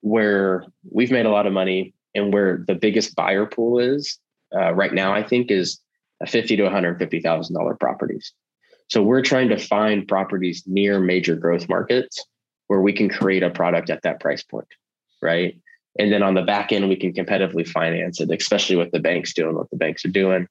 where 0.01 0.64
we've 0.90 1.12
made 1.12 1.26
a 1.26 1.30
lot 1.30 1.47
of 1.47 1.53
money 1.53 1.95
and 2.14 2.32
where 2.32 2.64
the 2.66 2.74
biggest 2.74 3.14
buyer 3.14 3.47
pool 3.47 3.78
is 3.78 4.18
uh, 4.55 4.72
right 4.74 4.93
now 4.93 5.14
i 5.14 5.22
think 5.22 5.51
is 5.51 5.78
a 6.20 6.26
50 6.26 6.57
to 6.57 6.62
150 6.64 7.20
thousand 7.20 7.55
dollar 7.55 7.74
properties 7.74 8.32
so 8.93 9.03
we're 9.03 9.22
trying 9.22 9.49
to 9.49 9.57
find 9.57 10.07
properties 10.07 10.64
near 10.66 11.01
major 11.01 11.34
growth 11.34 11.66
markets 11.66 12.22
where 12.66 12.82
we 12.82 12.93
can 12.93 13.09
create 13.09 13.43
a 13.43 13.49
product 13.49 13.88
at 13.88 14.03
that 14.03 14.20
price 14.20 14.43
point, 14.43 14.68
right? 15.22 15.59
And 15.99 16.12
then 16.12 16.22
on 16.22 16.34
the 16.34 16.43
back 16.43 16.72
end, 16.72 16.90
we 16.90 16.97
can 16.97 17.14
competitively 17.14 17.66
finance 17.66 18.20
it, 18.20 18.30
especially 18.30 18.76
with 18.76 18.90
the 18.90 18.99
banks 18.99 19.32
doing 19.32 19.57
what 19.57 19.70
the 19.70 19.78
banks 19.78 20.05
are 20.05 20.11
doing. 20.11 20.47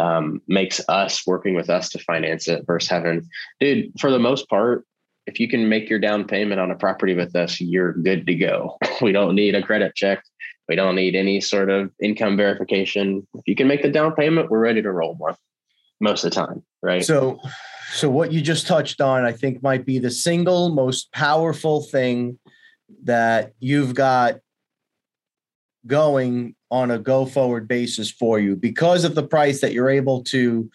Um, 0.00 0.40
makes 0.48 0.80
us 0.88 1.26
working 1.26 1.54
with 1.54 1.68
us 1.68 1.90
to 1.90 1.98
finance 1.98 2.48
it 2.48 2.64
versus 2.66 2.88
having, 2.88 3.28
dude, 3.60 3.92
for 4.00 4.10
the 4.10 4.18
most 4.18 4.48
part, 4.48 4.86
if 5.26 5.38
you 5.38 5.46
can 5.46 5.68
make 5.68 5.90
your 5.90 5.98
down 5.98 6.24
payment 6.24 6.62
on 6.62 6.70
a 6.70 6.76
property 6.76 7.14
with 7.14 7.36
us, 7.36 7.60
you're 7.60 7.92
good 7.92 8.26
to 8.26 8.34
go. 8.34 8.78
We 9.02 9.12
don't 9.12 9.34
need 9.34 9.54
a 9.54 9.62
credit 9.62 9.94
check. 9.94 10.24
We 10.66 10.76
don't 10.76 10.96
need 10.96 11.14
any 11.14 11.42
sort 11.42 11.68
of 11.68 11.90
income 12.00 12.38
verification. 12.38 13.26
If 13.34 13.42
you 13.46 13.54
can 13.54 13.68
make 13.68 13.82
the 13.82 13.90
down 13.90 14.14
payment, 14.14 14.50
we're 14.50 14.60
ready 14.60 14.80
to 14.80 14.90
roll 14.90 15.14
more 15.16 15.36
most 16.00 16.24
of 16.24 16.30
the 16.30 16.36
time, 16.36 16.62
right? 16.82 17.04
So 17.04 17.38
so, 17.92 18.08
what 18.08 18.32
you 18.32 18.40
just 18.40 18.66
touched 18.66 19.02
on, 19.02 19.26
I 19.26 19.32
think, 19.32 19.62
might 19.62 19.84
be 19.84 19.98
the 19.98 20.10
single 20.10 20.70
most 20.70 21.12
powerful 21.12 21.82
thing 21.82 22.38
that 23.04 23.52
you've 23.60 23.94
got 23.94 24.40
going 25.86 26.54
on 26.70 26.90
a 26.90 26.98
go 26.98 27.26
forward 27.26 27.68
basis 27.68 28.10
for 28.10 28.38
you 28.38 28.56
because 28.56 29.04
of 29.04 29.14
the 29.14 29.22
price 29.22 29.60
that 29.60 29.74
you're 29.74 29.90
able 29.90 30.22
to 30.24 30.70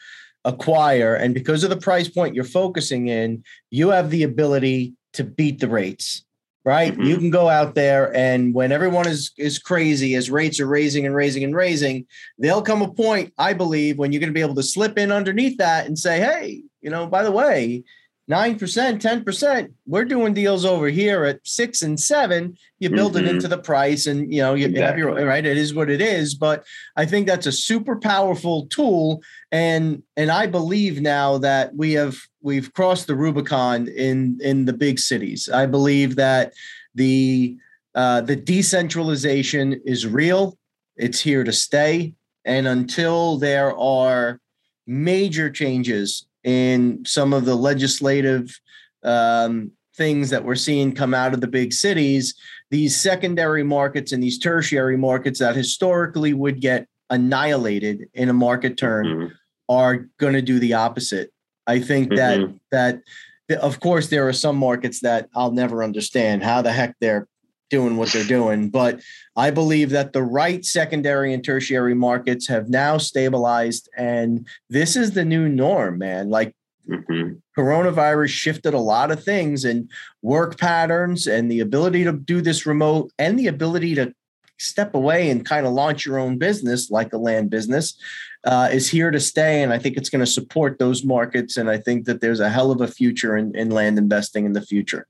acquire 0.45 1.15
and 1.15 1.33
because 1.33 1.63
of 1.63 1.71
the 1.71 1.77
price 1.77 2.07
point 2.07 2.35
you're 2.35 2.43
focusing 2.43 3.07
in, 3.07 3.43
you 3.71 3.89
have 3.89 4.11
the 4.11 4.21
ability 4.21 4.93
to 5.13 5.23
beat 5.23 5.59
the 5.59 5.67
rates 5.67 6.23
right? 6.65 6.91
Mm-hmm. 6.91 7.03
You 7.03 7.15
can 7.15 7.29
go 7.29 7.47
out 7.47 7.75
there 7.75 8.13
and 8.13 8.53
when 8.53 8.73
everyone 8.73 9.07
is 9.07 9.31
is 9.37 9.57
crazy 9.57 10.15
as 10.15 10.29
rates 10.29 10.59
are 10.59 10.67
raising 10.67 11.05
and 11.05 11.15
raising 11.15 11.45
and 11.45 11.55
raising, 11.55 12.05
there'll 12.37 12.61
come 12.61 12.81
a 12.81 12.91
point, 12.91 13.33
I 13.37 13.53
believe, 13.53 13.97
when 13.97 14.11
you're 14.11 14.19
going 14.19 14.33
to 14.33 14.37
be 14.37 14.41
able 14.41 14.55
to 14.55 14.63
slip 14.63 14.97
in 14.97 15.09
underneath 15.09 15.57
that 15.59 15.85
and 15.85 15.97
say, 15.97 16.19
"Hey, 16.19 16.63
you 16.81 16.89
know, 16.89 17.07
by 17.07 17.23
the 17.23 17.31
way, 17.31 17.83
9%, 18.29 18.57
10%, 18.59 19.73
we're 19.85 20.03
doing 20.03 20.33
deals 20.33 20.65
over 20.65 20.89
here 20.89 21.23
at 21.23 21.39
6 21.47 21.81
and 21.81 21.97
7. 21.97 22.57
You 22.79 22.89
build 22.89 23.13
mm-hmm. 23.13 23.25
it 23.25 23.29
into 23.29 23.47
the 23.47 23.57
price 23.57 24.05
and, 24.05 24.33
you 24.33 24.41
know, 24.41 24.53
you 24.53 24.65
exactly. 24.65 24.81
have 24.81 24.97
your 24.97 25.25
right, 25.25 25.45
it 25.45 25.57
is 25.57 25.73
what 25.73 25.89
it 25.89 26.01
is, 26.01 26.35
but 26.35 26.65
I 26.97 27.05
think 27.05 27.25
that's 27.25 27.45
a 27.45 27.53
super 27.53 27.95
powerful 27.95 28.67
tool 28.67 29.21
and 29.51 30.03
and 30.17 30.29
I 30.29 30.47
believe 30.47 31.01
now 31.01 31.37
that 31.37 31.75
we 31.75 31.93
have 31.93 32.17
we've 32.41 32.73
crossed 32.73 33.07
the 33.07 33.15
Rubicon 33.15 33.87
in 33.87 34.39
in 34.41 34.65
the 34.65 34.73
big 34.73 34.99
cities. 34.99 35.49
I 35.49 35.65
believe 35.65 36.17
that 36.17 36.53
the 36.95 37.57
uh, 37.95 38.21
the 38.21 38.35
decentralization 38.35 39.81
is 39.85 40.05
real. 40.05 40.57
It's 40.97 41.21
here 41.21 41.43
to 41.43 41.53
stay, 41.53 42.13
and 42.43 42.67
until 42.67 43.37
there 43.37 43.77
are 43.77 44.39
major 44.85 45.49
changes 45.49 46.26
in 46.47 47.03
some 47.05 47.33
of 47.33 47.43
the 47.43 47.55
legislative 47.55 48.57
um, 49.03 49.69
things 49.97 50.29
that 50.29 50.45
we're 50.45 50.55
seeing 50.55 50.95
come 50.95 51.13
out 51.13 51.33
of 51.33 51.41
the 51.41 51.47
big 51.47 51.73
cities, 51.73 52.35
these 52.71 52.95
secondary 52.95 53.63
markets 53.63 54.13
and 54.13 54.23
these 54.23 54.39
tertiary 54.39 54.95
markets 54.95 55.39
that 55.39 55.57
historically 55.57 56.33
would 56.33 56.61
get 56.61 56.87
annihilated 57.09 58.05
in 58.13 58.29
a 58.29 58.33
market 58.33 58.77
turn 58.77 59.05
mm-hmm. 59.05 59.33
are 59.67 60.07
going 60.19 60.35
to 60.35 60.41
do 60.41 60.57
the 60.57 60.73
opposite. 60.73 61.33
I 61.67 61.81
think 61.81 62.11
mm-hmm. 62.11 62.55
that 62.71 63.01
that 63.49 63.59
of 63.59 63.81
course 63.81 64.07
there 64.07 64.25
are 64.25 64.33
some 64.33 64.55
markets 64.55 65.01
that 65.01 65.27
I'll 65.35 65.51
never 65.51 65.83
understand 65.83 66.43
how 66.43 66.61
the 66.61 66.71
heck 66.71 66.95
they're 67.01 67.27
doing 67.69 67.97
what 67.97 68.09
they're 68.11 68.23
doing, 68.23 68.69
but 68.69 69.01
I 69.35 69.51
believe 69.51 69.89
that 69.91 70.13
the 70.13 70.23
right 70.23 70.63
secondary 70.63 71.33
and 71.33 71.43
tertiary 71.43 71.93
markets 71.93 72.47
have 72.47 72.69
now 72.69 72.97
stabilized 72.97 73.89
and 73.97 74.47
this 74.69 74.95
is 74.95 75.11
the 75.11 75.25
new 75.25 75.49
norm, 75.49 75.97
man. 75.97 76.29
Like 76.29 76.53
Mm-hmm. 76.89 77.33
Coronavirus 77.57 78.29
shifted 78.29 78.73
a 78.73 78.79
lot 78.79 79.11
of 79.11 79.23
things 79.23 79.65
and 79.65 79.89
work 80.21 80.57
patterns 80.57 81.27
and 81.27 81.51
the 81.51 81.59
ability 81.59 82.03
to 82.05 82.13
do 82.13 82.41
this 82.41 82.65
remote 82.65 83.11
and 83.19 83.37
the 83.37 83.47
ability 83.47 83.95
to 83.95 84.13
step 84.57 84.95
away 84.95 85.29
and 85.29 85.45
kind 85.45 85.67
of 85.67 85.73
launch 85.73 86.05
your 86.05 86.17
own 86.17 86.37
business 86.37 86.89
like 86.89 87.13
a 87.13 87.17
land 87.17 87.49
business 87.49 87.99
uh, 88.43 88.69
is 88.71 88.89
here 88.89 89.11
to 89.11 89.19
stay. 89.19 89.61
And 89.61 89.73
I 89.73 89.77
think 89.77 89.97
it's 89.97 90.09
going 90.09 90.23
to 90.23 90.31
support 90.31 90.79
those 90.79 91.03
markets. 91.03 91.57
And 91.57 91.69
I 91.69 91.77
think 91.77 92.05
that 92.05 92.21
there's 92.21 92.39
a 92.39 92.49
hell 92.49 92.71
of 92.71 92.81
a 92.81 92.87
future 92.87 93.35
in, 93.35 93.55
in 93.55 93.69
land 93.69 93.97
investing 93.97 94.45
in 94.45 94.53
the 94.53 94.61
future. 94.61 95.07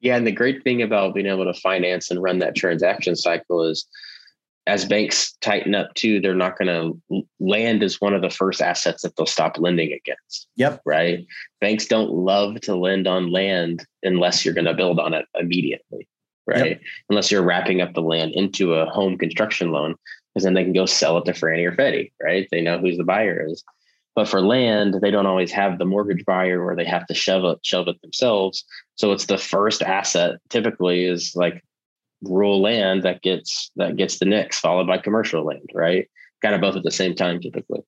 Yeah. 0.00 0.16
And 0.16 0.26
the 0.26 0.32
great 0.32 0.62
thing 0.62 0.82
about 0.82 1.14
being 1.14 1.26
able 1.26 1.44
to 1.44 1.60
finance 1.60 2.10
and 2.10 2.22
run 2.22 2.38
that 2.38 2.54
transaction 2.54 3.16
cycle 3.16 3.64
is 3.64 3.86
as 4.68 4.84
banks 4.84 5.32
tighten 5.40 5.74
up 5.74 5.94
too, 5.94 6.20
they're 6.20 6.34
not 6.34 6.58
going 6.58 6.68
to 7.08 7.24
land 7.40 7.82
as 7.82 8.00
one 8.00 8.12
of 8.12 8.20
the 8.20 8.28
first 8.28 8.60
assets 8.60 9.02
that 9.02 9.16
they'll 9.16 9.26
stop 9.26 9.58
lending 9.58 9.92
against. 9.92 10.46
Yep. 10.56 10.82
Right. 10.84 11.26
Banks 11.60 11.86
don't 11.86 12.10
love 12.10 12.60
to 12.62 12.76
lend 12.76 13.08
on 13.08 13.32
land 13.32 13.86
unless 14.02 14.44
you're 14.44 14.54
going 14.54 14.66
to 14.66 14.74
build 14.74 15.00
on 15.00 15.14
it 15.14 15.24
immediately. 15.34 16.06
Right. 16.46 16.72
Yep. 16.72 16.80
Unless 17.08 17.30
you're 17.30 17.42
wrapping 17.42 17.80
up 17.80 17.94
the 17.94 18.02
land 18.02 18.32
into 18.32 18.74
a 18.74 18.86
home 18.86 19.16
construction 19.16 19.72
loan, 19.72 19.94
because 20.34 20.44
then 20.44 20.54
they 20.54 20.64
can 20.64 20.74
go 20.74 20.86
sell 20.86 21.16
it 21.16 21.24
to 21.24 21.32
Fannie 21.32 21.64
or 21.64 21.74
Freddie. 21.74 22.12
Right. 22.22 22.46
They 22.50 22.60
know 22.60 22.78
who's 22.78 22.98
the 22.98 23.04
buyer 23.04 23.46
is. 23.48 23.64
But 24.14 24.28
for 24.28 24.42
land, 24.42 24.96
they 25.00 25.10
don't 25.10 25.26
always 25.26 25.52
have 25.52 25.78
the 25.78 25.84
mortgage 25.84 26.24
buyer 26.26 26.62
or 26.62 26.76
they 26.76 26.84
have 26.84 27.06
to 27.06 27.14
shove 27.14 27.44
it, 27.44 27.58
shove 27.62 27.88
it 27.88 28.02
themselves. 28.02 28.64
So 28.98 29.12
it's 29.12 29.26
the 29.26 29.38
first 29.38 29.82
asset 29.82 30.36
typically 30.48 31.04
is 31.04 31.32
like 31.34 31.62
rural 32.22 32.60
land 32.60 33.04
that 33.04 33.22
gets 33.22 33.70
that 33.76 33.96
gets 33.96 34.18
the 34.18 34.26
NICS, 34.26 34.58
followed 34.58 34.86
by 34.86 34.98
commercial 34.98 35.44
land, 35.44 35.70
right? 35.72 36.08
Kind 36.42 36.54
of 36.54 36.60
both 36.60 36.76
at 36.76 36.82
the 36.82 36.90
same 36.90 37.14
time, 37.14 37.40
typically. 37.40 37.80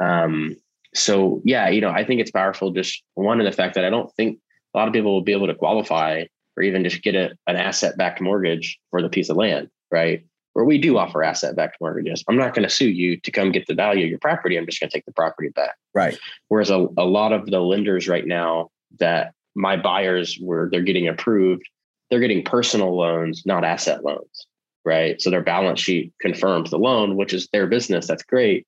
Um, 0.00 0.56
so 0.94 1.40
yeah, 1.44 1.68
you 1.68 1.80
know, 1.80 1.90
I 1.90 2.04
think 2.04 2.20
it's 2.20 2.30
powerful. 2.30 2.72
Just 2.72 3.02
one 3.14 3.40
in 3.40 3.46
the 3.46 3.52
fact 3.52 3.74
that 3.76 3.84
I 3.84 3.90
don't 3.90 4.12
think 4.16 4.38
a 4.74 4.78
lot 4.78 4.88
of 4.88 4.94
people 4.94 5.12
will 5.12 5.22
be 5.22 5.32
able 5.32 5.46
to 5.46 5.54
qualify 5.54 6.24
or 6.56 6.62
even 6.62 6.82
just 6.82 7.02
get 7.02 7.14
a, 7.14 7.30
an 7.46 7.56
asset-backed 7.56 8.20
mortgage 8.20 8.78
for 8.90 9.00
the 9.00 9.08
piece 9.08 9.28
of 9.30 9.36
land, 9.36 9.68
right? 9.92 10.24
Where 10.54 10.64
we 10.64 10.78
do 10.78 10.98
offer 10.98 11.22
asset-backed 11.22 11.76
mortgages. 11.80 12.24
I'm 12.28 12.36
not 12.36 12.52
going 12.52 12.66
to 12.66 12.74
sue 12.74 12.88
you 12.88 13.16
to 13.20 13.30
come 13.30 13.52
get 13.52 13.68
the 13.68 13.74
value 13.74 14.04
of 14.04 14.10
your 14.10 14.18
property. 14.18 14.56
I'm 14.56 14.66
just 14.66 14.80
going 14.80 14.90
to 14.90 14.96
take 14.96 15.04
the 15.04 15.12
property 15.12 15.50
back. 15.50 15.76
Right. 15.94 16.18
Whereas 16.48 16.70
a, 16.70 16.88
a 16.96 17.04
lot 17.04 17.32
of 17.32 17.46
the 17.46 17.60
lenders 17.60 18.08
right 18.08 18.26
now 18.26 18.70
that 18.98 19.34
my 19.54 19.76
buyers 19.76 20.38
were 20.40 20.68
they're 20.70 20.82
getting 20.82 21.08
approved 21.08 21.62
they're 22.10 22.20
getting 22.20 22.44
personal 22.44 22.96
loans, 22.96 23.44
not 23.44 23.64
asset 23.64 24.04
loans, 24.04 24.46
right? 24.84 25.20
So 25.20 25.30
their 25.30 25.42
balance 25.42 25.80
sheet 25.80 26.12
confirms 26.20 26.70
the 26.70 26.78
loan, 26.78 27.16
which 27.16 27.34
is 27.34 27.48
their 27.52 27.66
business. 27.66 28.06
That's 28.06 28.22
great, 28.22 28.66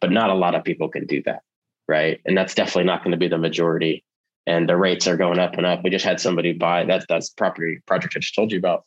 but 0.00 0.10
not 0.10 0.30
a 0.30 0.34
lot 0.34 0.54
of 0.54 0.64
people 0.64 0.88
can 0.88 1.06
do 1.06 1.22
that, 1.24 1.42
right? 1.86 2.20
And 2.24 2.36
that's 2.36 2.54
definitely 2.54 2.84
not 2.84 3.02
going 3.02 3.12
to 3.12 3.18
be 3.18 3.28
the 3.28 3.38
majority. 3.38 4.04
And 4.46 4.68
the 4.68 4.76
rates 4.76 5.06
are 5.06 5.18
going 5.18 5.38
up 5.38 5.54
and 5.54 5.66
up. 5.66 5.84
We 5.84 5.90
just 5.90 6.06
had 6.06 6.20
somebody 6.20 6.54
buy 6.54 6.84
that's 6.84 7.04
that's 7.06 7.28
property 7.28 7.80
project 7.86 8.14
I 8.16 8.20
just 8.20 8.34
told 8.34 8.50
you 8.50 8.58
about. 8.58 8.84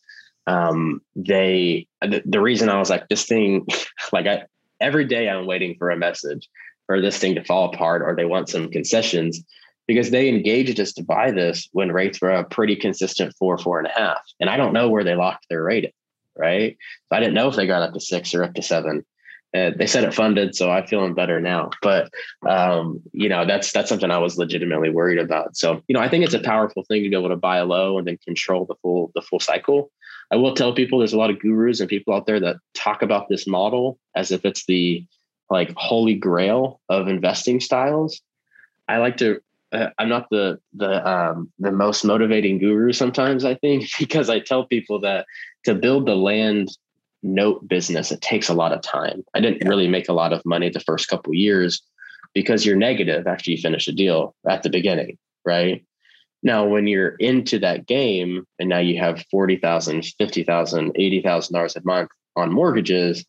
Um, 0.48 1.02
they 1.16 1.86
the, 2.02 2.24
the 2.26 2.42
reason 2.42 2.68
I 2.68 2.80
was 2.80 2.90
like 2.90 3.08
this 3.10 3.26
thing, 3.26 3.68
like 4.12 4.26
I 4.26 4.46
every 4.80 5.06
day 5.06 5.30
I'm 5.30 5.46
waiting 5.46 5.76
for 5.78 5.92
a 5.92 5.98
message 5.98 6.50
for 6.88 7.00
this 7.00 7.20
thing 7.20 7.36
to 7.36 7.44
fall 7.44 7.72
apart 7.72 8.02
or 8.02 8.16
they 8.16 8.26
want 8.26 8.50
some 8.50 8.72
concessions 8.72 9.44
because 9.92 10.10
they 10.10 10.30
engaged 10.30 10.80
us 10.80 10.94
to 10.94 11.04
buy 11.04 11.32
this 11.32 11.68
when 11.74 11.92
rates 11.92 12.22
were 12.22 12.32
a 12.32 12.46
pretty 12.46 12.78
consistent 12.78 13.36
four, 13.38 13.58
four 13.58 13.78
and 13.78 13.88
a 13.88 13.92
half. 13.92 14.22
And 14.40 14.50
I 14.50 14.56
don't 14.56 14.72
know 14.72 14.88
where 14.88 15.04
they 15.04 15.16
locked 15.16 15.48
their 15.50 15.62
rate 15.62 15.84
at, 15.84 15.92
right? 16.34 16.78
So 17.10 17.18
I 17.18 17.20
didn't 17.20 17.34
know 17.34 17.50
if 17.50 17.58
they 17.58 17.68
got 17.68 17.82
up 17.82 17.94
to 17.94 18.00
six 18.00 18.34
or 18.34 18.42
up 18.46 18.54
to 18.54 18.62
seven. 18.62 19.06
Uh, 19.54 19.72
they 19.76 19.88
said 19.88 20.06
it 20.06 20.14
funded, 20.14 20.56
so 20.56 20.72
I'm 20.72 20.88
feeling 20.88 21.14
better 21.14 21.42
now. 21.42 21.72
But 21.82 22.10
um, 22.48 23.02
you 23.12 23.28
know, 23.28 23.46
that's 23.46 23.74
that's 23.74 23.90
something 23.90 24.10
I 24.10 24.18
was 24.20 24.38
legitimately 24.38 24.92
worried 24.92 25.20
about. 25.20 25.58
So 25.58 25.84
you 25.90 25.94
know, 25.94 26.00
I 26.00 26.08
think 26.08 26.24
it's 26.24 26.34
a 26.34 26.40
powerful 26.40 26.86
thing 26.86 27.04
to 27.04 27.10
be 27.10 27.18
able 27.18 27.28
to 27.28 27.36
buy 27.36 27.60
low 27.60 27.98
and 27.98 28.08
then 28.08 28.18
control 28.26 28.66
the 28.66 28.76
full 28.82 29.12
the 29.14 29.22
full 29.22 29.42
cycle. 29.42 29.92
I 30.32 30.38
will 30.38 30.56
tell 30.56 30.74
people 30.74 31.00
there's 31.00 31.12
a 31.12 31.18
lot 31.18 31.32
of 31.32 31.40
gurus 31.40 31.82
and 31.82 31.90
people 31.90 32.14
out 32.14 32.28
there 32.28 32.40
that 32.40 32.56
talk 32.74 33.02
about 33.02 33.28
this 33.28 33.46
model 33.46 34.00
as 34.16 34.32
if 34.32 34.46
it's 34.46 34.66
the 34.68 35.06
like 35.50 35.74
holy 35.76 36.16
grail 36.16 36.80
of 36.88 37.10
investing 37.10 37.60
styles. 37.60 38.22
I 38.88 39.00
like 39.00 39.18
to 39.18 39.42
I'm 39.72 40.10
not 40.10 40.28
the 40.30 40.60
the 40.74 41.08
um, 41.08 41.52
the 41.60 41.72
most 41.72 42.04
motivating 42.04 42.58
guru 42.58 42.92
sometimes. 42.92 43.46
I 43.46 43.56
think 43.56 43.86
because 44.00 44.30
I 44.30 44.40
tell 44.40 44.66
people 44.66 45.00
that 45.02 45.26
to 45.66 45.76
build 45.76 46.06
the 46.06 46.16
land 46.16 46.70
note 47.24 47.68
business, 47.68 48.12
it 48.12 48.22
takes 48.22 48.50
a 48.50 48.54
lot 48.54 48.74
of 48.74 48.82
time. 48.82 49.24
I 49.34 49.40
didn't 49.40 49.62
yeah. 49.62 49.70
really 49.70 49.88
make 49.88 50.10
a 50.10 50.14
lot 50.14 50.34
of 50.34 50.46
money 50.46 50.70
the 50.70 50.80
first 50.80 51.08
couple 51.08 51.34
years 51.34 51.82
because 52.34 52.66
you're 52.66 52.76
negative 52.76 53.28
after 53.28 53.52
you 53.52 53.58
finish 53.58 53.88
a 53.88 53.92
deal 53.92 54.36
at 54.48 54.64
the 54.64 54.70
beginning, 54.70 55.18
right? 55.46 55.86
Now, 56.44 56.66
when 56.66 56.88
you're 56.88 57.16
into 57.18 57.60
that 57.60 57.86
game 57.86 58.46
and 58.58 58.68
now 58.68 58.80
you 58.80 59.00
have 59.00 59.24
$40,000, 59.32 60.16
$50,000, 60.20 61.24
$80,000 61.24 61.76
a 61.76 61.82
month 61.84 62.10
on 62.36 62.52
mortgages, 62.52 63.24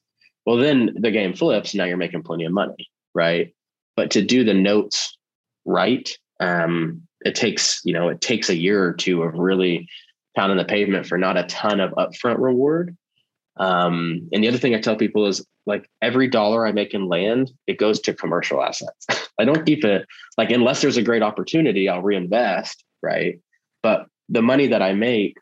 well, 0.46 0.56
then 0.56 0.96
the 0.98 1.10
game 1.10 1.34
flips. 1.34 1.74
Now 1.74 1.84
you're 1.84 1.98
making 1.98 2.22
plenty 2.22 2.46
of 2.46 2.52
money, 2.52 2.90
right? 3.14 3.54
But 3.96 4.12
to 4.12 4.22
do 4.22 4.44
the 4.44 4.54
notes 4.54 5.16
right 5.64 6.08
um, 6.42 7.02
it 7.24 7.34
takes 7.34 7.80
you 7.84 7.92
know 7.92 8.08
it 8.08 8.20
takes 8.20 8.48
a 8.48 8.56
year 8.56 8.84
or 8.84 8.92
two 8.92 9.22
of 9.22 9.34
really 9.34 9.88
pounding 10.36 10.58
the 10.58 10.64
pavement 10.64 11.06
for 11.06 11.18
not 11.18 11.36
a 11.36 11.44
ton 11.44 11.80
of 11.80 11.92
upfront 11.92 12.38
reward. 12.38 12.96
Um, 13.58 14.30
and 14.32 14.42
the 14.42 14.48
other 14.48 14.56
thing 14.56 14.74
I 14.74 14.80
tell 14.80 14.96
people 14.96 15.26
is 15.26 15.44
like 15.66 15.88
every 16.00 16.26
dollar 16.26 16.66
I 16.66 16.72
make 16.72 16.94
in 16.94 17.06
land, 17.06 17.52
it 17.66 17.78
goes 17.78 18.00
to 18.00 18.14
commercial 18.14 18.62
assets. 18.62 19.06
I 19.38 19.44
don't 19.44 19.66
keep 19.66 19.84
it 19.84 20.06
like 20.38 20.50
unless 20.50 20.80
there's 20.80 20.96
a 20.96 21.02
great 21.02 21.22
opportunity, 21.22 21.88
I'll 21.88 22.02
reinvest, 22.02 22.82
right? 23.02 23.38
But 23.82 24.06
the 24.28 24.42
money 24.42 24.68
that 24.68 24.80
I 24.82 24.94
make 24.94 25.36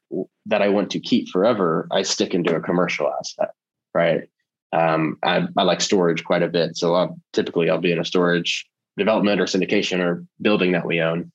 that 0.46 0.62
I 0.62 0.68
want 0.68 0.90
to 0.90 1.00
keep 1.00 1.28
forever, 1.28 1.86
I 1.92 2.02
stick 2.02 2.34
into 2.34 2.56
a 2.56 2.60
commercial 2.60 3.12
asset, 3.12 3.50
right? 3.94 4.28
Um, 4.72 5.16
I, 5.22 5.46
I 5.56 5.62
like 5.62 5.80
storage 5.80 6.24
quite 6.24 6.42
a 6.42 6.48
bit, 6.48 6.76
so 6.76 6.94
I'll, 6.94 7.18
typically 7.32 7.70
I'll 7.70 7.80
be 7.80 7.92
in 7.92 8.00
a 8.00 8.04
storage 8.04 8.66
development 8.96 9.40
or 9.40 9.44
syndication 9.44 10.00
or 10.00 10.24
building 10.40 10.72
that 10.72 10.86
we 10.86 11.00
own. 11.00 11.30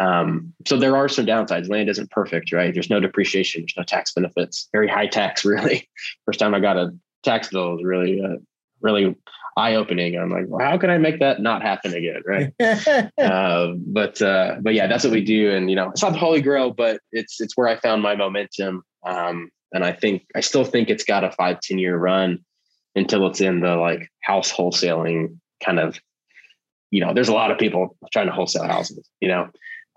Um, 0.00 0.52
so 0.66 0.76
there 0.76 0.96
are 0.96 1.08
some 1.08 1.26
downsides. 1.26 1.68
Land 1.68 1.88
isn't 1.88 2.10
perfect, 2.10 2.52
right? 2.52 2.74
There's 2.74 2.90
no 2.90 3.00
depreciation, 3.00 3.62
there's 3.62 3.76
no 3.76 3.84
tax 3.84 4.12
benefits, 4.12 4.68
very 4.72 4.88
high 4.88 5.06
tax, 5.06 5.44
really. 5.44 5.88
First 6.26 6.40
time 6.40 6.54
I 6.54 6.60
got 6.60 6.76
a 6.76 6.94
tax 7.22 7.48
bill 7.48 7.72
was 7.72 7.84
really, 7.84 8.20
uh, 8.22 8.36
really 8.80 9.16
eye 9.56 9.74
opening. 9.74 10.16
I'm 10.16 10.30
like, 10.30 10.46
well, 10.48 10.66
how 10.66 10.76
can 10.78 10.90
I 10.90 10.98
make 10.98 11.20
that 11.20 11.40
not 11.40 11.62
happen 11.62 11.94
again, 11.94 12.22
right? 12.26 12.52
uh, 13.18 13.72
but 13.76 14.20
uh, 14.20 14.56
but 14.60 14.74
yeah, 14.74 14.86
that's 14.86 15.04
what 15.04 15.12
we 15.12 15.24
do, 15.24 15.52
and 15.52 15.70
you 15.70 15.76
know, 15.76 15.90
it's 15.90 16.02
not 16.02 16.12
the 16.12 16.18
holy 16.18 16.42
grail, 16.42 16.72
but 16.72 17.00
it's 17.12 17.40
it's 17.40 17.56
where 17.56 17.68
I 17.68 17.76
found 17.76 18.02
my 18.02 18.16
momentum. 18.16 18.82
Um, 19.06 19.50
and 19.72 19.84
I 19.84 19.92
think 19.92 20.24
I 20.34 20.40
still 20.40 20.64
think 20.64 20.90
it's 20.90 21.04
got 21.04 21.24
a 21.24 21.32
five 21.32 21.60
ten 21.60 21.78
year 21.78 21.96
run 21.96 22.44
until 22.94 23.26
it's 23.26 23.40
in 23.40 23.60
the 23.60 23.76
like 23.76 24.08
house 24.22 24.52
wholesaling 24.52 25.38
kind 25.64 25.78
of 25.78 25.98
you 26.94 27.00
know, 27.00 27.12
there's 27.12 27.28
a 27.28 27.34
lot 27.34 27.50
of 27.50 27.58
people 27.58 27.96
trying 28.12 28.26
to 28.26 28.32
wholesale 28.32 28.68
houses, 28.68 29.04
you 29.20 29.26
know, 29.26 29.48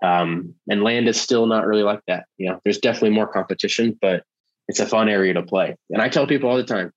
um, 0.02 0.52
and 0.68 0.82
land 0.82 1.06
is 1.06 1.20
still 1.20 1.46
not 1.46 1.64
really 1.64 1.84
like 1.84 2.00
that. 2.08 2.24
You 2.38 2.50
know, 2.50 2.60
there's 2.64 2.78
definitely 2.78 3.10
more 3.10 3.28
competition, 3.28 3.96
but 4.02 4.24
it's 4.66 4.80
a 4.80 4.86
fun 4.86 5.08
area 5.08 5.32
to 5.34 5.44
play. 5.44 5.76
And 5.90 6.02
I 6.02 6.08
tell 6.08 6.26
people 6.26 6.50
all 6.50 6.56
the 6.56 6.64
time, 6.64 6.90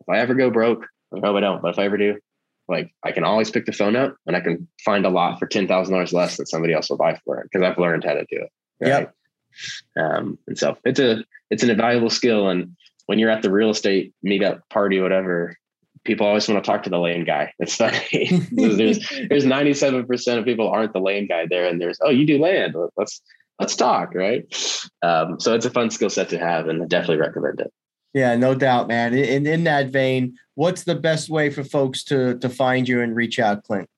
if 0.00 0.08
I 0.08 0.20
ever 0.20 0.32
go 0.32 0.48
broke, 0.48 0.86
I 1.14 1.20
hope 1.20 1.36
I 1.36 1.40
don't, 1.40 1.60
but 1.60 1.72
if 1.72 1.78
I 1.78 1.84
ever 1.84 1.98
do, 1.98 2.18
like 2.66 2.94
I 3.04 3.12
can 3.12 3.24
always 3.24 3.50
pick 3.50 3.66
the 3.66 3.72
phone 3.72 3.94
up 3.94 4.16
and 4.26 4.34
I 4.34 4.40
can 4.40 4.68
find 4.82 5.04
a 5.04 5.10
lot 5.10 5.38
for 5.38 5.46
ten 5.46 5.68
thousand 5.68 5.92
dollars 5.92 6.14
less 6.14 6.38
that 6.38 6.48
somebody 6.48 6.72
else 6.72 6.88
will 6.88 6.96
buy 6.96 7.20
for 7.22 7.40
it 7.40 7.50
because 7.52 7.62
I've 7.62 7.76
learned 7.76 8.04
how 8.04 8.14
to 8.14 8.24
do 8.30 8.38
it. 8.38 8.50
Right? 8.80 9.10
Yeah. 9.96 10.02
Um, 10.02 10.38
and 10.46 10.56
so 10.56 10.78
it's 10.86 10.98
a 10.98 11.24
it's 11.50 11.62
an 11.62 11.68
invaluable 11.68 12.08
skill. 12.08 12.48
And 12.48 12.74
when 13.04 13.18
you're 13.18 13.28
at 13.28 13.42
the 13.42 13.52
real 13.52 13.68
estate 13.68 14.14
meetup 14.26 14.62
party, 14.70 14.98
whatever, 14.98 15.58
people 16.04 16.26
always 16.26 16.48
want 16.48 16.62
to 16.62 16.68
talk 16.68 16.82
to 16.84 16.90
the 16.90 16.98
land 16.98 17.26
guy. 17.26 17.52
It's 17.58 17.76
funny. 17.76 17.98
there's 18.52 18.98
there's 19.28 19.44
97% 19.44 20.38
of 20.38 20.44
people 20.44 20.68
aren't 20.68 20.92
the 20.92 21.00
land 21.00 21.28
guy 21.28 21.46
there, 21.48 21.66
and 21.66 21.80
there's 21.80 21.98
oh 22.02 22.10
you 22.10 22.26
do 22.26 22.38
land. 22.38 22.74
Let's 22.96 23.20
let's 23.58 23.76
talk, 23.76 24.14
right? 24.14 24.44
Um, 25.02 25.38
so 25.40 25.54
it's 25.54 25.66
a 25.66 25.70
fun 25.70 25.90
skill 25.90 26.10
set 26.10 26.28
to 26.30 26.38
have, 26.38 26.68
and 26.68 26.82
I 26.82 26.86
definitely 26.86 27.18
recommend 27.18 27.60
it. 27.60 27.72
Yeah, 28.14 28.36
no 28.36 28.54
doubt, 28.54 28.88
man. 28.88 29.14
In 29.14 29.46
in 29.46 29.64
that 29.64 29.88
vein, 29.88 30.36
what's 30.54 30.84
the 30.84 30.94
best 30.94 31.30
way 31.30 31.50
for 31.50 31.64
folks 31.64 32.04
to 32.04 32.38
to 32.38 32.48
find 32.48 32.88
you 32.88 33.00
and 33.00 33.16
reach 33.16 33.38
out, 33.38 33.64
Clint? 33.64 33.88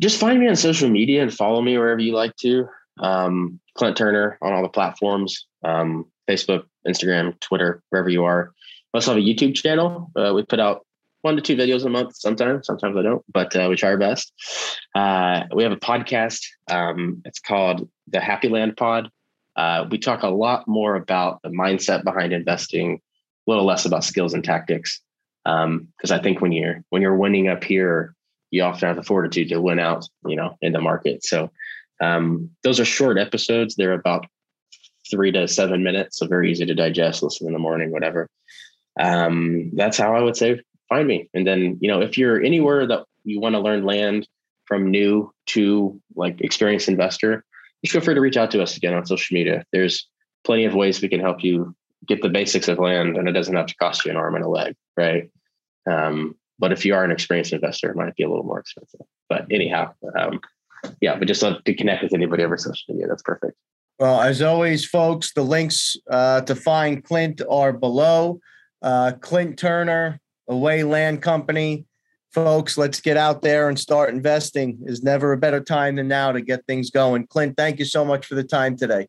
Just 0.00 0.18
find 0.18 0.40
me 0.40 0.48
on 0.48 0.56
social 0.56 0.88
media 0.88 1.22
and 1.22 1.32
follow 1.32 1.62
me 1.62 1.78
wherever 1.78 2.00
you 2.00 2.12
like 2.12 2.34
to. 2.36 2.68
Um, 2.98 3.60
Clint 3.74 3.96
Turner 3.96 4.38
on 4.42 4.52
all 4.52 4.62
the 4.62 4.68
platforms, 4.68 5.46
um, 5.64 6.06
Facebook, 6.28 6.64
Instagram, 6.86 7.38
Twitter, 7.40 7.82
wherever 7.90 8.08
you 8.08 8.24
are. 8.24 8.52
Also 8.94 9.12
have 9.12 9.22
a 9.22 9.26
YouTube 9.26 9.54
channel. 9.54 10.10
Uh, 10.16 10.32
we 10.34 10.44
put 10.44 10.60
out 10.60 10.86
one 11.22 11.36
to 11.36 11.42
two 11.42 11.56
videos 11.56 11.84
a 11.84 11.88
month 11.88 12.14
sometimes. 12.16 12.66
Sometimes 12.66 12.96
I 12.96 13.02
don't, 13.02 13.24
but 13.32 13.54
uh, 13.56 13.66
we 13.68 13.76
try 13.76 13.90
our 13.90 13.98
best. 13.98 14.32
Uh, 14.94 15.42
we 15.54 15.62
have 15.62 15.72
a 15.72 15.76
podcast. 15.76 16.44
Um, 16.70 17.22
it's 17.24 17.40
called 17.40 17.88
the 18.08 18.20
Happy 18.20 18.48
Land 18.48 18.76
Pod. 18.76 19.10
Uh, 19.56 19.86
we 19.90 19.98
talk 19.98 20.22
a 20.22 20.28
lot 20.28 20.68
more 20.68 20.94
about 20.94 21.40
the 21.42 21.48
mindset 21.48 22.04
behind 22.04 22.32
investing, 22.32 23.00
a 23.46 23.50
little 23.50 23.64
less 23.64 23.84
about 23.84 24.04
skills 24.04 24.34
and 24.34 24.44
tactics. 24.44 25.00
Because 25.44 25.64
um, 25.64 25.88
I 26.10 26.18
think 26.18 26.40
when 26.40 26.52
you're 26.52 26.84
when 26.90 27.02
you're 27.02 27.16
winning 27.16 27.48
up 27.48 27.64
here, 27.64 28.14
you 28.50 28.62
often 28.62 28.86
have 28.86 28.96
the 28.96 29.02
fortitude 29.02 29.48
to 29.48 29.60
win 29.60 29.78
out, 29.78 30.06
you 30.26 30.36
know, 30.36 30.56
in 30.62 30.72
the 30.72 30.80
market. 30.80 31.24
So 31.24 31.50
um, 32.00 32.50
those 32.62 32.80
are 32.80 32.84
short 32.84 33.18
episodes. 33.18 33.74
They're 33.74 33.92
about 33.92 34.26
three 35.10 35.32
to 35.32 35.48
seven 35.48 35.82
minutes, 35.82 36.18
so 36.18 36.26
very 36.26 36.50
easy 36.50 36.66
to 36.66 36.74
digest. 36.74 37.22
Listen 37.22 37.46
in 37.46 37.52
the 37.52 37.58
morning, 37.58 37.90
whatever. 37.90 38.28
Um, 39.00 39.70
that's 39.74 39.98
how 39.98 40.14
I 40.14 40.22
would 40.22 40.36
say 40.36 40.60
find 40.88 41.06
me. 41.08 41.28
And 41.34 41.46
then 41.46 41.78
you 41.80 41.88
know, 41.88 42.00
if 42.00 42.16
you're 42.18 42.42
anywhere 42.42 42.86
that 42.86 43.04
you 43.24 43.40
want 43.40 43.54
to 43.54 43.60
learn 43.60 43.84
land 43.84 44.28
from 44.66 44.90
new 44.90 45.32
to 45.46 46.00
like 46.14 46.40
experienced 46.40 46.88
investor, 46.88 47.44
just 47.84 47.92
feel 47.92 48.02
free 48.02 48.14
to 48.14 48.20
reach 48.20 48.36
out 48.36 48.50
to 48.52 48.62
us 48.62 48.76
again 48.76 48.94
on 48.94 49.06
social 49.06 49.34
media. 49.34 49.64
There's 49.72 50.08
plenty 50.44 50.64
of 50.64 50.74
ways 50.74 51.02
we 51.02 51.08
can 51.08 51.20
help 51.20 51.42
you 51.42 51.74
get 52.06 52.22
the 52.22 52.28
basics 52.28 52.68
of 52.68 52.78
land, 52.78 53.16
and 53.16 53.28
it 53.28 53.32
doesn't 53.32 53.56
have 53.56 53.66
to 53.66 53.76
cost 53.76 54.04
you 54.04 54.10
an 54.10 54.16
arm 54.16 54.34
and 54.36 54.44
a 54.44 54.48
leg, 54.48 54.74
right? 54.96 55.30
Um, 55.90 56.36
but 56.58 56.72
if 56.72 56.84
you 56.84 56.94
are 56.94 57.04
an 57.04 57.10
experienced 57.10 57.52
investor, 57.52 57.90
it 57.90 57.96
might 57.96 58.14
be 58.14 58.22
a 58.22 58.28
little 58.28 58.44
more 58.44 58.60
expensive. 58.60 59.00
But 59.28 59.46
anyhow, 59.50 59.92
um, 60.18 60.40
yeah, 61.00 61.16
but 61.16 61.28
just 61.28 61.42
love 61.42 61.64
to 61.64 61.74
connect 61.74 62.02
with 62.02 62.14
anybody 62.14 62.42
over 62.42 62.56
social 62.56 62.94
media. 62.94 63.08
That's 63.08 63.22
perfect. 63.22 63.56
Well, 63.98 64.20
as 64.20 64.42
always, 64.42 64.84
folks, 64.84 65.32
the 65.32 65.42
links 65.42 65.96
uh, 66.10 66.42
to 66.42 66.54
find 66.54 67.02
Clint 67.02 67.42
are 67.48 67.72
below. 67.72 68.40
Uh, 68.84 69.12
Clint 69.20 69.58
Turner, 69.58 70.20
Away 70.46 70.84
Land 70.84 71.22
Company. 71.22 71.86
Folks, 72.32 72.76
let's 72.76 73.00
get 73.00 73.16
out 73.16 73.40
there 73.40 73.70
and 73.70 73.78
start 73.78 74.10
investing. 74.10 74.78
Is 74.84 75.02
never 75.02 75.32
a 75.32 75.38
better 75.38 75.60
time 75.60 75.96
than 75.96 76.06
now 76.06 76.32
to 76.32 76.42
get 76.42 76.66
things 76.66 76.90
going. 76.90 77.26
Clint, 77.26 77.56
thank 77.56 77.78
you 77.78 77.86
so 77.86 78.04
much 78.04 78.26
for 78.26 78.34
the 78.34 78.44
time 78.44 78.76
today. 78.76 79.08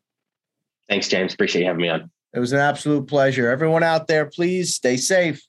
Thanks, 0.88 1.08
James. 1.08 1.34
Appreciate 1.34 1.62
you 1.62 1.66
having 1.66 1.82
me 1.82 1.88
on. 1.90 2.10
It 2.32 2.38
was 2.38 2.52
an 2.52 2.58
absolute 2.58 3.06
pleasure. 3.06 3.50
Everyone 3.50 3.82
out 3.82 4.06
there, 4.06 4.26
please 4.26 4.74
stay 4.74 4.96
safe. 4.96 5.42